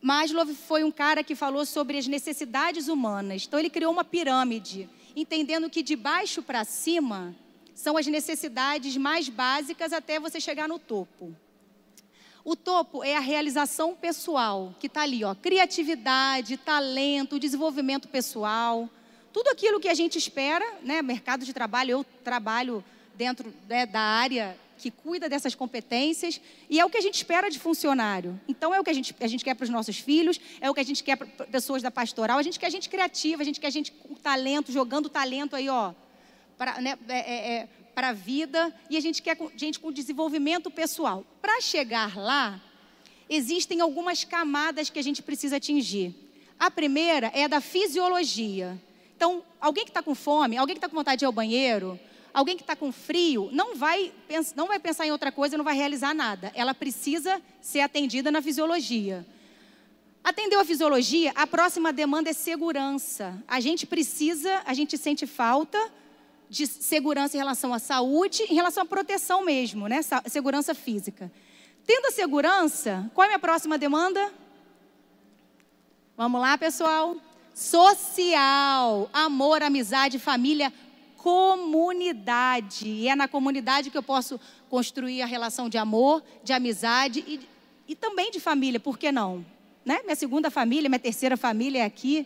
Maslow 0.02 0.48
foi 0.48 0.82
um 0.82 0.90
cara 0.90 1.26
que 1.26 1.36
falou 1.36 1.66
sobre 1.66 1.98
as 1.98 2.08
necessidades 2.08 2.88
humanas. 2.88 3.44
Então 3.46 3.60
ele 3.60 3.70
criou 3.70 3.92
uma 3.92 4.06
pirâmide, 4.06 4.90
entendendo 5.14 5.70
que 5.70 5.84
de 5.84 5.98
baixo 5.98 6.42
para 6.42 6.64
cima 6.64 7.36
são 7.76 7.98
as 7.98 8.08
necessidades 8.08 8.96
mais 8.96 9.28
básicas 9.28 9.92
até 9.92 10.22
você 10.22 10.40
chegar 10.40 10.70
no 10.70 10.80
topo. 10.80 11.36
O 12.46 12.56
topo 12.56 13.04
é 13.04 13.18
a 13.18 13.20
realização 13.20 13.94
pessoal, 13.94 14.74
que 14.80 14.88
está 14.88 15.02
ali, 15.02 15.26
ó, 15.26 15.36
criatividade, 15.36 16.56
talento, 16.56 17.38
desenvolvimento 17.38 18.08
pessoal, 18.08 18.90
tudo 19.34 19.50
aquilo 19.50 19.82
que 19.82 19.90
a 19.90 19.94
gente 19.94 20.18
espera, 20.18 20.78
né? 20.82 21.02
Mercado 21.02 21.44
de 21.44 21.52
trabalho, 21.52 21.92
eu 21.92 22.06
trabalho 22.24 22.82
dentro 23.15 23.54
né, 23.67 23.86
da 23.86 24.00
área 24.00 24.58
que 24.78 24.89
cuida 24.89 25.30
dessas 25.30 25.54
competências 25.54 26.41
e 26.67 26.80
é 26.80 26.86
o 26.86 26.89
que 26.89 26.97
a 26.97 27.02
gente 27.02 27.15
espera 27.15 27.50
de 27.50 27.60
funcionário. 27.60 28.39
Então 28.47 28.74
é 28.74 28.80
o 28.80 28.84
que 28.84 28.89
a 28.89 28.93
gente, 28.93 29.15
a 29.19 29.28
gente 29.28 29.43
quer 29.43 29.54
para 29.54 29.63
os 29.63 29.69
nossos 29.69 30.00
filhos, 30.00 30.39
é 30.60 30.69
o 30.69 30.74
que 30.74 30.80
a 30.80 30.84
gente 30.84 31.04
quer 31.04 31.15
para 31.15 31.28
pessoas 31.45 31.84
da 31.84 31.91
pastoral, 31.91 32.39
a 32.39 32.43
gente 32.43 32.60
quer 32.60 32.71
gente 32.71 32.89
criativa, 32.89 33.43
a 33.43 33.45
gente 33.45 33.60
quer 33.60 33.71
gente 33.71 33.91
com 33.91 34.15
talento, 34.15 34.71
jogando 34.71 35.08
talento 35.08 35.56
aí, 35.56 35.69
ó, 35.69 35.93
para 36.58 36.82
né, 36.82 36.97
é, 37.08 37.19
é, 37.19 37.54
é 37.58 37.69
a 37.95 38.13
vida 38.13 38.74
e 38.89 38.97
a 38.97 39.00
gente 39.00 39.21
quer 39.21 39.38
gente 39.56 39.80
com 39.80 39.91
desenvolvimento 39.91 40.71
pessoal. 40.71 41.24
Para 41.39 41.62
chegar 41.62 42.17
lá, 42.17 42.60
existem 43.30 43.80
algumas 43.80 44.24
camadas 44.24 44.89
que 44.89 44.97
a 44.97 45.04
gente 45.04 45.21
precisa 45.21 45.58
atingir. 45.58 46.15
A 46.60 46.71
primeira 46.71 47.32
é 47.34 47.43
a 47.43 47.47
da 47.47 47.62
fisiologia. 47.62 48.80
Então, 49.15 49.43
alguém 49.60 49.84
que 49.84 49.91
está 49.91 50.02
com 50.02 50.15
fome, 50.15 50.58
alguém 50.58 50.76
que 50.76 50.80
está 50.80 50.89
com 50.89 50.95
vontade 50.95 51.19
de 51.19 51.26
ir 51.26 51.28
ao 51.28 51.32
banheiro, 51.32 52.00
alguém 52.34 52.56
que 52.56 52.63
está 52.63 52.76
com 52.76 52.91
frio, 52.91 53.50
não 53.52 53.76
vai, 53.76 54.12
não 54.56 54.67
vai 54.67 54.80
pensar 54.80 55.06
em 55.06 55.12
outra 55.12 55.32
coisa, 55.32 55.58
não 55.58 55.65
vai 55.65 55.76
realizar 55.76 56.13
nada. 56.13 56.52
Ela 56.56 56.74
precisa 56.74 57.41
ser 57.62 57.82
atendida 57.82 58.32
na 58.32 58.41
fisiologia. 58.41 59.26
Atendeu 60.24 60.60
a 60.60 60.65
fisiologia, 60.65 61.32
a 61.36 61.48
próxima 61.48 61.91
demanda 61.91 62.30
é 62.30 62.34
segurança. 62.34 63.41
A 63.48 63.60
gente 63.60 63.88
precisa, 63.88 64.62
a 64.65 64.74
gente 64.74 64.98
sente 64.98 65.26
falta 65.26 65.80
de 66.50 66.67
segurança 66.67 67.36
em 67.36 67.39
relação 67.39 67.74
à 67.74 67.80
saúde, 67.80 68.44
em 68.44 68.54
relação 68.54 68.84
à 68.84 68.86
proteção 68.86 69.44
mesmo, 69.44 69.88
né? 69.88 70.02
Segurança 70.28 70.76
física. 70.76 71.32
Tendo 71.86 72.08
a 72.08 72.12
segurança, 72.12 73.10
qual 73.13 73.24
é 73.24 73.28
a 73.28 73.32
minha 73.32 73.39
próxima 73.39 73.78
demanda? 73.78 74.32
Vamos 76.15 76.39
lá, 76.39 76.58
pessoal. 76.58 77.15
Social, 77.56 79.10
amor, 79.12 79.63
amizade, 79.63 80.20
família, 80.20 80.72
comunidade. 81.22 82.88
E 82.88 83.08
é 83.08 83.16
na 83.16 83.28
comunidade 83.28 83.92
que 83.92 83.98
eu 83.98 84.02
posso 84.02 84.40
construir 84.68 85.22
a 85.22 85.26
relação 85.28 85.70
de 85.70 85.78
amor, 85.78 86.24
de 86.44 86.52
amizade 86.52 87.24
e, 87.28 87.40
e 87.88 87.96
também 87.96 88.32
de 88.32 88.40
família, 88.40 88.80
por 88.80 88.98
que 88.98 89.12
não? 89.12 89.46
Né? 89.86 90.02
Minha 90.04 90.16
segunda 90.16 90.50
família, 90.50 90.90
minha 90.90 91.00
terceira 91.00 91.38
família 91.38 91.84
é 91.84 91.86
aqui. 91.86 92.26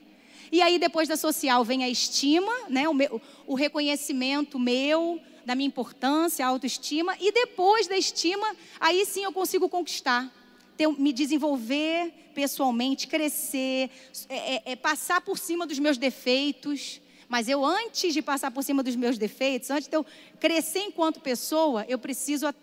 E 0.50 0.62
aí, 0.62 0.80
depois 0.80 1.10
da 1.10 1.18
social, 1.18 1.66
vem 1.66 1.84
a 1.84 1.90
estima, 1.90 2.54
né? 2.70 2.88
o, 2.88 2.94
meu, 2.94 3.22
o 3.46 3.54
reconhecimento 3.54 4.58
meu, 4.58 5.20
da 5.46 5.56
minha 5.56 5.68
importância, 5.68 6.46
a 6.46 6.50
autoestima. 6.50 7.18
E 7.20 7.34
depois 7.34 7.88
da 7.88 7.98
estima, 7.98 8.56
aí 8.80 9.06
sim 9.06 9.26
eu 9.26 9.34
consigo 9.34 9.68
conquistar. 9.68 10.32
Ter, 10.78 10.88
me 10.88 11.12
desenvolver 11.12 12.14
pessoalmente, 12.34 13.08
crescer, 13.08 13.90
é, 14.30 14.56
é, 14.56 14.62
é 14.66 14.76
passar 14.76 15.20
por 15.20 15.38
cima 15.38 15.68
dos 15.68 15.80
meus 15.80 15.98
defeitos, 15.98 17.02
mas 17.28 17.50
eu, 17.50 17.66
antes 17.66 18.14
de 18.14 18.22
passar 18.22 18.52
por 18.52 18.64
cima 18.64 18.84
dos 18.84 18.96
meus 18.96 19.18
defeitos, 19.18 19.70
antes 19.70 19.88
de 19.88 19.96
eu 19.96 20.06
crescer 20.40 20.80
enquanto 20.80 21.20
pessoa, 21.20 21.86
eu 21.88 21.98
preciso, 21.98 22.54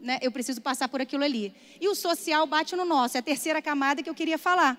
né, 0.00 0.18
eu 0.20 0.32
preciso 0.32 0.60
passar 0.60 0.88
por 0.88 1.00
aquilo 1.00 1.24
ali. 1.24 1.54
E 1.80 1.88
o 1.88 1.94
social 1.94 2.46
bate 2.46 2.74
no 2.74 2.84
nosso, 2.84 3.16
é 3.16 3.20
a 3.20 3.22
terceira 3.22 3.62
camada 3.62 4.02
que 4.02 4.10
eu 4.10 4.14
queria 4.14 4.38
falar. 4.38 4.78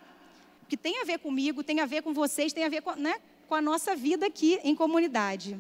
Que 0.68 0.76
tem 0.76 1.02
a 1.02 1.06
ver 1.06 1.20
comigo, 1.20 1.64
tem 1.64 1.80
a 1.80 1.86
ver 1.86 2.02
com 2.02 2.14
vocês, 2.14 2.52
tem 2.52 2.66
a 2.66 2.70
ver 2.70 2.82
com, 2.82 2.92
né, 2.96 3.16
com 3.48 3.56
a 3.56 3.62
nossa 3.62 3.96
vida 3.96 4.26
aqui 4.26 4.60
em 4.64 4.76
comunidade. 4.76 5.58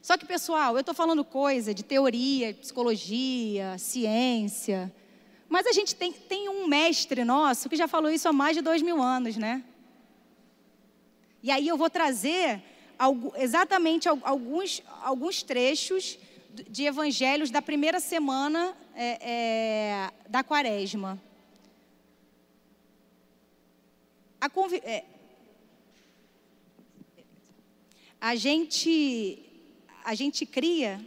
Só 0.00 0.16
que, 0.16 0.24
pessoal, 0.24 0.74
eu 0.74 0.80
estou 0.80 0.94
falando 0.94 1.24
coisa 1.24 1.74
de 1.74 1.82
teoria, 1.82 2.54
psicologia, 2.54 3.76
ciência. 3.78 4.92
Mas 5.48 5.66
a 5.66 5.72
gente 5.72 5.94
tem, 5.94 6.12
tem 6.12 6.48
um 6.48 6.66
mestre 6.66 7.24
nosso 7.24 7.68
que 7.68 7.76
já 7.76 7.88
falou 7.88 8.10
isso 8.10 8.28
há 8.28 8.32
mais 8.32 8.56
de 8.56 8.62
dois 8.62 8.80
mil 8.80 9.02
anos, 9.02 9.36
né? 9.36 9.62
E 11.42 11.50
aí 11.50 11.68
eu 11.68 11.76
vou 11.76 11.88
trazer 11.88 12.62
exatamente 13.36 14.08
alguns, 14.08 14.82
alguns 15.02 15.42
trechos 15.42 16.18
de 16.68 16.84
evangelhos 16.84 17.50
da 17.50 17.62
primeira 17.62 18.00
semana 18.00 18.76
é, 18.94 19.18
é, 19.20 20.10
da 20.28 20.42
quaresma. 20.42 21.20
A, 24.40 24.48
é, 24.82 25.04
a, 28.20 28.34
gente, 28.34 29.38
a 30.04 30.14
gente 30.14 30.44
cria 30.44 31.00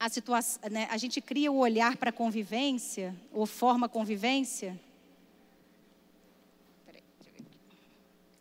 a 0.00 0.08
situação, 0.08 0.60
né, 0.70 0.86
a 0.90 0.96
gente 0.96 1.20
cria 1.20 1.50
o 1.50 1.58
olhar 1.58 1.96
para 1.96 2.10
a 2.10 2.12
convivência, 2.12 3.14
ou 3.32 3.44
forma 3.44 3.88
convivência, 3.88 4.78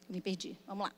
Me 0.09 0.21
perdi. 0.21 0.57
Vamos 0.65 0.87
lá. 0.87 0.93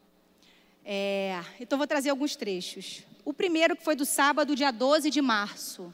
É, 0.85 1.43
então, 1.59 1.77
vou 1.77 1.87
trazer 1.87 2.09
alguns 2.09 2.35
trechos. 2.35 3.03
O 3.25 3.33
primeiro 3.33 3.75
que 3.75 3.83
foi 3.83 3.95
do 3.95 4.05
sábado, 4.05 4.55
dia 4.55 4.71
12 4.71 5.09
de 5.09 5.21
março. 5.21 5.93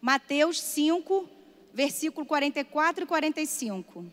Mateus 0.00 0.60
5, 0.60 1.28
versículo 1.74 2.24
44 2.24 3.04
e 3.04 3.06
45. 3.06 4.06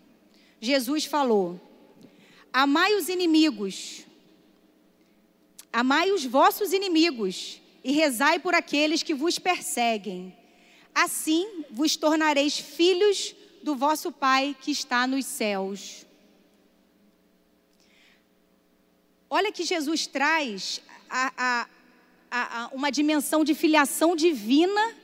Jesus 0.59 1.05
falou: 1.05 1.59
Amai 2.51 2.95
os 2.95 3.09
inimigos, 3.09 4.05
amai 5.71 6.11
os 6.11 6.25
vossos 6.25 6.73
inimigos, 6.73 7.61
e 7.83 7.91
rezai 7.91 8.39
por 8.39 8.53
aqueles 8.55 9.03
que 9.03 9.13
vos 9.13 9.37
perseguem. 9.37 10.35
Assim 10.93 11.63
vos 11.69 11.95
tornareis 11.95 12.57
filhos 12.57 13.35
do 13.61 13.75
vosso 13.75 14.11
Pai 14.11 14.55
que 14.59 14.71
está 14.71 15.05
nos 15.05 15.25
céus. 15.25 16.06
Olha 19.29 19.51
que 19.51 19.63
Jesus 19.63 20.07
traz 20.07 20.81
a, 21.09 21.33
a, 21.37 21.67
a, 22.31 22.69
uma 22.73 22.89
dimensão 22.89 23.43
de 23.43 23.53
filiação 23.53 24.15
divina, 24.15 24.95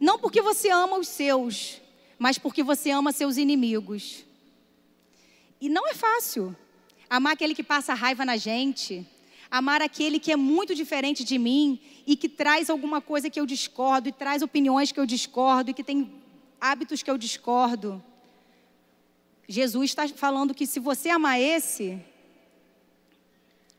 não 0.00 0.18
porque 0.18 0.40
você 0.40 0.70
ama 0.70 0.98
os 0.98 1.08
seus, 1.08 1.80
mas 2.18 2.38
porque 2.38 2.62
você 2.62 2.90
ama 2.90 3.10
seus 3.12 3.36
inimigos. 3.36 4.24
E 5.60 5.68
não 5.68 5.86
é 5.88 5.94
fácil 5.94 6.56
amar 7.08 7.32
aquele 7.32 7.54
que 7.54 7.62
passa 7.62 7.92
raiva 7.92 8.24
na 8.24 8.36
gente, 8.36 9.04
amar 9.50 9.82
aquele 9.82 10.20
que 10.20 10.30
é 10.30 10.36
muito 10.36 10.72
diferente 10.74 11.24
de 11.24 11.36
mim 11.36 11.80
e 12.06 12.16
que 12.16 12.28
traz 12.28 12.70
alguma 12.70 13.00
coisa 13.00 13.28
que 13.28 13.40
eu 13.40 13.44
discordo, 13.44 14.08
e 14.08 14.12
traz 14.12 14.42
opiniões 14.42 14.92
que 14.92 15.00
eu 15.00 15.06
discordo, 15.06 15.70
e 15.70 15.74
que 15.74 15.82
tem 15.82 16.10
hábitos 16.60 17.02
que 17.02 17.10
eu 17.10 17.18
discordo. 17.18 18.02
Jesus 19.48 19.90
está 19.90 20.06
falando 20.06 20.54
que 20.54 20.66
se 20.66 20.78
você 20.78 21.10
amar 21.10 21.40
esse, 21.40 22.00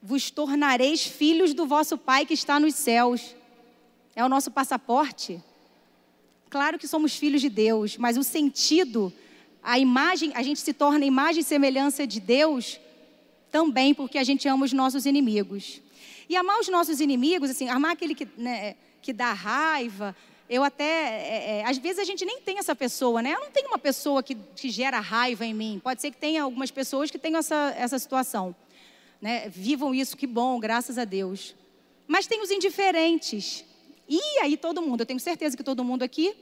vos 0.02 0.32
tornareis 0.32 1.06
filhos 1.06 1.54
do 1.54 1.68
vosso 1.68 1.98
Pai 1.98 2.26
que 2.26 2.34
está 2.34 2.60
nos 2.60 2.74
céus. 2.74 3.36
É 4.16 4.26
o 4.26 4.30
nosso 4.30 4.50
passaporte. 4.50 5.42
Claro 6.50 6.80
que 6.80 6.88
somos 6.88 7.16
filhos 7.16 7.40
de 7.40 7.50
Deus, 7.50 7.98
mas 7.98 8.18
o 8.18 8.24
sentido, 8.24 9.14
a 9.64 9.80
imagem, 9.80 10.32
a 10.34 10.42
gente 10.42 10.60
se 10.60 10.74
torna 10.74 11.06
imagem 11.06 11.42
e 11.42 11.44
semelhança 11.44 12.06
de 12.08 12.20
Deus 12.20 12.80
também 13.52 13.94
porque 13.94 14.18
a 14.18 14.24
gente 14.24 14.48
ama 14.48 14.66
os 14.66 14.74
nossos 14.74 15.06
inimigos. 15.06 15.82
E 16.28 16.36
amar 16.36 16.60
os 16.60 16.68
nossos 16.68 17.00
inimigos, 17.00 17.50
assim, 17.50 17.70
amar 17.70 17.92
aquele 17.92 18.16
que, 18.16 18.28
né, 18.38 18.76
que 19.02 19.14
dá 19.14 19.34
raiva, 19.34 20.16
eu 20.50 20.64
até, 20.64 20.84
é, 20.84 21.60
é, 21.60 21.66
às 21.66 21.78
vezes 21.78 22.00
a 22.00 22.04
gente 22.04 22.26
nem 22.26 22.42
tem 22.42 22.58
essa 22.58 22.76
pessoa, 22.76 23.22
né? 23.22 23.34
Eu 23.34 23.40
não 23.40 23.52
tenho 23.52 23.68
uma 23.68 23.78
pessoa 23.78 24.22
que, 24.22 24.36
que 24.56 24.70
gera 24.70 25.00
raiva 25.00 25.46
em 25.46 25.54
mim. 25.54 25.80
Pode 25.82 26.02
ser 26.02 26.12
que 26.12 26.18
tenha 26.18 26.44
algumas 26.44 26.72
pessoas 26.72 27.12
que 27.12 27.18
tenham 27.18 27.40
essa, 27.40 27.74
essa 27.78 28.00
situação 28.00 28.56
né, 29.22 29.48
vivam 29.50 29.94
isso, 29.94 30.18
que 30.18 30.26
bom, 30.26 30.60
graças 30.60 30.98
a 30.98 31.06
Deus. 31.06 31.56
Mas 32.08 32.28
tem 32.28 32.42
os 32.42 32.52
indiferentes. 32.52 33.64
E 34.10 34.20
aí 34.40 34.58
todo 34.58 34.82
mundo, 34.82 35.02
eu 35.02 35.06
tenho 35.06 35.20
certeza 35.20 35.56
que 35.56 35.64
todo 35.64 35.84
mundo 35.84 36.04
aqui 36.04 36.36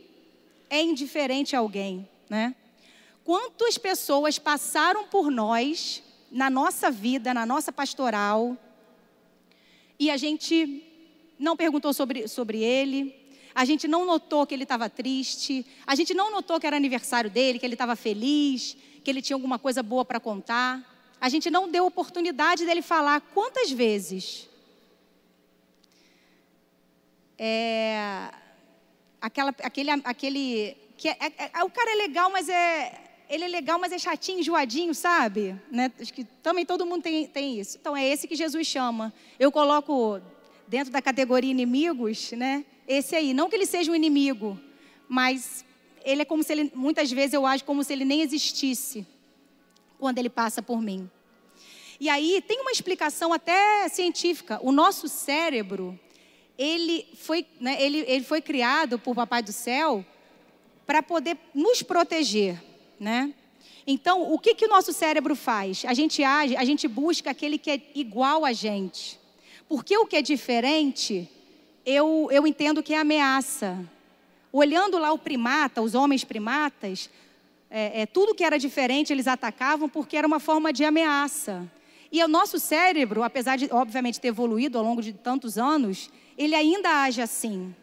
é 0.70 0.82
indiferente 0.82 1.56
a 1.56 1.60
alguém, 1.60 2.08
né? 2.30 2.56
Quantas 3.24 3.78
pessoas 3.78 4.40
passaram 4.40 5.08
por 5.08 5.30
nós 5.30 6.02
na 6.32 6.50
nossa 6.50 6.90
vida, 6.90 7.34
na 7.34 7.46
nossa 7.46 7.72
pastoral, 7.72 8.58
e 10.00 10.10
a 10.10 10.18
gente 10.18 10.84
não 11.38 11.56
perguntou 11.56 11.94
sobre, 11.94 12.28
sobre 12.28 12.64
ele, 12.64 13.16
a 13.54 13.66
gente 13.66 13.88
não 13.88 14.06
notou 14.06 14.48
que 14.48 14.54
ele 14.54 14.64
estava 14.64 14.90
triste, 14.90 15.66
a 15.86 15.94
gente 15.94 16.14
não 16.14 16.32
notou 16.32 16.60
que 16.60 16.66
era 16.66 16.78
aniversário 16.78 17.30
dele, 17.30 17.60
que 17.60 17.66
ele 17.66 17.76
estava 17.76 17.96
feliz, 17.96 18.78
que 19.04 19.12
ele 19.12 19.22
tinha 19.22 19.36
alguma 19.36 19.60
coisa 19.60 19.84
boa 19.84 20.06
para 20.06 20.20
contar. 20.20 20.89
A 21.22 21.28
gente 21.28 21.50
não 21.50 21.70
deu 21.70 21.86
oportunidade 21.86 22.66
dele 22.66 22.82
falar 22.82 23.20
quantas 23.20 23.72
vezes. 23.72 24.48
É, 27.38 28.32
aquela, 29.22 29.54
aquele, 29.64 29.92
aquele 29.92 30.78
que 30.98 31.10
é, 31.10 31.18
é, 31.20 31.52
é, 31.54 31.64
o 31.64 31.70
cara 31.70 31.92
é 31.92 31.96
legal, 31.96 32.30
mas 32.30 32.48
é 32.48 33.06
ele 33.30 33.44
é 33.44 33.48
legal, 33.48 33.78
mas 33.78 33.92
é 33.92 34.00
chatinho, 34.00 34.40
enjoadinho, 34.40 34.94
sabe? 34.96 35.56
Né? 35.72 35.92
Acho 36.00 36.12
que 36.12 36.24
também 36.42 36.66
todo 36.66 36.86
mundo 36.86 37.04
tem, 37.04 37.28
tem 37.28 37.60
isso. 37.60 37.78
Então 37.80 37.96
é 37.96 38.04
esse 38.08 38.28
que 38.28 38.36
Jesus 38.36 38.66
chama. 38.66 39.14
Eu 39.40 39.52
coloco 39.52 40.20
dentro 40.68 40.92
da 40.92 41.00
categoria 41.00 41.52
inimigos, 41.52 42.32
né? 42.32 42.66
Esse 42.88 43.16
aí, 43.16 43.34
não 43.34 43.48
que 43.48 43.56
ele 43.56 43.68
seja 43.68 43.92
um 43.92 43.96
inimigo, 43.96 44.60
mas 45.08 45.64
ele 46.04 46.24
é 46.24 46.26
como 46.26 46.42
se 46.42 46.52
ele, 46.54 46.72
muitas 46.74 47.12
vezes 47.12 47.34
eu 47.34 47.46
acho 47.46 47.64
como 47.66 47.84
se 47.84 47.94
ele 47.94 48.04
nem 48.04 48.22
existisse 48.22 49.06
quando 50.00 50.18
ele 50.18 50.30
passa 50.30 50.62
por 50.62 50.82
mim. 50.82 51.10
E 52.00 52.10
aí 52.10 52.42
tem 52.48 52.62
uma 52.62 52.72
explicação 52.72 53.34
até 53.34 53.88
científica. 53.90 54.60
O 54.64 54.72
nosso 54.72 55.08
cérebro, 55.08 56.00
ele 56.58 57.06
foi, 57.16 57.46
né, 57.60 57.82
ele, 57.82 58.06
ele 58.08 58.24
foi 58.24 58.42
criado 58.42 58.98
por 58.98 59.14
Papai 59.14 59.44
do 59.44 59.52
Céu 59.52 60.04
para 60.88 61.04
poder 61.04 61.38
nos 61.54 61.84
proteger 61.84 62.70
né? 63.00 63.34
Então, 63.88 64.32
o 64.34 64.38
que, 64.38 64.54
que 64.54 64.66
o 64.66 64.70
nosso 64.70 64.92
cérebro 64.92 65.36
faz? 65.36 65.84
A 65.86 65.94
gente 65.94 66.24
age, 66.24 66.56
a 66.56 66.66
gente 66.66 66.88
busca 66.88 67.32
aquele 67.32 67.58
que 67.58 67.72
é 67.72 67.82
igual 67.96 68.44
a 68.46 68.52
gente. 68.52 69.20
Porque 69.68 69.98
o 69.98 70.06
que 70.06 70.18
é 70.18 70.22
diferente, 70.22 71.30
eu, 71.86 72.28
eu 72.32 72.46
entendo 72.46 72.84
que 72.84 72.94
é 72.94 73.00
ameaça. 73.00 73.80
Olhando 74.52 75.00
lá 75.00 75.12
o 75.12 75.18
primata, 75.18 75.82
os 75.82 75.96
homens 75.96 76.24
primatas, 76.24 77.10
é, 77.70 78.02
é, 78.02 78.06
tudo 78.06 78.34
que 78.34 78.44
era 78.44 78.58
diferente 78.58 79.14
eles 79.14 79.28
atacavam 79.28 79.88
porque 79.88 80.18
era 80.18 80.28
uma 80.28 80.40
forma 80.40 80.74
de 80.74 80.84
ameaça. 80.84 81.70
E 82.12 82.24
o 82.24 82.28
nosso 82.28 82.60
cérebro, 82.60 83.22
apesar 83.22 83.56
de, 83.56 83.70
obviamente, 83.72 84.20
ter 84.20 84.30
evoluído 84.30 84.78
ao 84.78 84.84
longo 84.84 85.02
de 85.02 85.14
tantos 85.14 85.58
anos, 85.58 86.10
ele 86.38 86.56
ainda 86.56 87.04
age 87.04 87.22
assim. 87.22 87.76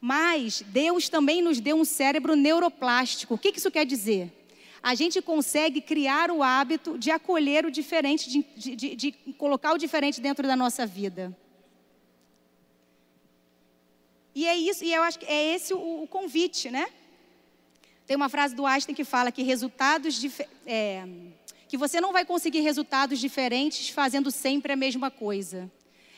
Mas 0.00 0.64
Deus 0.66 1.08
também 1.08 1.40
nos 1.40 1.60
deu 1.60 1.76
um 1.76 1.84
cérebro 1.84 2.34
neuroplástico. 2.34 3.34
O 3.34 3.38
que, 3.38 3.52
isso 3.56 3.70
quer 3.70 3.86
dizer? 3.86 4.32
a 4.82 4.94
gente 4.94 5.20
consegue 5.20 5.80
criar 5.80 6.30
o 6.30 6.42
hábito 6.42 6.98
de 6.98 7.10
acolher 7.10 7.66
o 7.66 7.70
diferente, 7.70 8.30
de, 8.30 8.76
de, 8.76 8.96
de 8.96 9.12
colocar 9.36 9.72
o 9.72 9.78
diferente 9.78 10.20
dentro 10.20 10.46
da 10.46 10.56
nossa 10.56 10.86
vida. 10.86 11.36
E 14.34 14.46
é 14.46 14.56
isso, 14.56 14.84
e 14.84 14.94
eu 14.94 15.02
acho 15.02 15.18
que 15.18 15.26
é 15.26 15.54
esse 15.54 15.74
o, 15.74 16.02
o 16.04 16.06
convite, 16.06 16.70
né? 16.70 16.86
Tem 18.08 18.16
uma 18.16 18.30
frase 18.30 18.54
do 18.54 18.64
Einstein 18.64 18.94
que 18.94 19.04
fala 19.04 19.30
que 19.30 19.42
resultados 19.42 20.18
é, 20.66 21.06
que 21.68 21.76
você 21.76 22.00
não 22.00 22.10
vai 22.10 22.24
conseguir 22.24 22.60
resultados 22.60 23.18
diferentes 23.18 23.90
fazendo 23.90 24.30
sempre 24.30 24.72
a 24.72 24.76
mesma 24.76 25.10
coisa. 25.10 25.70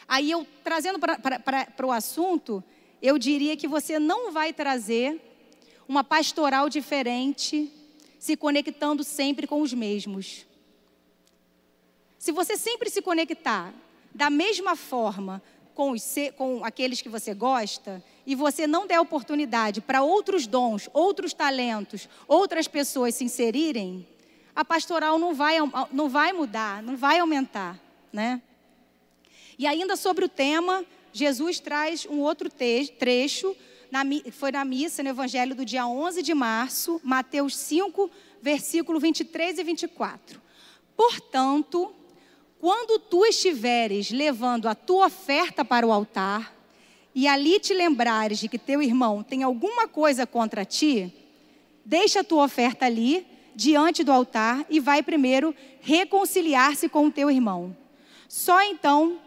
Aí 0.07 0.31
eu 0.31 0.47
trazendo 0.63 1.01
para 1.01 1.87
o 1.87 1.91
assunto, 1.91 2.63
eu 3.03 3.19
diria 3.19 3.57
que 3.57 3.67
você 3.67 3.99
não 3.99 4.31
vai 4.31 4.53
trazer 4.53 5.21
uma 5.89 6.05
pastoral 6.05 6.69
diferente 6.69 7.69
se 8.21 8.37
conectando 8.37 9.03
sempre 9.03 9.49
com 9.49 9.61
os 9.61 9.75
mesmos. 9.75 10.47
Se 12.21 12.31
você 12.31 12.57
sempre 12.57 12.89
se 12.89 13.03
conectar 13.03 13.75
da 14.15 14.31
mesma 14.31 14.77
forma 14.77 15.43
com, 15.75 15.91
os, 15.91 16.15
com 16.37 16.65
aqueles 16.65 17.03
que 17.03 17.09
você 17.09 17.35
gosta, 17.35 18.01
e 18.31 18.35
você 18.37 18.65
não 18.65 18.87
der 18.87 19.01
oportunidade 19.01 19.81
para 19.81 20.03
outros 20.03 20.47
dons, 20.47 20.89
outros 20.93 21.35
talentos, 21.35 22.09
outras 22.29 22.69
pessoas 22.69 23.17
se 23.17 23.25
inserirem, 23.25 24.07
a 24.55 24.65
pastoral 24.65 25.19
não 25.19 25.35
vai, 25.35 25.57
não 25.91 26.09
vai 26.09 26.33
mudar, 26.33 26.81
não 26.81 26.97
vai 26.97 27.19
aumentar, 27.19 27.77
né? 28.13 28.41
E 29.59 29.67
ainda 29.67 29.97
sobre 29.97 30.25
o 30.25 30.29
tema, 30.29 30.85
Jesus 31.13 31.59
traz 31.59 32.07
um 32.07 32.21
outro 32.21 32.49
trecho 32.49 33.57
na, 33.91 34.03
foi 34.31 34.53
na 34.53 34.65
missa, 34.65 35.03
no 35.03 35.09
Evangelho 35.09 35.57
do 35.57 35.65
dia 35.65 35.85
11 35.85 36.23
de 36.23 36.33
março, 36.33 37.01
Mateus 37.03 37.57
5, 37.57 38.09
versículo 38.41 39.01
23 39.01 39.59
e 39.59 39.65
24. 39.65 40.41
Portanto, 40.97 41.93
quando 42.61 42.97
tu 43.01 43.27
estiveres 43.27 44.13
levando 44.13 44.69
a 44.69 44.75
tua 44.77 45.07
oferta 45.07 45.65
para 45.65 45.85
o 45.85 45.91
altar, 45.91 46.60
e 47.15 47.27
ali 47.27 47.59
te 47.59 47.75
lembrares 47.75 48.39
de 48.39 48.49
que 48.49 48.59
teu 48.59 48.83
irmão 48.83 49.23
tem 49.23 49.43
alguma 49.43 49.89
coisa 49.89 50.27
contra 50.27 50.65
ti, 50.65 51.13
deixa 51.85 52.21
a 52.21 52.25
tua 52.25 52.45
oferta 52.45 52.87
ali, 52.87 53.27
diante 53.55 54.05
do 54.05 54.13
altar, 54.13 54.65
e 54.71 54.81
vai 54.81 55.03
primeiro 55.03 55.55
reconciliar-se 55.81 56.89
com 56.89 57.07
o 57.07 57.11
teu 57.11 57.31
irmão. 57.31 57.77
Só 58.29 58.63
então, 58.63 59.19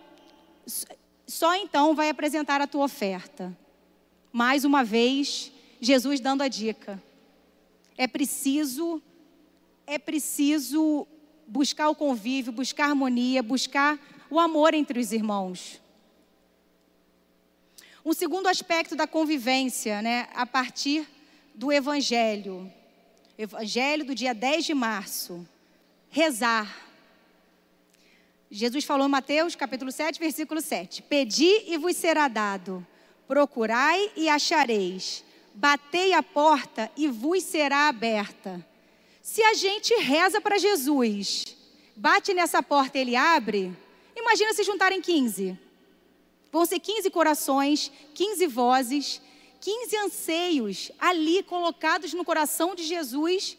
só 1.27 1.55
então 1.55 1.93
vai 1.93 2.09
apresentar 2.09 2.61
a 2.61 2.67
tua 2.67 2.85
oferta 2.85 3.55
mais 4.33 4.65
uma 4.65 4.83
vez, 4.83 5.51
Jesus 5.79 6.19
dando 6.19 6.41
a 6.41 6.47
dica. 6.47 7.01
É 7.95 8.07
preciso 8.07 8.99
é 9.85 9.99
preciso 9.99 11.05
buscar 11.45 11.89
o 11.89 11.95
convívio, 11.95 12.51
buscar 12.51 12.85
harmonia, 12.85 13.43
buscar 13.43 13.99
o 14.29 14.39
amor 14.39 14.73
entre 14.73 14.99
os 14.99 15.11
irmãos. 15.11 15.79
Um 18.05 18.11
segundo 18.11 18.47
aspecto 18.47 18.95
da 18.95 19.07
convivência, 19.07 20.01
né, 20.01 20.27
a 20.35 20.45
partir 20.45 21.07
do 21.55 21.71
evangelho. 21.71 22.71
Evangelho 23.37 24.03
do 24.03 24.13
dia 24.13 24.33
10 24.33 24.65
de 24.65 24.73
março. 24.73 25.47
Rezar. 26.09 26.83
Jesus 28.51 28.83
falou 28.83 29.07
em 29.07 29.09
Mateus, 29.09 29.55
capítulo 29.55 29.91
7, 29.91 30.19
versículo 30.19 30.59
7: 30.59 31.01
Pedi 31.03 31.63
e 31.67 31.77
vos 31.77 31.95
será 31.95 32.27
dado 32.27 32.85
Procurai 33.27 34.11
e 34.15 34.27
achareis. 34.27 35.23
Batei 35.55 36.13
a 36.13 36.21
porta 36.21 36.91
e 36.97 37.07
vos 37.07 37.43
será 37.43 37.87
aberta. 37.87 38.65
Se 39.21 39.41
a 39.41 39.53
gente 39.53 39.93
reza 40.01 40.41
para 40.41 40.57
Jesus, 40.57 41.55
bate 41.95 42.33
nessa 42.33 42.61
porta 42.61 42.97
e 42.97 43.01
ele 43.01 43.15
abre, 43.15 43.71
imagina 44.15 44.53
se 44.53 44.63
juntarem 44.63 45.01
15. 45.01 45.57
Vão 46.53 46.67
ser 46.67 46.79
15 46.79 47.09
corações, 47.09 47.91
15 48.13 48.45
vozes, 48.45 49.19
15 49.59 49.97
anseios 49.97 50.91
ali 50.99 51.41
colocados 51.41 52.13
no 52.13 52.23
coração 52.23 52.75
de 52.75 52.83
Jesus 52.83 53.57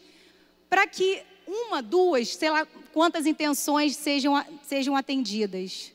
para 0.71 0.87
que 0.87 1.21
uma, 1.45 1.83
duas, 1.83 2.37
sei 2.37 2.51
lá 2.51 2.65
quantas 2.93 3.27
intenções 3.27 3.97
sejam, 3.97 4.41
sejam 4.63 4.95
atendidas. 4.95 5.93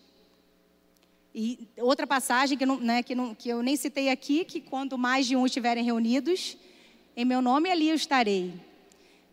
E 1.34 1.70
outra 1.78 2.06
passagem 2.06 2.58
que, 2.58 2.66
não, 2.66 2.78
né, 2.78 3.02
que, 3.02 3.16
não, 3.16 3.34
que 3.34 3.48
eu 3.48 3.64
nem 3.64 3.78
citei 3.78 4.10
aqui, 4.10 4.44
que 4.44 4.60
quando 4.60 4.98
mais 4.98 5.26
de 5.26 5.38
um 5.38 5.46
estiverem 5.46 5.86
reunidos, 5.86 6.58
em 7.16 7.24
meu 7.24 7.42
nome 7.42 7.72
ali 7.72 7.88
eu 7.88 7.96
estarei. 7.96 8.54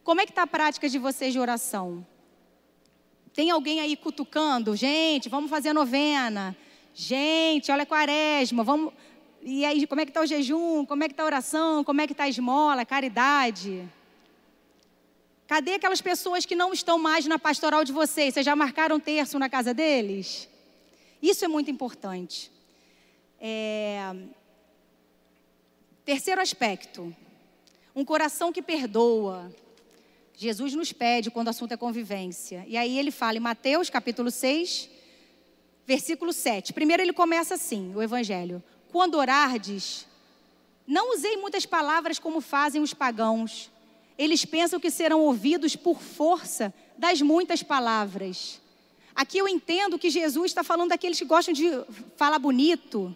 Como 0.04 0.20
é 0.20 0.24
que 0.24 0.30
está 0.30 0.42
a 0.42 0.46
prática 0.46 0.88
de 0.88 1.00
vocês 1.00 1.32
de 1.32 1.40
oração? 1.40 2.06
Tem 3.34 3.50
alguém 3.50 3.80
aí 3.80 3.96
cutucando? 3.96 4.76
Gente, 4.76 5.28
vamos 5.28 5.50
fazer 5.50 5.72
novena. 5.72 6.56
Gente, 6.98 7.70
olha 7.70 7.82
a 7.82 7.86
quaresma, 7.86 8.64
vamos... 8.64 8.90
E 9.42 9.66
aí, 9.66 9.86
como 9.86 10.00
é 10.00 10.06
que 10.06 10.10
está 10.10 10.22
o 10.22 10.26
jejum? 10.26 10.86
Como 10.86 11.04
é 11.04 11.08
que 11.08 11.12
está 11.12 11.24
a 11.24 11.26
oração? 11.26 11.84
Como 11.84 12.00
é 12.00 12.06
que 12.06 12.14
está 12.14 12.24
a 12.24 12.28
esmola, 12.28 12.80
a 12.80 12.86
caridade? 12.86 13.86
Cadê 15.46 15.74
aquelas 15.74 16.00
pessoas 16.00 16.46
que 16.46 16.54
não 16.54 16.72
estão 16.72 16.98
mais 16.98 17.26
na 17.26 17.38
pastoral 17.38 17.84
de 17.84 17.92
vocês? 17.92 18.32
Vocês 18.32 18.46
já 18.46 18.56
marcaram 18.56 18.98
terço 18.98 19.38
na 19.38 19.46
casa 19.50 19.74
deles? 19.74 20.48
Isso 21.20 21.44
é 21.44 21.48
muito 21.48 21.70
importante. 21.70 22.50
É... 23.38 24.16
Terceiro 26.02 26.40
aspecto, 26.40 27.14
um 27.94 28.06
coração 28.06 28.50
que 28.50 28.62
perdoa. 28.62 29.54
Jesus 30.34 30.72
nos 30.72 30.94
pede 30.94 31.30
quando 31.30 31.48
o 31.48 31.50
assunto 31.50 31.72
é 31.72 31.76
convivência. 31.76 32.64
E 32.66 32.74
aí 32.74 32.98
ele 32.98 33.10
fala 33.10 33.36
em 33.36 33.40
Mateus 33.40 33.90
capítulo 33.90 34.30
6, 34.30 34.95
versículo 35.86 36.32
7. 36.32 36.72
Primeiro 36.72 37.02
ele 37.02 37.12
começa 37.12 37.54
assim, 37.54 37.94
o 37.94 38.02
evangelho. 38.02 38.62
Quando 38.90 39.14
orardes, 39.14 40.06
não 40.86 41.14
usei 41.14 41.36
muitas 41.36 41.64
palavras 41.64 42.18
como 42.18 42.40
fazem 42.40 42.82
os 42.82 42.92
pagãos. 42.92 43.70
Eles 44.18 44.44
pensam 44.44 44.80
que 44.80 44.90
serão 44.90 45.20
ouvidos 45.20 45.76
por 45.76 46.00
força 46.00 46.74
das 46.98 47.22
muitas 47.22 47.62
palavras. 47.62 48.60
Aqui 49.14 49.38
eu 49.38 49.48
entendo 49.48 49.98
que 49.98 50.10
Jesus 50.10 50.50
está 50.50 50.64
falando 50.64 50.90
daqueles 50.90 51.18
que 51.18 51.24
gostam 51.24 51.54
de 51.54 51.70
falar 52.16 52.38
bonito. 52.38 53.14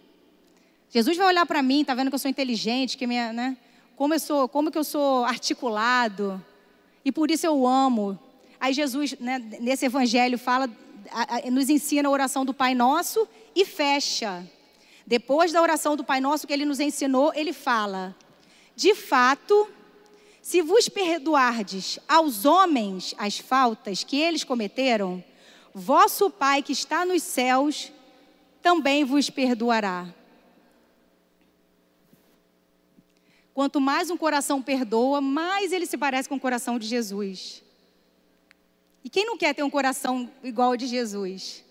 Jesus 0.89 1.15
vai 1.15 1.27
olhar 1.27 1.45
para 1.45 1.61
mim, 1.61 1.81
está 1.81 1.93
vendo 1.93 2.09
que 2.09 2.15
eu 2.15 2.19
sou 2.19 2.29
inteligente, 2.29 2.97
que 2.97 3.07
minha, 3.07 3.31
né? 3.31 3.57
Como 3.95 4.13
eu 4.13 4.19
sou, 4.19 4.47
como 4.49 4.71
que 4.71 4.77
eu 4.77 4.83
sou 4.83 5.23
articulado. 5.25 6.43
E 7.05 7.11
por 7.11 7.29
isso 7.31 7.45
eu 7.45 7.67
amo. 7.67 8.19
Aí 8.59 8.73
Jesus, 8.73 9.17
né, 9.19 9.39
nesse 9.59 9.85
evangelho, 9.85 10.37
fala, 10.37 10.69
nos 11.51 11.69
ensina 11.69 12.07
a 12.07 12.11
oração 12.11 12.45
do 12.45 12.53
Pai 12.53 12.75
Nosso 12.75 13.27
e 13.55 13.65
fecha. 13.65 14.47
Depois 15.05 15.51
da 15.51 15.61
oração 15.61 15.95
do 15.95 16.03
Pai 16.03 16.19
Nosso 16.19 16.47
que 16.47 16.53
ele 16.53 16.65
nos 16.65 16.79
ensinou, 16.79 17.33
ele 17.33 17.53
fala: 17.53 18.15
De 18.75 18.95
fato, 18.95 19.67
se 20.41 20.61
vos 20.61 20.89
perdoardes 20.89 21.99
aos 22.07 22.45
homens 22.45 23.13
as 23.17 23.37
faltas 23.37 24.03
que 24.03 24.17
eles 24.17 24.43
cometeram, 24.43 25.23
vosso 25.73 26.29
Pai 26.29 26.61
que 26.63 26.73
está 26.73 27.05
nos 27.05 27.23
céus 27.23 27.91
também 28.61 29.03
vos 29.03 29.29
perdoará. 29.29 30.07
Quanto 33.53 33.81
mais 33.81 34.09
um 34.09 34.17
coração 34.17 34.61
perdoa, 34.61 35.19
mais 35.19 35.73
ele 35.73 35.85
se 35.85 35.97
parece 35.97 36.29
com 36.29 36.35
o 36.35 36.39
coração 36.39 36.79
de 36.79 36.87
Jesus. 36.87 37.61
E 39.03 39.09
quem 39.09 39.25
não 39.25 39.37
quer 39.37 39.53
ter 39.53 39.63
um 39.63 39.69
coração 39.69 40.29
igual 40.43 40.69
ao 40.69 40.77
de 40.77 40.87
Jesus? 40.87 41.63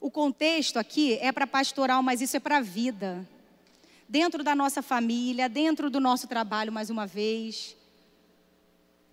O 0.00 0.10
contexto 0.10 0.78
aqui 0.78 1.14
é 1.14 1.32
para 1.32 1.46
pastoral, 1.46 2.02
mas 2.02 2.20
isso 2.20 2.36
é 2.36 2.40
para 2.40 2.58
a 2.58 2.60
vida. 2.60 3.28
Dentro 4.08 4.44
da 4.44 4.54
nossa 4.54 4.82
família, 4.82 5.48
dentro 5.48 5.90
do 5.90 6.00
nosso 6.00 6.28
trabalho, 6.28 6.72
mais 6.72 6.90
uma 6.90 7.06
vez. 7.06 7.76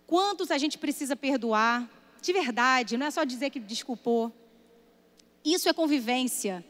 Quantos 0.06 0.50
a 0.50 0.58
gente 0.58 0.78
precisa 0.78 1.16
perdoar? 1.16 1.88
De 2.20 2.32
verdade, 2.32 2.96
não 2.96 3.06
é 3.06 3.10
só 3.10 3.24
dizer 3.24 3.50
que 3.50 3.58
desculpou. 3.58 4.32
Isso 5.44 5.68
é 5.68 5.72
convivência. 5.72 6.64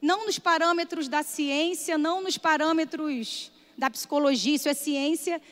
Não 0.00 0.26
nos 0.26 0.38
parâmetros 0.38 1.08
da 1.08 1.22
ciência, 1.22 1.98
não 1.98 2.22
nos 2.22 2.38
parâmetros 2.38 3.50
da 3.76 3.90
psicologia, 3.90 4.54
isso 4.54 4.68
é 4.68 4.74
ciência, 4.74 5.42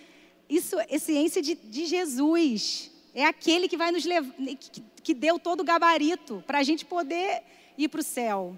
isso 0.48 0.76
é 0.78 0.98
ciência 0.98 1.42
de, 1.42 1.54
de 1.54 1.86
Jesus. 1.86 2.90
É 3.14 3.24
aquele 3.24 3.68
que 3.68 3.76
vai 3.76 3.90
nos 3.90 4.04
levar, 4.04 4.32
que, 4.34 4.82
que 5.02 5.14
deu 5.14 5.38
todo 5.38 5.60
o 5.60 5.64
gabarito 5.64 6.42
para 6.46 6.58
a 6.58 6.62
gente 6.62 6.84
poder 6.84 7.42
ir 7.76 7.88
para 7.88 8.00
o 8.00 8.04
céu. 8.04 8.56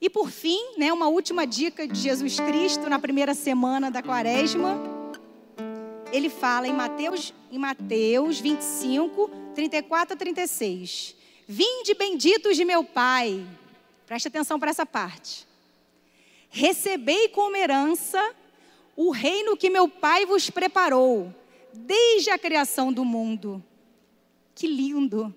E 0.00 0.10
por 0.10 0.30
fim, 0.30 0.60
né, 0.76 0.92
uma 0.92 1.08
última 1.08 1.46
dica 1.46 1.86
de 1.88 1.98
Jesus 1.98 2.38
Cristo 2.38 2.88
na 2.88 2.98
primeira 2.98 3.34
semana 3.34 3.90
da 3.90 4.02
quaresma. 4.02 4.78
Ele 6.12 6.28
fala 6.30 6.68
em 6.68 6.72
Mateus, 6.72 7.34
em 7.50 7.58
Mateus 7.58 8.38
25, 8.38 9.28
34 9.54 10.14
a 10.14 10.16
36. 10.16 11.16
Vinde 11.48 11.94
benditos 11.94 12.56
de 12.56 12.64
meu 12.64 12.84
Pai. 12.84 13.44
Preste 14.06 14.28
atenção 14.28 14.58
para 14.60 14.70
essa 14.70 14.86
parte. 14.86 15.46
Recebei 16.48 17.28
como 17.28 17.56
herança 17.56 18.34
o 18.96 19.10
reino 19.10 19.56
que 19.56 19.70
meu 19.70 19.88
Pai 19.88 20.24
vos 20.24 20.48
preparou 20.50 21.34
desde 21.72 22.30
a 22.30 22.38
criação 22.38 22.92
do 22.92 23.04
mundo. 23.04 23.62
Que 24.54 24.66
lindo! 24.66 25.34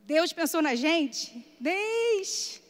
Deus 0.00 0.32
pensou 0.32 0.62
na 0.62 0.74
gente 0.74 1.44
desde 1.60 2.64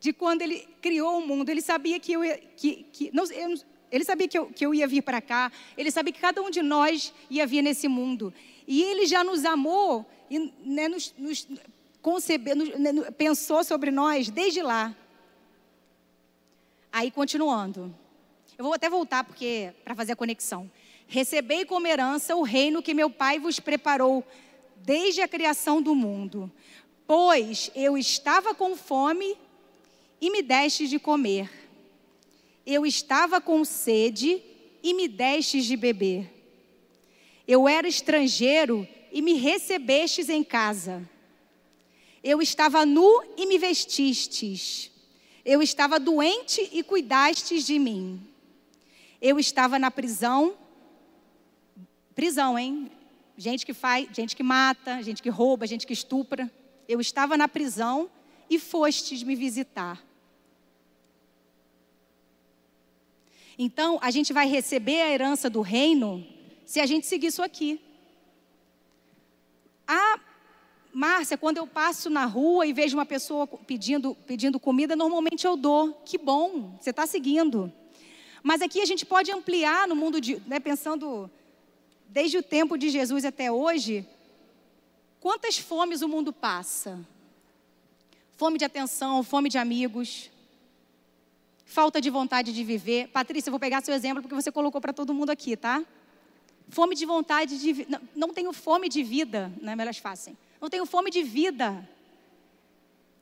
de 0.00 0.12
quando 0.12 0.42
Ele 0.42 0.66
criou 0.80 1.18
o 1.18 1.26
mundo. 1.26 1.48
Ele 1.48 1.60
sabia 1.60 2.00
que 2.00 2.12
eu 2.12 2.24
ia, 2.24 2.38
que, 2.38 2.86
que 2.92 3.10
não, 3.12 3.24
eu, 3.24 3.58
ele 3.90 4.04
sabia 4.04 4.28
que 4.28 4.38
eu, 4.38 4.46
que 4.46 4.64
eu 4.66 4.74
ia 4.74 4.86
vir 4.86 5.02
para 5.02 5.20
cá. 5.20 5.50
Ele 5.76 5.90
sabia 5.90 6.12
que 6.12 6.20
cada 6.20 6.42
um 6.42 6.50
de 6.50 6.62
nós 6.62 7.12
ia 7.30 7.46
vir 7.46 7.62
nesse 7.62 7.88
mundo. 7.88 8.32
E 8.66 8.82
Ele 8.82 9.06
já 9.06 9.22
nos 9.22 9.44
amou 9.44 10.04
e 10.30 10.52
né, 10.64 10.88
nos, 10.88 11.14
nos 11.16 11.46
concebeu, 12.02 12.56
nos, 12.56 12.68
né, 12.70 12.92
pensou 13.12 13.62
sobre 13.62 13.90
nós 13.90 14.28
desde 14.28 14.62
lá. 14.62 14.94
Aí 16.96 17.10
continuando. 17.10 17.94
Eu 18.56 18.64
vou 18.64 18.72
até 18.72 18.88
voltar 18.88 19.22
porque 19.22 19.70
para 19.84 19.94
fazer 19.94 20.12
a 20.12 20.16
conexão. 20.16 20.70
Recebei 21.06 21.66
como 21.66 21.86
herança 21.86 22.34
o 22.34 22.40
reino 22.40 22.82
que 22.82 22.94
meu 22.94 23.10
Pai 23.10 23.38
vos 23.38 23.60
preparou 23.60 24.24
desde 24.76 25.20
a 25.20 25.28
criação 25.28 25.82
do 25.82 25.94
mundo. 25.94 26.50
Pois 27.06 27.70
eu 27.74 27.98
estava 27.98 28.54
com 28.54 28.74
fome 28.74 29.36
e 30.22 30.30
me 30.30 30.40
deste 30.40 30.88
de 30.88 30.98
comer. 30.98 31.50
Eu 32.64 32.86
estava 32.86 33.42
com 33.42 33.62
sede 33.62 34.42
e 34.82 34.94
me 34.94 35.06
destes 35.06 35.66
de 35.66 35.76
beber. 35.76 36.32
Eu 37.46 37.68
era 37.68 37.86
estrangeiro 37.86 38.88
e 39.12 39.20
me 39.20 39.34
recebestes 39.34 40.30
em 40.30 40.42
casa. 40.42 41.06
Eu 42.24 42.40
estava 42.40 42.86
nu 42.86 43.22
e 43.36 43.44
me 43.44 43.58
vestistes. 43.58 44.95
Eu 45.46 45.62
estava 45.62 45.98
doente 45.98 46.68
e 46.72 46.82
cuidastes 46.82 47.64
de 47.64 47.78
mim. 47.78 48.20
Eu 49.22 49.38
estava 49.38 49.78
na 49.78 49.90
prisão. 49.90 50.54
Prisão, 52.14 52.58
hein? 52.58 52.90
gente 53.36 53.66
que 53.66 53.74
faz, 53.74 54.08
gente 54.12 54.34
que 54.34 54.42
mata, 54.42 55.02
gente 55.02 55.22
que 55.22 55.28
rouba, 55.28 55.66
gente 55.66 55.86
que 55.86 55.92
estupra. 55.92 56.50
Eu 56.88 57.00
estava 57.00 57.36
na 57.36 57.48
prisão 57.48 58.10
e 58.48 58.58
fostes 58.58 59.22
me 59.22 59.36
visitar. 59.36 60.02
Então, 63.58 63.98
a 64.02 64.10
gente 64.10 64.32
vai 64.32 64.46
receber 64.46 65.00
a 65.02 65.10
herança 65.10 65.48
do 65.48 65.60
reino 65.60 66.26
se 66.64 66.80
a 66.80 66.86
gente 66.86 67.06
seguir 67.06 67.28
isso 67.28 67.42
aqui. 67.42 67.80
A 69.86 70.18
Márcia, 70.96 71.36
quando 71.36 71.58
eu 71.58 71.66
passo 71.66 72.08
na 72.08 72.24
rua 72.24 72.66
e 72.66 72.72
vejo 72.72 72.96
uma 72.96 73.04
pessoa 73.04 73.46
pedindo, 73.46 74.14
pedindo 74.26 74.58
comida, 74.58 74.96
normalmente 74.96 75.46
eu 75.46 75.54
dou. 75.54 75.92
Que 76.06 76.16
bom, 76.16 76.74
você 76.80 76.88
está 76.88 77.06
seguindo. 77.06 77.70
Mas 78.42 78.62
aqui 78.62 78.80
a 78.80 78.86
gente 78.86 79.04
pode 79.04 79.30
ampliar 79.30 79.86
no 79.86 79.94
mundo 79.94 80.18
de, 80.18 80.40
né, 80.46 80.58
pensando 80.58 81.30
desde 82.08 82.38
o 82.38 82.42
tempo 82.42 82.78
de 82.78 82.88
Jesus 82.88 83.26
até 83.26 83.52
hoje, 83.52 84.08
quantas 85.20 85.58
fomes 85.58 86.00
o 86.00 86.08
mundo 86.08 86.32
passa? 86.32 86.98
Fome 88.38 88.56
de 88.56 88.64
atenção, 88.64 89.22
fome 89.22 89.50
de 89.50 89.58
amigos, 89.58 90.30
falta 91.66 92.00
de 92.00 92.08
vontade 92.08 92.54
de 92.54 92.64
viver. 92.64 93.08
Patrícia, 93.08 93.50
eu 93.50 93.52
vou 93.52 93.60
pegar 93.60 93.84
seu 93.84 93.94
exemplo 93.94 94.22
porque 94.22 94.34
você 94.34 94.50
colocou 94.50 94.80
para 94.80 94.94
todo 94.94 95.12
mundo 95.12 95.28
aqui, 95.28 95.58
tá? 95.58 95.84
Fome 96.70 96.94
de 96.94 97.04
vontade 97.04 97.58
de. 97.58 97.86
Não, 97.86 98.00
não 98.16 98.28
tenho 98.32 98.50
fome 98.50 98.88
de 98.88 99.02
vida, 99.02 99.52
né? 99.60 99.76
Elas 99.78 99.98
fazem. 99.98 100.34
Não 100.66 100.70
tenho 100.70 100.84
fome 100.84 101.12
de 101.12 101.22
vida. 101.22 101.88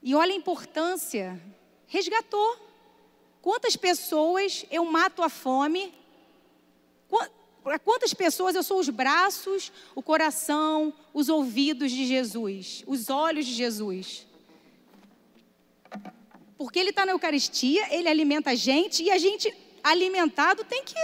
E 0.03 0.15
olha 0.15 0.33
a 0.33 0.35
importância. 0.35 1.39
Resgatou. 1.87 2.57
Quantas 3.43 3.77
pessoas 3.77 4.65
eu 4.71 4.83
mato 4.87 5.23
a 5.23 5.29
fome? 5.29 5.93
Para 7.63 7.79
quantas 7.79 8.15
pessoas 8.15 8.55
eu 8.55 8.63
sou 8.63 8.81
os 8.81 8.89
braços, 8.89 9.71
o 9.95 10.03
coração, 10.03 10.91
os 11.13 11.29
ouvidos 11.29 11.93
de 11.93 12.07
Jesus, 12.07 12.83
os 12.87 13.11
olhos 13.11 13.45
de 13.45 13.53
Jesus? 13.53 14.27
Porque 16.57 16.79
Ele 16.79 16.89
está 16.89 17.05
na 17.05 17.13
Eucaristia, 17.13 17.95
Ele 17.95 18.09
alimenta 18.09 18.53
a 18.53 18.55
gente 18.55 19.03
e 19.03 19.11
a 19.11 19.19
gente, 19.19 19.55
alimentado, 19.83 20.65
tem 20.65 20.83
que, 20.83 20.95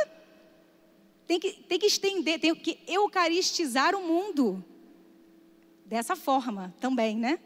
tem 1.26 1.38
que, 1.38 1.52
tem 1.52 1.78
que 1.78 1.86
estender, 1.86 2.40
tem 2.40 2.54
que 2.54 2.78
eucaristizar 2.86 3.94
o 3.94 4.02
mundo. 4.02 4.64
Dessa 5.90 6.14
forma 6.14 6.72
também, 6.78 7.16
né? 7.16 7.40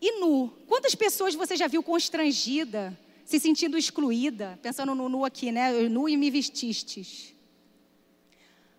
E 0.00 0.20
nu. 0.20 0.48
Quantas 0.66 0.94
pessoas 0.94 1.34
você 1.34 1.54
já 1.54 1.66
viu 1.66 1.82
constrangida 1.82 2.98
se 3.26 3.38
sentindo 3.38 3.76
excluída, 3.76 4.58
pensando 4.62 4.94
no 4.94 5.06
nu 5.06 5.26
aqui, 5.26 5.52
né? 5.52 5.70
Nu 5.82 6.08
e 6.08 6.16
me 6.16 6.30
vestistes. 6.30 7.34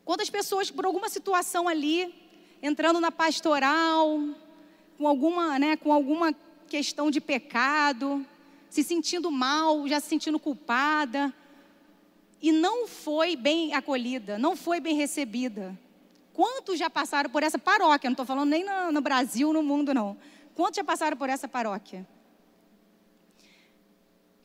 Quantas 0.03 0.27
pessoas, 0.27 0.71
por 0.71 0.86
alguma 0.86 1.08
situação 1.08 1.67
ali, 1.67 2.15
entrando 2.63 2.99
na 2.99 3.12
pastoral, 3.12 4.19
com 4.97 5.08
alguma, 5.08 5.60
né, 5.60 5.77
com 5.77 5.93
alguma 5.93 6.34
questão 6.67 7.12
de 7.12 7.21
pecado, 7.21 8.25
se 8.71 8.84
sentindo 8.84 9.29
mal, 9.29 9.88
já 9.88 9.99
se 9.99 10.10
sentindo 10.10 10.39
culpada, 10.39 11.31
e 12.41 12.51
não 12.51 12.88
foi 12.88 13.36
bem 13.36 13.71
acolhida, 13.75 14.39
não 14.39 14.55
foi 14.55 14.79
bem 14.79 14.95
recebida. 14.95 15.84
Quantos 16.35 16.77
já 16.77 16.89
passaram 16.89 17.29
por 17.29 17.43
essa 17.43 17.57
paróquia? 17.57 18.09
Não 18.09 18.13
estou 18.13 18.25
falando 18.25 18.49
nem 18.49 18.65
no, 18.65 18.91
no 18.91 18.99
Brasil, 18.99 19.53
no 19.53 19.63
mundo, 19.63 19.93
não. 19.93 20.17
Quantos 20.53 20.75
já 20.75 20.83
passaram 20.83 21.15
por 21.15 21.29
essa 21.29 21.47
paróquia? 21.47 22.05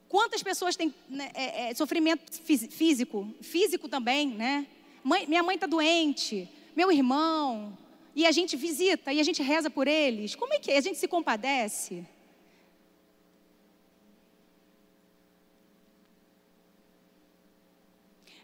Quantas 0.09 0.41
pessoas 0.41 0.77
têm 0.77 0.95
né, 1.09 1.33
é, 1.35 1.71
é, 1.71 1.75
sofrimento 1.75 2.31
físico, 2.43 3.35
físico 3.43 3.89
também, 3.89 4.29
né? 4.29 4.69
Mãe, 5.03 5.27
minha 5.27 5.43
mãe 5.43 5.57
está 5.57 5.67
doente, 5.67 6.49
meu 6.77 6.93
irmão, 6.93 7.77
e 8.15 8.25
a 8.25 8.31
gente 8.31 8.57
visita 8.57 9.13
e 9.13 9.19
a 9.19 9.25
gente 9.25 9.43
reza 9.43 9.69
por 9.69 9.89
eles. 9.89 10.37
Como 10.37 10.55
é 10.55 10.61
que 10.61 10.71
é? 10.71 10.77
A 10.77 10.81
gente 10.81 10.97
se 10.99 11.09
compadece? 11.09 12.07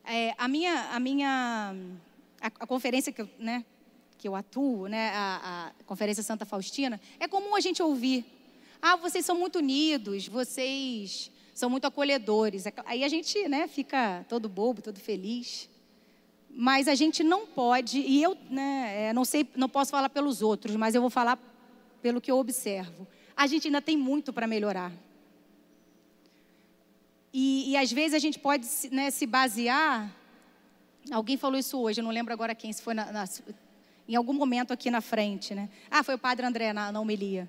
É, 0.04 0.34
a 0.36 0.48
minha, 0.48 0.88
a 0.90 0.98
minha, 0.98 1.76
a, 2.46 2.52
a, 2.60 2.66
conferência 2.66 3.12
que 3.12 3.22
eu, 3.22 3.28
né, 3.38 3.64
que 4.18 4.26
eu 4.28 4.34
atuo, 4.34 4.88
né, 4.88 5.10
a, 5.14 5.72
a 5.80 5.84
conferência 5.84 6.22
Santa 6.22 6.44
Faustina, 6.44 7.00
é 7.18 7.26
comum 7.28 7.54
a 7.56 7.60
gente 7.60 7.82
ouvir: 7.82 8.24
ah, 8.80 8.96
vocês 8.96 9.24
são 9.24 9.38
muito 9.38 9.58
unidos, 9.58 10.28
vocês 10.28 11.30
são 11.54 11.68
muito 11.70 11.86
acolhedores. 11.86 12.64
Aí 12.84 13.02
a 13.02 13.08
gente 13.08 13.48
né, 13.48 13.66
fica 13.66 14.24
todo 14.28 14.48
bobo, 14.48 14.82
todo 14.82 14.98
feliz. 14.98 15.68
Mas 16.58 16.88
a 16.88 16.94
gente 16.94 17.22
não 17.22 17.46
pode, 17.46 17.98
e 17.98 18.22
eu 18.22 18.34
né, 18.48 19.08
é, 19.08 19.12
não 19.12 19.26
sei, 19.26 19.46
não 19.54 19.68
posso 19.68 19.90
falar 19.90 20.08
pelos 20.08 20.40
outros, 20.40 20.74
mas 20.74 20.94
eu 20.94 21.02
vou 21.02 21.10
falar 21.10 21.38
pelo 22.00 22.18
que 22.18 22.30
eu 22.30 22.38
observo. 22.38 23.06
A 23.36 23.46
gente 23.46 23.68
ainda 23.68 23.82
tem 23.82 23.94
muito 23.94 24.32
para 24.32 24.46
melhorar. 24.46 24.90
E, 27.30 27.72
e 27.72 27.76
às 27.76 27.92
vezes 27.92 28.14
a 28.14 28.18
gente 28.18 28.38
pode 28.38 28.66
né, 28.90 29.10
se 29.10 29.26
basear. 29.26 30.10
Alguém 31.10 31.36
falou 31.36 31.58
isso 31.58 31.78
hoje, 31.78 32.00
eu 32.00 32.04
não 32.04 32.10
lembro 32.10 32.32
agora 32.32 32.54
quem, 32.54 32.72
se 32.72 32.82
foi 32.82 32.94
na, 32.94 33.12
na, 33.12 33.24
em 34.08 34.16
algum 34.16 34.32
momento 34.32 34.72
aqui 34.72 34.90
na 34.90 35.00
frente, 35.00 35.54
né? 35.54 35.68
Ah, 35.90 36.02
foi 36.02 36.14
o 36.14 36.18
padre 36.18 36.46
André 36.46 36.72
na, 36.72 36.90
na 36.90 37.00
homilia. 37.00 37.48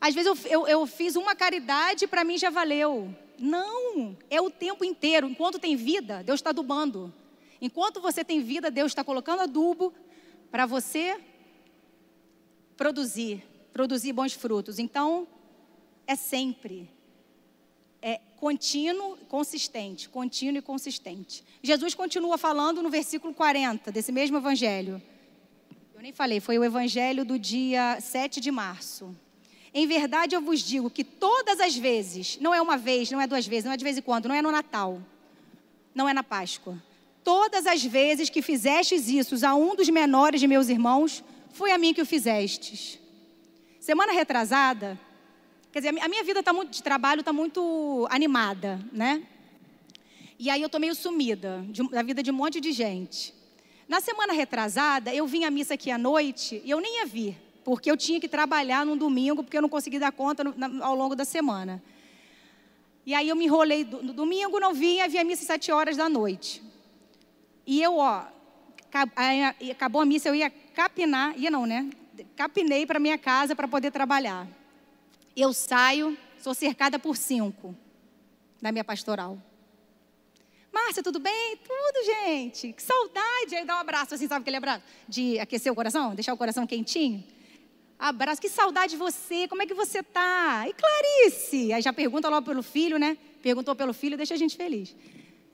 Às 0.00 0.14
vezes 0.14 0.26
eu, 0.26 0.50
eu, 0.50 0.66
eu 0.66 0.86
fiz 0.86 1.16
uma 1.16 1.34
caridade 1.34 2.06
para 2.06 2.24
mim 2.24 2.36
já 2.36 2.50
valeu. 2.50 3.14
Não, 3.38 4.16
é 4.28 4.40
o 4.40 4.50
tempo 4.50 4.84
inteiro. 4.84 5.28
Enquanto 5.28 5.58
tem 5.58 5.76
vida, 5.76 6.22
Deus 6.22 6.40
está 6.40 6.50
adubando. 6.50 7.12
Enquanto 7.60 8.00
você 8.00 8.24
tem 8.24 8.42
vida, 8.42 8.70
Deus 8.70 8.90
está 8.90 9.04
colocando 9.04 9.42
adubo 9.42 9.92
para 10.50 10.66
você 10.66 11.20
produzir, 12.76 13.44
produzir 13.72 14.12
bons 14.12 14.32
frutos. 14.32 14.78
Então, 14.78 15.26
é 16.06 16.16
sempre. 16.16 16.90
É 18.02 18.20
contínuo, 18.36 19.16
consistente, 19.28 20.08
contínuo 20.08 20.58
e 20.58 20.62
consistente. 20.62 21.44
Jesus 21.62 21.94
continua 21.94 22.36
falando 22.36 22.82
no 22.82 22.90
versículo 22.90 23.32
40 23.32 23.92
desse 23.92 24.10
mesmo 24.10 24.36
evangelho. 24.36 25.00
Eu 25.94 26.02
nem 26.02 26.12
falei, 26.12 26.40
foi 26.40 26.58
o 26.58 26.64
evangelho 26.64 27.24
do 27.24 27.38
dia 27.38 28.00
7 28.00 28.40
de 28.40 28.50
março. 28.50 29.14
Em 29.72 29.86
verdade 29.86 30.34
eu 30.34 30.42
vos 30.42 30.60
digo 30.60 30.90
que 30.90 31.04
todas 31.04 31.60
as 31.60 31.76
vezes, 31.76 32.36
não 32.40 32.52
é 32.52 32.60
uma 32.60 32.76
vez, 32.76 33.08
não 33.10 33.20
é 33.20 33.26
duas 33.26 33.46
vezes, 33.46 33.64
não 33.64 33.72
é 33.72 33.76
de 33.76 33.84
vez 33.84 33.96
em 33.96 34.02
quando, 34.02 34.28
não 34.28 34.34
é 34.34 34.42
no 34.42 34.50
Natal, 34.50 35.00
não 35.94 36.08
é 36.08 36.12
na 36.12 36.24
Páscoa. 36.24 36.76
Todas 37.22 37.66
as 37.66 37.84
vezes 37.84 38.28
que 38.28 38.42
fizestes 38.42 39.08
isso 39.08 39.46
a 39.46 39.54
um 39.54 39.76
dos 39.76 39.88
menores 39.88 40.40
de 40.40 40.48
meus 40.48 40.68
irmãos, 40.68 41.22
foi 41.52 41.70
a 41.70 41.78
mim 41.78 41.94
que 41.94 42.02
o 42.02 42.06
fizestes. 42.06 42.98
Semana 43.78 44.12
retrasada, 44.12 44.98
quer 45.72 45.80
dizer, 45.80 46.00
a 46.00 46.08
minha 46.08 46.22
vida 46.22 46.42
tá 46.42 46.52
muito, 46.52 46.70
de 46.70 46.82
trabalho 46.82 47.20
está 47.20 47.32
muito 47.32 48.06
animada, 48.10 48.80
né? 48.92 49.22
E 50.38 50.50
aí 50.50 50.60
eu 50.60 50.66
estou 50.66 50.80
meio 50.80 50.94
sumida 50.94 51.64
de, 51.68 51.88
da 51.88 52.02
vida 52.02 52.22
de 52.22 52.30
um 52.30 52.34
monte 52.34 52.60
de 52.60 52.72
gente. 52.72 53.34
Na 53.88 54.00
semana 54.00 54.32
retrasada, 54.32 55.14
eu 55.14 55.26
vim 55.26 55.44
à 55.44 55.50
missa 55.50 55.74
aqui 55.74 55.90
à 55.90 55.98
noite 55.98 56.62
e 56.64 56.70
eu 56.70 56.80
nem 56.80 56.98
ia 56.98 57.06
vir 57.06 57.36
porque 57.64 57.90
eu 57.90 57.96
tinha 57.96 58.20
que 58.20 58.28
trabalhar 58.28 58.84
no 58.84 58.96
domingo, 58.96 59.42
porque 59.42 59.56
eu 59.56 59.62
não 59.62 59.68
consegui 59.68 59.98
dar 59.98 60.12
conta 60.12 60.42
no, 60.44 60.54
na, 60.56 60.84
ao 60.84 60.94
longo 60.94 61.14
da 61.14 61.24
semana. 61.24 61.82
E 63.04 63.14
aí 63.14 63.28
eu 63.28 63.36
me 63.36 63.44
enrolei 63.44 63.84
no 63.84 64.12
domingo, 64.12 64.60
não 64.60 64.74
vinha, 64.74 65.04
havia 65.04 65.24
missa 65.24 65.42
às 65.42 65.46
sete 65.46 65.72
horas 65.72 65.96
da 65.96 66.08
noite. 66.08 66.62
E 67.66 67.82
eu, 67.82 67.96
ó, 67.96 68.24
acabou 69.70 70.02
a 70.02 70.06
missa, 70.06 70.28
eu 70.28 70.34
ia 70.34 70.50
capinar, 70.50 71.38
ia 71.38 71.50
não, 71.50 71.66
né? 71.66 71.88
Capinei 72.36 72.86
para 72.86 73.00
minha 73.00 73.18
casa 73.18 73.56
para 73.56 73.66
poder 73.66 73.90
trabalhar. 73.90 74.46
Eu 75.36 75.52
saio, 75.52 76.16
sou 76.38 76.54
cercada 76.54 76.98
por 76.98 77.16
cinco 77.16 77.76
na 78.60 78.70
minha 78.70 78.84
pastoral. 78.84 79.38
Márcia, 80.72 81.02
tudo 81.02 81.18
bem? 81.18 81.56
Tudo, 81.58 82.04
gente. 82.04 82.72
Que 82.72 82.82
saudade. 82.82 83.54
Aí 83.54 83.64
dá 83.64 83.76
um 83.76 83.80
abraço, 83.80 84.14
assim, 84.14 84.26
sabe 84.26 84.42
aquele 84.42 84.56
abraço? 84.56 84.84
De 85.08 85.38
aquecer 85.38 85.70
o 85.70 85.74
coração, 85.74 86.14
deixar 86.14 86.32
o 86.32 86.36
coração 86.36 86.66
quentinho 86.66 87.24
abraço, 88.02 88.40
que 88.40 88.48
saudade 88.48 88.92
de 88.92 88.96
você, 88.96 89.46
como 89.46 89.62
é 89.62 89.66
que 89.66 89.74
você 89.74 90.02
tá? 90.02 90.64
E 90.68 90.74
Clarice? 90.74 91.72
Aí 91.72 91.80
já 91.80 91.92
pergunta 91.92 92.28
logo 92.28 92.44
pelo 92.44 92.62
filho, 92.62 92.98
né? 92.98 93.16
Perguntou 93.40 93.76
pelo 93.76 93.92
filho, 93.92 94.16
deixa 94.16 94.34
a 94.34 94.36
gente 94.36 94.56
feliz. 94.56 94.94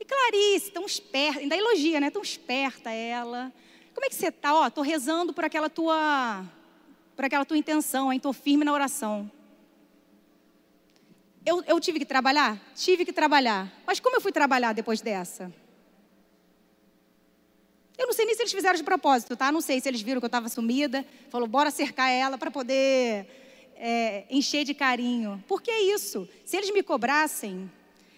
E 0.00 0.04
Clarice, 0.04 0.70
tão 0.70 0.86
esperta, 0.86 1.40
ainda 1.40 1.54
elogia, 1.54 2.00
né? 2.00 2.10
Tão 2.10 2.22
esperta 2.22 2.90
ela. 2.90 3.52
Como 3.94 4.06
é 4.06 4.08
que 4.08 4.14
você 4.14 4.32
tá? 4.32 4.54
Ó, 4.54 4.70
tô 4.70 4.80
rezando 4.80 5.34
por 5.34 5.44
aquela 5.44 5.68
tua 5.68 6.42
por 7.14 7.24
aquela 7.24 7.44
tua 7.44 7.58
intenção, 7.58 8.10
hein? 8.10 8.18
Tô 8.18 8.32
firme 8.32 8.64
na 8.64 8.72
oração. 8.72 9.30
Eu, 11.48 11.64
eu 11.66 11.80
tive 11.80 11.98
que 11.98 12.04
trabalhar? 12.04 12.60
Tive 12.74 13.06
que 13.06 13.12
trabalhar. 13.12 13.72
Mas 13.86 13.98
como 13.98 14.14
eu 14.14 14.20
fui 14.20 14.30
trabalhar 14.30 14.74
depois 14.74 15.00
dessa? 15.00 15.50
Eu 17.96 18.06
não 18.06 18.12
sei 18.12 18.26
nem 18.26 18.34
se 18.34 18.42
eles 18.42 18.52
fizeram 18.52 18.76
de 18.76 18.84
propósito, 18.84 19.34
tá? 19.34 19.50
Não 19.50 19.62
sei 19.62 19.80
se 19.80 19.88
eles 19.88 20.02
viram 20.02 20.20
que 20.20 20.26
eu 20.26 20.28
estava 20.28 20.50
sumida. 20.50 21.06
Falou, 21.30 21.48
bora 21.48 21.70
cercar 21.70 22.10
ela 22.10 22.36
para 22.36 22.50
poder 22.50 23.26
é, 23.76 24.26
encher 24.28 24.62
de 24.62 24.74
carinho. 24.74 25.42
Por 25.48 25.62
que 25.62 25.72
isso? 25.72 26.28
Se 26.44 26.54
eles 26.54 26.70
me 26.70 26.82
cobrassem, 26.82 27.70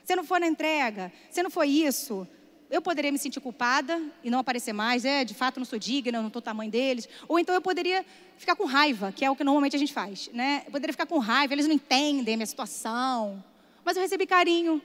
se 0.04 0.16
não 0.16 0.24
for 0.24 0.40
na 0.40 0.48
entrega, 0.48 1.12
se 1.30 1.40
não 1.40 1.50
foi 1.50 1.68
isso, 1.68 2.26
eu 2.70 2.80
poderia 2.80 3.10
me 3.10 3.18
sentir 3.18 3.40
culpada 3.40 4.00
e 4.22 4.30
não 4.30 4.38
aparecer 4.38 4.72
mais. 4.72 5.04
É, 5.04 5.24
de 5.24 5.34
fato, 5.34 5.58
não 5.58 5.64
sou 5.64 5.78
digna, 5.78 6.20
não 6.20 6.28
estou 6.28 6.40
tamanho 6.40 6.70
deles. 6.70 7.08
Ou 7.26 7.38
então 7.38 7.54
eu 7.54 7.60
poderia 7.60 8.04
ficar 8.38 8.54
com 8.54 8.64
raiva, 8.64 9.12
que 9.12 9.24
é 9.24 9.30
o 9.30 9.36
que 9.36 9.44
normalmente 9.44 9.76
a 9.76 9.78
gente 9.78 9.92
faz, 9.92 10.30
né? 10.32 10.62
Eu 10.66 10.72
poderia 10.72 10.92
ficar 10.92 11.06
com 11.06 11.18
raiva, 11.18 11.52
eles 11.52 11.66
não 11.66 11.74
entendem 11.74 12.34
a 12.34 12.36
minha 12.36 12.46
situação. 12.46 13.42
Mas 13.84 13.96
eu 13.96 14.02
recebi 14.02 14.26
carinho. 14.26 14.80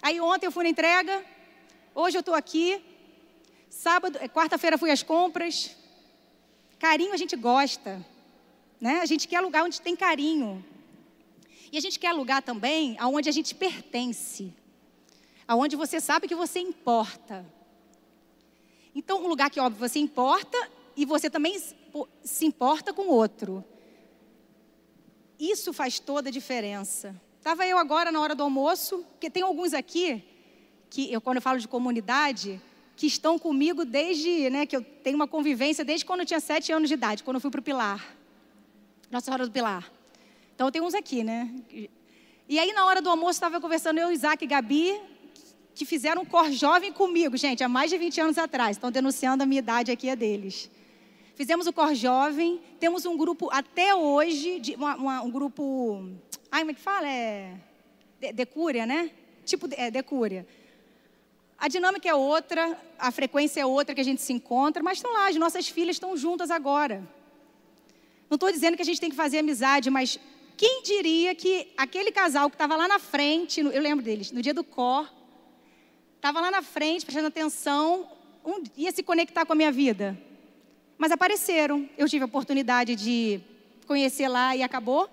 Aí 0.00 0.20
ontem 0.20 0.46
eu 0.46 0.52
fui 0.52 0.64
na 0.64 0.70
entrega, 0.70 1.24
hoje 1.94 2.16
eu 2.16 2.20
estou 2.20 2.34
aqui, 2.34 2.82
Sábado, 3.74 4.16
é, 4.20 4.28
quarta-feira 4.28 4.78
fui 4.78 4.90
às 4.92 5.02
compras. 5.02 5.76
Carinho 6.78 7.12
a 7.12 7.16
gente 7.16 7.34
gosta, 7.34 8.06
né? 8.80 9.00
A 9.00 9.06
gente 9.06 9.26
quer 9.26 9.40
lugar 9.40 9.64
onde 9.64 9.80
tem 9.80 9.96
carinho. 9.96 10.64
E 11.72 11.76
a 11.76 11.80
gente 11.80 11.98
quer 11.98 12.12
lugar 12.12 12.40
também 12.40 12.96
aonde 13.00 13.28
a 13.28 13.32
gente 13.32 13.52
pertence. 13.52 14.54
Aonde 15.46 15.76
você 15.76 16.00
sabe 16.00 16.28
que 16.28 16.34
você 16.34 16.58
importa. 16.60 17.44
Então, 18.94 19.22
um 19.24 19.28
lugar 19.28 19.50
que 19.50 19.60
óbvio 19.60 19.88
você 19.88 19.98
importa 19.98 20.56
e 20.96 21.04
você 21.04 21.28
também 21.28 21.60
se 22.22 22.46
importa 22.46 22.92
com 22.92 23.02
o 23.02 23.10
outro. 23.10 23.64
Isso 25.38 25.72
faz 25.72 25.98
toda 25.98 26.28
a 26.28 26.32
diferença. 26.32 27.14
Estava 27.38 27.66
eu 27.66 27.76
agora 27.76 28.10
na 28.10 28.20
hora 28.20 28.34
do 28.34 28.42
almoço, 28.42 29.04
porque 29.10 29.28
tem 29.28 29.42
alguns 29.42 29.74
aqui 29.74 30.24
que 30.88 31.12
eu 31.12 31.20
quando 31.20 31.36
eu 31.36 31.42
falo 31.42 31.58
de 31.58 31.66
comunidade, 31.66 32.60
que 32.96 33.06
estão 33.06 33.38
comigo 33.38 33.84
desde, 33.84 34.48
né, 34.48 34.64
que 34.64 34.76
eu 34.76 34.82
tenho 34.82 35.16
uma 35.16 35.26
convivência 35.26 35.84
desde 35.84 36.06
quando 36.06 36.20
eu 36.20 36.26
tinha 36.26 36.40
sete 36.40 36.72
anos 36.72 36.88
de 36.88 36.94
idade, 36.94 37.24
quando 37.24 37.36
eu 37.36 37.40
fui 37.40 37.50
para 37.50 37.60
o 37.60 37.62
Pilar. 37.62 38.16
Nossa 39.10 39.24
Senhora 39.24 39.44
do 39.44 39.52
Pilar. 39.52 39.90
Então 40.54 40.70
tem 40.70 40.80
uns 40.80 40.94
aqui, 40.94 41.24
né? 41.24 41.52
E 42.48 42.58
aí 42.58 42.72
na 42.72 42.86
hora 42.86 43.02
do 43.02 43.10
almoço 43.10 43.32
estava 43.32 43.60
conversando 43.60 43.98
eu, 43.98 44.12
Isaac 44.12 44.44
e 44.44 44.46
Gabi, 44.46 45.00
que 45.74 45.84
fizeram 45.84 46.22
um 46.22 46.24
cor 46.24 46.50
jovem 46.52 46.92
comigo, 46.92 47.36
gente, 47.36 47.64
há 47.64 47.68
mais 47.68 47.90
de 47.90 47.98
20 47.98 48.20
anos 48.20 48.38
atrás. 48.38 48.76
Estão 48.76 48.90
denunciando 48.90 49.42
a 49.42 49.46
minha 49.46 49.58
idade 49.58 49.90
aqui, 49.90 50.08
a 50.08 50.14
deles. 50.14 50.70
Fizemos 51.34 51.66
o 51.66 51.72
cor 51.72 51.94
jovem, 51.94 52.60
temos 52.78 53.04
um 53.04 53.16
grupo 53.16 53.48
até 53.50 53.92
hoje, 53.94 54.60
de, 54.60 54.74
uma, 54.76 54.94
uma, 54.94 55.22
um 55.22 55.30
grupo. 55.30 56.08
Ai, 56.50 56.60
como 56.60 56.70
é 56.70 56.74
que 56.74 56.80
fala? 56.80 57.08
É. 57.08 57.54
De, 58.20 58.32
decúria, 58.32 58.86
né? 58.86 59.10
Tipo, 59.44 59.68
é, 59.72 59.90
decúria. 59.90 60.46
A 61.58 61.66
dinâmica 61.66 62.08
é 62.08 62.14
outra, 62.14 62.78
a 62.98 63.10
frequência 63.10 63.60
é 63.60 63.66
outra 63.66 63.94
que 63.94 64.00
a 64.00 64.04
gente 64.04 64.22
se 64.22 64.32
encontra, 64.32 64.82
mas 64.82 64.98
estão 64.98 65.12
lá, 65.12 65.28
as 65.28 65.36
nossas 65.36 65.68
filhas 65.68 65.96
estão 65.96 66.16
juntas 66.16 66.50
agora. 66.50 67.02
Não 68.30 68.36
estou 68.36 68.50
dizendo 68.52 68.76
que 68.76 68.82
a 68.82 68.84
gente 68.84 69.00
tem 69.00 69.10
que 69.10 69.16
fazer 69.16 69.38
amizade, 69.38 69.90
mas 69.90 70.20
quem 70.56 70.82
diria 70.82 71.34
que 71.34 71.68
aquele 71.76 72.12
casal 72.12 72.48
que 72.48 72.54
estava 72.54 72.76
lá 72.76 72.86
na 72.86 72.98
frente, 72.98 73.60
eu 73.60 73.82
lembro 73.82 74.04
deles, 74.04 74.30
no 74.30 74.40
dia 74.40 74.54
do 74.54 74.62
cor, 74.62 75.12
estava 76.24 76.40
lá 76.40 76.50
na 76.50 76.62
frente, 76.62 77.04
prestando 77.04 77.28
atenção, 77.28 78.08
um, 78.42 78.62
ia 78.78 78.90
se 78.90 79.02
conectar 79.02 79.44
com 79.44 79.52
a 79.52 79.54
minha 79.54 79.70
vida. 79.70 80.18
Mas 80.96 81.12
apareceram, 81.12 81.86
eu 81.98 82.08
tive 82.08 82.22
a 82.22 82.24
oportunidade 82.24 82.96
de 82.96 83.42
conhecer 83.86 84.26
lá 84.26 84.56
e 84.56 84.62
acabou, 84.62 85.06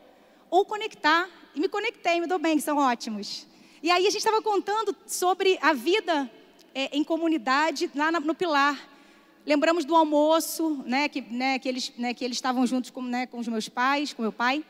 ou 0.49 0.63
conectar, 0.63 1.29
e 1.53 1.59
me 1.59 1.67
conectei, 1.67 2.21
me 2.21 2.27
dou 2.27 2.39
bem, 2.39 2.55
que 2.55 2.63
são 2.63 2.77
ótimos. 2.77 3.45
E 3.83 3.91
aí 3.91 4.07
a 4.07 4.09
gente 4.09 4.19
estava 4.19 4.41
contando 4.41 4.95
sobre 5.05 5.59
a 5.61 5.73
vida 5.73 6.31
é, 6.73 6.95
em 6.97 7.03
comunidade 7.03 7.91
lá 7.93 8.09
no 8.09 8.33
Pilar. 8.33 8.79
Lembramos 9.45 9.83
do 9.83 9.93
almoço, 9.93 10.81
né, 10.85 11.09
que, 11.09 11.19
né, 11.19 11.59
que, 11.59 11.67
eles, 11.67 11.91
né, 11.97 12.13
que 12.13 12.23
eles 12.23 12.37
estavam 12.37 12.65
juntos 12.65 12.89
com, 12.89 13.01
né, 13.01 13.25
com 13.25 13.37
os 13.37 13.49
meus 13.49 13.67
pais, 13.67 14.13
com 14.13 14.21
meu 14.21 14.31
pai. 14.31 14.63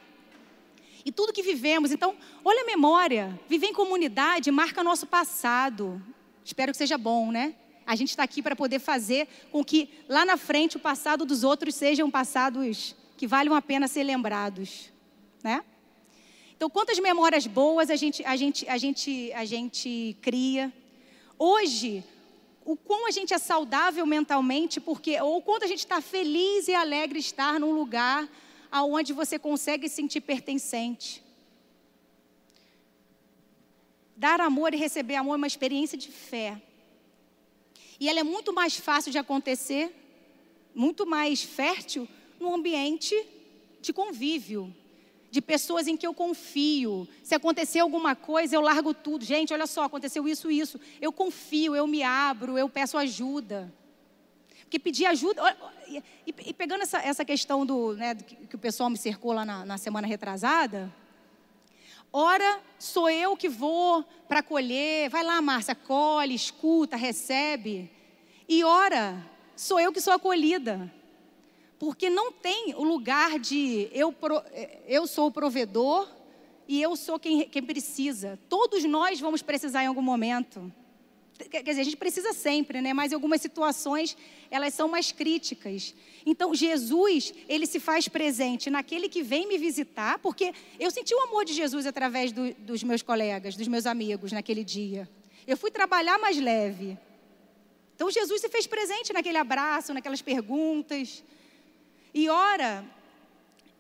E 1.06 1.12
tudo 1.12 1.34
que 1.34 1.44
vivemos. 1.44 1.92
Então, 1.92 2.16
olha 2.44 2.64
a 2.64 2.66
memória. 2.66 3.39
Viver 3.48 3.68
em 3.68 3.74
comunidade 3.74 4.50
marca 4.50 4.84
nosso 4.84 5.06
passado. 5.06 6.02
Espero 6.44 6.72
que 6.72 6.78
seja 6.78 6.98
bom, 6.98 7.32
né? 7.32 7.56
A 7.86 7.96
gente 7.96 8.10
está 8.10 8.24
aqui 8.24 8.42
para 8.42 8.56
poder 8.56 8.80
fazer 8.80 9.28
com 9.52 9.64
que 9.64 9.89
lá 10.08 10.26
na 10.26 10.38
frente 10.38 10.78
o 10.78 10.80
passado 10.80 11.26
dos 11.26 11.44
outros 11.44 11.76
sejam 11.76 12.10
passados 12.10 12.96
que 13.18 13.28
valham 13.28 13.54
a 13.54 13.62
pena 13.62 13.88
ser 13.88 14.04
lembrados, 14.04 14.92
né? 15.44 15.64
Então, 16.56 16.70
quantas 16.70 17.00
memórias 17.00 17.48
boas 17.48 17.89
a 17.89 17.96
gente, 17.96 18.24
a 18.24 18.36
gente, 18.36 18.70
a 18.70 18.78
gente, 18.78 19.34
a 19.34 19.46
gente 19.46 20.16
cria. 20.22 20.72
Hoje, 21.38 22.04
o 22.64 22.78
quão 22.78 23.08
a 23.08 23.12
gente 23.12 23.34
é 23.34 23.38
saudável 23.39 24.06
mentalmente, 24.06 24.80
porque 24.80 25.20
ou 25.20 25.42
quanto 25.42 25.66
a 25.66 25.68
gente 25.68 25.80
está 25.80 26.00
feliz 26.02 26.68
e 26.68 26.74
alegre 26.74 27.20
estar 27.20 27.60
num 27.60 27.72
lugar 27.72 28.30
aonde 28.72 29.12
você 29.12 29.38
consegue 29.39 29.89
sentir 29.89 30.22
pertencente. 30.22 31.24
Dar 34.22 34.39
amor 34.39 34.72
e 34.72 34.78
receber 34.78 35.15
amor 35.15 35.34
é 35.34 35.38
uma 35.38 35.47
experiência 35.47 35.97
de 35.97 36.11
fé. 36.11 36.61
E 37.99 38.07
ela 38.07 38.19
é 38.19 38.24
muito 38.24 38.53
mais 38.53 38.78
fácil 38.78 39.11
de 39.11 39.17
acontecer, 39.17 39.91
muito 40.76 41.07
mais 41.07 41.41
fértil 41.41 42.07
no 42.39 42.53
ambiente 42.53 43.15
de 43.82 43.91
convívio, 43.91 44.72
de 45.32 45.41
pessoas 45.41 45.88
em 45.88 45.97
que 45.97 46.05
eu 46.05 46.13
confio. 46.13 47.07
Se 47.24 47.34
acontecer 47.34 47.80
alguma 47.80 48.15
coisa, 48.15 48.55
eu 48.55 48.61
largo 48.61 48.93
tudo. 48.93 49.26
Gente, 49.26 49.55
olha 49.55 49.65
só, 49.65 49.86
aconteceu 49.86 50.28
isso, 50.28 50.51
isso. 50.51 50.80
Eu 51.01 51.11
confio, 51.11 51.76
eu 51.76 51.88
me 51.88 52.03
abro, 52.03 52.59
eu 52.59 52.69
peço 52.69 52.99
ajuda. 52.99 53.74
Porque 54.61 54.78
pedir 54.78 55.07
ajuda. 55.07 55.41
E, 56.45 56.53
pegando 56.53 56.84
essa, 56.84 56.99
essa 56.99 57.26
questão 57.26 57.65
do, 57.65 57.95
né, 57.95 58.13
que 58.13 58.55
o 58.55 58.59
pessoal 58.59 58.88
me 58.88 58.99
cercou 58.99 59.34
lá 59.34 59.43
na, 59.43 59.65
na 59.65 59.80
semana 59.80 60.05
retrasada. 60.05 60.93
Ora, 62.14 62.59
sou 62.78 63.09
eu 63.09 63.38
que 63.38 63.47
vou 63.47 64.03
para 64.28 64.43
colher. 64.43 65.09
Vai 65.09 65.24
lá, 65.24 65.41
Márcia, 65.41 65.74
colhe, 65.74 66.36
escuta, 66.36 66.97
recebe. 66.97 67.89
E 68.49 68.64
ora, 68.64 69.26
sou 69.55 69.80
eu 69.80 69.93
que 69.93 70.01
sou 70.01 70.14
acolhida. 70.14 70.91
Porque 71.80 72.09
não 72.09 72.32
tem 72.32 72.76
o 72.76 72.84
lugar 72.84 73.39
de 73.39 73.89
eu, 73.93 74.14
eu 74.88 75.07
sou 75.07 75.28
o 75.28 75.32
provedor 75.32 76.07
e 76.68 76.82
eu 76.82 76.95
sou 76.95 77.18
quem, 77.18 77.47
quem 77.47 77.64
precisa. 77.64 78.38
Todos 78.49 78.84
nós 78.84 79.20
vamos 79.20 79.41
precisar 79.41 79.84
em 79.84 79.88
algum 79.88 80.01
momento. 80.01 80.72
Quer 81.50 81.64
dizer, 81.64 81.82
a 81.82 81.84
gente 81.84 81.98
precisa 81.98 82.34
sempre, 82.34 82.82
né? 82.82 82.94
Mas 82.94 83.14
algumas 83.14 83.42
situações 83.42 84.18
elas 84.50 84.74
são 84.74 84.88
mais 84.88 85.12
críticas. 85.12 85.96
Então, 86.26 86.54
Jesus, 86.54 87.34
ele 87.48 87.66
se 87.66 87.80
faz 87.80 88.08
presente 88.08 88.70
naquele 88.70 89.08
que 89.08 89.24
vem 89.24 89.48
me 89.48 89.58
visitar, 89.58 90.20
porque 90.20 90.54
eu 90.80 90.92
senti 90.92 91.14
o 91.16 91.20
amor 91.22 91.46
de 91.46 91.54
Jesus 91.54 91.86
através 91.86 92.32
do, 92.32 92.54
dos 92.56 92.84
meus 92.84 93.02
colegas, 93.02 93.56
dos 93.56 93.68
meus 93.68 93.86
amigos 93.86 94.32
naquele 94.32 94.64
dia. 94.64 95.10
Eu 95.48 95.58
fui 95.58 95.72
trabalhar 95.72 96.20
mais 96.20 96.38
leve. 96.38 96.98
Então, 97.96 98.12
Jesus 98.12 98.42
se 98.42 98.50
fez 98.50 98.68
presente 98.68 99.14
naquele 99.14 99.38
abraço, 99.38 99.94
naquelas 99.94 100.22
perguntas. 100.22 101.24
E 102.14 102.28
ora, 102.30 102.84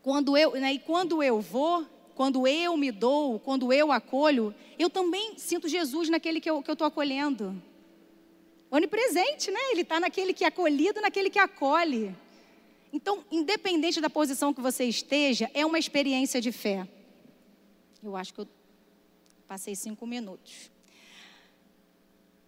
quando 0.01 0.37
eu, 0.37 0.51
né, 0.51 0.73
e 0.73 0.79
quando 0.79 1.21
eu 1.21 1.41
vou, 1.41 1.85
quando 2.15 2.47
eu 2.47 2.75
me 2.77 2.91
dou, 2.91 3.39
quando 3.39 3.71
eu 3.71 3.91
acolho, 3.91 4.53
eu 4.77 4.89
também 4.89 5.37
sinto 5.37 5.67
Jesus 5.67 6.09
naquele 6.09 6.39
que 6.39 6.49
eu 6.49 6.59
estou 6.59 6.75
que 6.75 6.83
eu 6.83 6.87
acolhendo. 6.87 7.61
Onipresente, 8.69 9.51
né? 9.51 9.59
Ele 9.71 9.81
está 9.81 9.99
naquele 9.99 10.33
que 10.33 10.43
é 10.43 10.47
acolhido, 10.47 11.01
naquele 11.01 11.29
que 11.29 11.39
acolhe. 11.39 12.15
Então, 12.93 13.23
independente 13.31 14.01
da 14.01 14.09
posição 14.09 14.53
que 14.53 14.61
você 14.61 14.85
esteja, 14.85 15.49
é 15.53 15.65
uma 15.65 15.79
experiência 15.79 16.41
de 16.41 16.51
fé. 16.51 16.87
Eu 18.03 18.15
acho 18.15 18.33
que 18.33 18.41
eu 18.41 18.47
passei 19.47 19.75
cinco 19.75 20.07
minutos. 20.07 20.71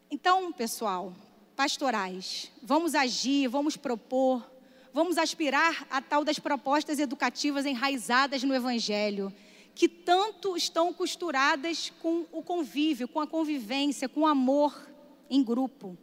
Então, 0.10 0.52
pessoal, 0.52 1.14
pastorais, 1.56 2.52
vamos 2.62 2.96
agir, 2.96 3.48
vamos 3.48 3.76
propor, 3.78 4.48
vamos 4.94 5.18
aspirar 5.18 5.88
a 5.90 6.02
tal 6.02 6.24
das 6.24 6.40
propostas 6.40 7.00
educativas 7.00 7.66
enraizadas 7.66 8.44
no 8.44 8.54
Evangelho, 8.54 9.34
que 9.76 9.88
tanto 9.88 10.56
estão 10.56 10.94
costuradas 10.94 11.92
com 12.02 12.26
o 12.32 12.44
convívio, 12.44 13.08
com 13.08 13.20
a 13.20 13.28
convivência, 13.28 14.08
com 14.08 14.22
o 14.22 14.28
amor 14.28 14.88
em 15.30 15.44
grupo. 15.44 15.98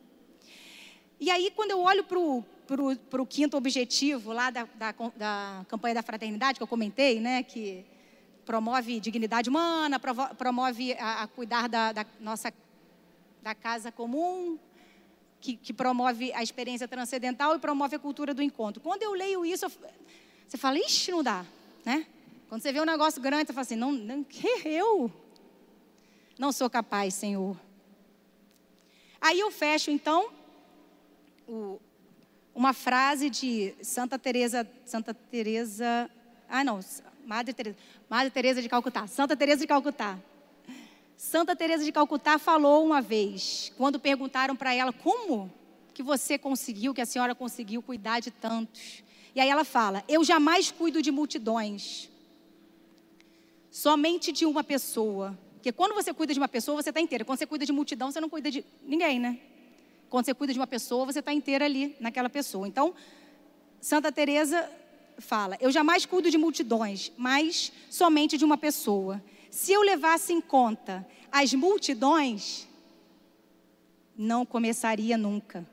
E 1.18 1.30
aí, 1.30 1.52
quando 1.54 1.70
eu 1.70 1.80
olho 1.80 2.04
para 2.04 3.22
o 3.22 3.26
quinto 3.26 3.56
objetivo 3.56 4.32
lá 4.32 4.50
da, 4.50 4.66
da, 4.74 4.94
da, 5.16 5.66
campanha 5.68 5.94
da 5.94 6.02
fraternidade, 6.02 6.58
que 6.58 6.62
eu 6.62 6.66
comentei, 6.66 7.20
né, 7.20 7.42
que 7.42 7.84
promove 8.44 8.98
dignidade 8.98 9.48
humana, 9.48 10.00
promove 10.36 10.94
a, 10.94 11.22
a 11.22 11.26
cuidar 11.28 11.68
da, 11.68 11.92
da, 11.92 12.06
nossa 12.18 12.52
da 13.42 13.54
casa 13.54 13.92
comum, 13.92 14.58
que, 15.40 15.56
que, 15.56 15.72
promove 15.72 16.32
a 16.32 16.42
experiência 16.42 16.88
transcendental 16.88 17.54
e 17.54 17.58
promove 17.58 17.96
a 17.96 17.98
cultura 17.98 18.34
do 18.34 18.42
encontro. 18.42 18.82
Quando 18.82 19.02
eu 19.02 19.12
leio 19.12 19.44
isso, 19.44 19.66
eu, 19.66 19.72
você 20.46 20.58
fala, 20.58 20.78
ixi, 20.78 21.10
não 21.10 21.22
dá, 21.22 21.44
né? 21.84 22.06
Quando 22.50 22.62
você 22.62 22.72
vê 22.72 22.80
um 22.80 22.84
negócio 22.84 23.22
grande, 23.22 23.46
você 23.46 23.52
fala 23.52 23.62
assim, 23.62 23.76
não, 23.76 23.92
não 23.92 24.24
que 24.24 24.44
eu 24.64 25.08
não 26.36 26.50
sou 26.50 26.68
capaz, 26.68 27.14
Senhor. 27.14 27.56
Aí 29.20 29.38
eu 29.38 29.52
fecho, 29.52 29.88
então, 29.88 30.32
o, 31.46 31.78
uma 32.52 32.72
frase 32.72 33.30
de 33.30 33.72
Santa 33.80 34.18
Teresa, 34.18 34.68
Santa 34.84 35.14
Teresa, 35.14 36.10
ah 36.48 36.64
não, 36.64 36.80
Madre 37.24 37.54
Teresa, 37.54 37.76
Madre 38.08 38.30
Teresa 38.30 38.60
de 38.60 38.68
Calcutá, 38.68 39.06
Santa 39.06 39.36
Teresa 39.36 39.60
de 39.60 39.68
Calcutá. 39.68 40.18
Santa 41.16 41.54
Teresa 41.54 41.84
de 41.84 41.92
Calcutá 41.92 42.36
falou 42.36 42.84
uma 42.84 43.00
vez, 43.00 43.72
quando 43.76 44.00
perguntaram 44.00 44.56
para 44.56 44.74
ela 44.74 44.92
como 44.92 45.48
que 45.94 46.02
você 46.02 46.36
conseguiu, 46.36 46.92
que 46.92 47.00
a 47.00 47.06
senhora 47.06 47.32
conseguiu 47.32 47.80
cuidar 47.80 48.18
de 48.18 48.32
tantos. 48.32 49.04
E 49.36 49.40
aí 49.40 49.48
ela 49.48 49.62
fala: 49.62 50.02
"Eu 50.08 50.24
jamais 50.24 50.72
cuido 50.72 51.00
de 51.00 51.12
multidões. 51.12 52.10
Somente 53.70 54.32
de 54.32 54.44
uma 54.44 54.64
pessoa. 54.64 55.38
Porque 55.54 55.72
quando 55.72 55.94
você 55.94 56.12
cuida 56.12 56.32
de 56.32 56.40
uma 56.40 56.48
pessoa, 56.48 56.82
você 56.82 56.90
está 56.90 57.00
inteira. 57.00 57.24
Quando 57.24 57.38
você 57.38 57.46
cuida 57.46 57.66
de 57.66 57.72
multidão, 57.72 58.10
você 58.10 58.20
não 58.20 58.28
cuida 58.28 58.50
de 58.50 58.64
ninguém, 58.82 59.20
né? 59.20 59.38
Quando 60.08 60.24
você 60.24 60.34
cuida 60.34 60.52
de 60.52 60.58
uma 60.58 60.66
pessoa, 60.66 61.06
você 61.06 61.20
está 61.20 61.32
inteira 61.32 61.64
ali 61.64 61.94
naquela 62.00 62.28
pessoa. 62.28 62.66
Então, 62.66 62.94
Santa 63.80 64.10
Teresa 64.10 64.68
fala: 65.18 65.56
Eu 65.60 65.70
jamais 65.70 66.04
cuido 66.04 66.30
de 66.30 66.38
multidões, 66.38 67.12
mas 67.16 67.72
somente 67.88 68.36
de 68.36 68.44
uma 68.44 68.58
pessoa. 68.58 69.22
Se 69.50 69.72
eu 69.72 69.82
levasse 69.82 70.32
em 70.32 70.40
conta 70.40 71.06
as 71.30 71.54
multidões, 71.54 72.66
não 74.16 74.44
começaria 74.44 75.16
nunca. 75.16 75.66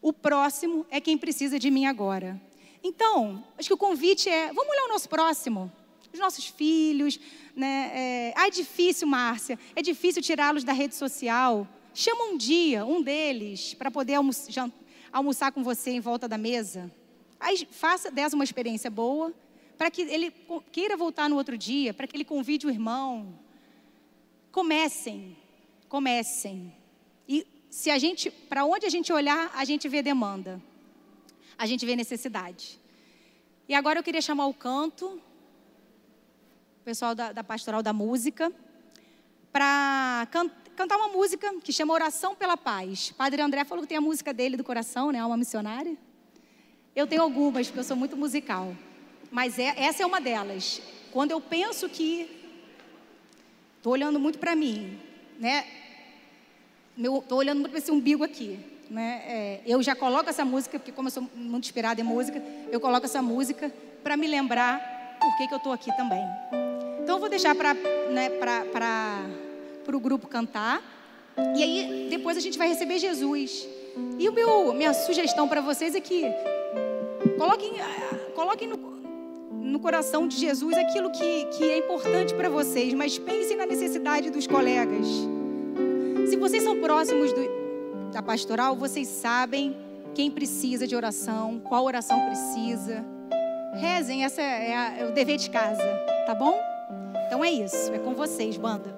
O 0.00 0.12
próximo 0.12 0.86
é 0.90 1.00
quem 1.00 1.18
precisa 1.18 1.58
de 1.58 1.70
mim 1.70 1.86
agora. 1.86 2.40
Então, 2.82 3.44
acho 3.58 3.68
que 3.68 3.74
o 3.74 3.78
convite 3.78 4.28
é: 4.28 4.52
vamos 4.52 4.70
olhar 4.70 4.84
o 4.84 4.88
nosso 4.88 5.08
próximo, 5.08 5.70
os 6.12 6.18
nossos 6.18 6.46
filhos. 6.46 7.18
Né? 7.54 7.90
É, 7.94 8.34
ah, 8.36 8.46
é 8.46 8.50
difícil, 8.50 9.06
Márcia, 9.06 9.58
é 9.74 9.82
difícil 9.82 10.22
tirá-los 10.22 10.64
da 10.64 10.72
rede 10.72 10.94
social. 10.94 11.66
Chama 11.94 12.24
um 12.24 12.36
dia, 12.36 12.84
um 12.84 13.02
deles, 13.02 13.74
para 13.74 13.90
poder 13.90 14.14
almoçar, 14.14 14.70
almoçar 15.12 15.52
com 15.52 15.62
você 15.62 15.90
em 15.90 16.00
volta 16.00 16.26
da 16.28 16.38
mesa. 16.38 16.90
Aí 17.38 17.66
faça 17.70 18.10
dessa 18.10 18.34
uma 18.34 18.44
experiência 18.44 18.90
boa 18.90 19.34
para 19.76 19.90
que 19.90 20.02
ele 20.02 20.32
queira 20.70 20.96
voltar 20.96 21.28
no 21.28 21.36
outro 21.36 21.58
dia, 21.58 21.92
para 21.92 22.06
que 22.06 22.16
ele 22.16 22.24
convide 22.24 22.66
o 22.66 22.70
irmão. 22.70 23.34
Comecem, 24.50 25.36
comecem. 25.88 26.72
E 27.28 27.46
se 27.68 27.90
a 27.90 27.98
gente, 27.98 28.30
para 28.30 28.64
onde 28.64 28.86
a 28.86 28.90
gente 28.90 29.12
olhar, 29.12 29.50
a 29.54 29.64
gente 29.64 29.88
vê 29.88 30.02
demanda, 30.02 30.62
a 31.58 31.66
gente 31.66 31.84
vê 31.84 31.96
necessidade. 31.96 32.78
E 33.68 33.74
agora 33.74 33.98
eu 33.98 34.02
queria 34.02 34.20
chamar 34.20 34.46
o 34.46 34.54
canto, 34.54 35.20
o 36.82 36.84
pessoal 36.84 37.14
da, 37.14 37.30
da 37.30 37.44
pastoral 37.44 37.80
da 37.80 37.92
música, 37.92 38.52
para 39.52 40.26
can, 40.32 40.50
cantar 40.74 40.96
uma 40.96 41.06
música 41.06 41.54
que 41.62 41.72
chama 41.72 41.94
Oração 41.94 42.34
pela 42.34 42.56
Paz. 42.56 43.12
Padre 43.12 43.40
André 43.40 43.64
falou 43.64 43.82
que 43.82 43.88
tem 43.88 43.98
a 43.98 44.00
música 44.00 44.34
dele 44.34 44.56
do 44.56 44.64
coração, 44.64 45.12
né? 45.12 45.24
Uma 45.24 45.36
missionária. 45.36 45.96
Eu 46.96 47.06
tenho 47.06 47.22
algumas, 47.22 47.68
porque 47.68 47.78
eu 47.78 47.84
sou 47.84 47.96
muito 47.96 48.16
musical. 48.16 48.76
Mas 49.30 49.60
é, 49.60 49.74
essa 49.76 50.02
é 50.02 50.06
uma 50.06 50.20
delas. 50.20 50.82
Quando 51.12 51.30
eu 51.30 51.40
penso 51.40 51.88
que 51.88 52.28
estou 53.76 53.92
olhando 53.92 54.18
muito 54.18 54.40
para 54.40 54.56
mim, 54.56 54.98
né? 55.38 55.64
Estou 56.98 57.38
olhando 57.38 57.60
muito 57.60 57.70
para 57.70 57.78
esse 57.78 57.92
umbigo 57.92 58.24
aqui. 58.24 58.58
Né? 58.90 59.22
É, 59.24 59.60
eu 59.64 59.80
já 59.84 59.94
coloco 59.94 60.28
essa 60.28 60.44
música, 60.44 60.80
porque 60.80 60.90
como 60.90 61.06
eu 61.06 61.12
sou 61.12 61.30
muito 61.32 61.62
inspirada 61.62 62.00
em 62.00 62.04
música, 62.04 62.42
eu 62.72 62.80
coloco 62.80 63.06
essa 63.06 63.22
música 63.22 63.72
para 64.02 64.16
me 64.16 64.26
lembrar 64.26 65.16
por 65.20 65.36
que, 65.36 65.46
que 65.46 65.54
eu 65.54 65.58
estou 65.58 65.72
aqui 65.72 65.96
também. 65.96 66.26
Então 67.12 67.18
eu 67.18 67.20
vou 67.20 67.28
deixar 67.28 67.54
para 67.54 67.74
né, 67.74 68.30
o 69.86 70.00
grupo 70.00 70.26
cantar. 70.26 70.82
E 71.54 71.62
aí 71.62 72.06
depois 72.08 72.38
a 72.38 72.40
gente 72.40 72.56
vai 72.56 72.66
receber 72.68 72.98
Jesus. 72.98 73.68
E 74.18 74.26
o 74.30 74.32
meu, 74.32 74.72
minha 74.72 74.94
sugestão 74.94 75.46
para 75.46 75.60
vocês 75.60 75.94
é 75.94 76.00
que 76.00 76.24
coloquem, 77.36 77.72
coloquem 78.34 78.66
no, 78.66 78.76
no 79.60 79.78
coração 79.78 80.26
de 80.26 80.38
Jesus 80.38 80.74
aquilo 80.74 81.10
que, 81.10 81.44
que 81.48 81.64
é 81.64 81.76
importante 81.76 82.32
para 82.32 82.48
vocês, 82.48 82.94
mas 82.94 83.18
pensem 83.18 83.58
na 83.58 83.66
necessidade 83.66 84.30
dos 84.30 84.46
colegas. 84.46 85.06
Se 86.30 86.36
vocês 86.38 86.62
são 86.62 86.80
próximos 86.80 87.30
do, 87.34 88.10
da 88.10 88.22
pastoral, 88.22 88.74
vocês 88.74 89.06
sabem 89.06 89.76
quem 90.14 90.30
precisa 90.30 90.86
de 90.86 90.96
oração, 90.96 91.60
qual 91.62 91.84
oração 91.84 92.18
precisa. 92.24 93.04
Rezem, 93.74 94.24
essa 94.24 94.40
é, 94.40 94.74
a, 94.74 94.98
é 95.00 95.04
o 95.04 95.12
dever 95.12 95.36
de 95.36 95.50
casa, 95.50 95.84
tá 96.24 96.34
bom? 96.34 96.71
Então 97.32 97.42
é 97.42 97.50
isso, 97.50 97.90
é 97.90 97.98
com 97.98 98.12
vocês, 98.12 98.58
banda. 98.58 98.91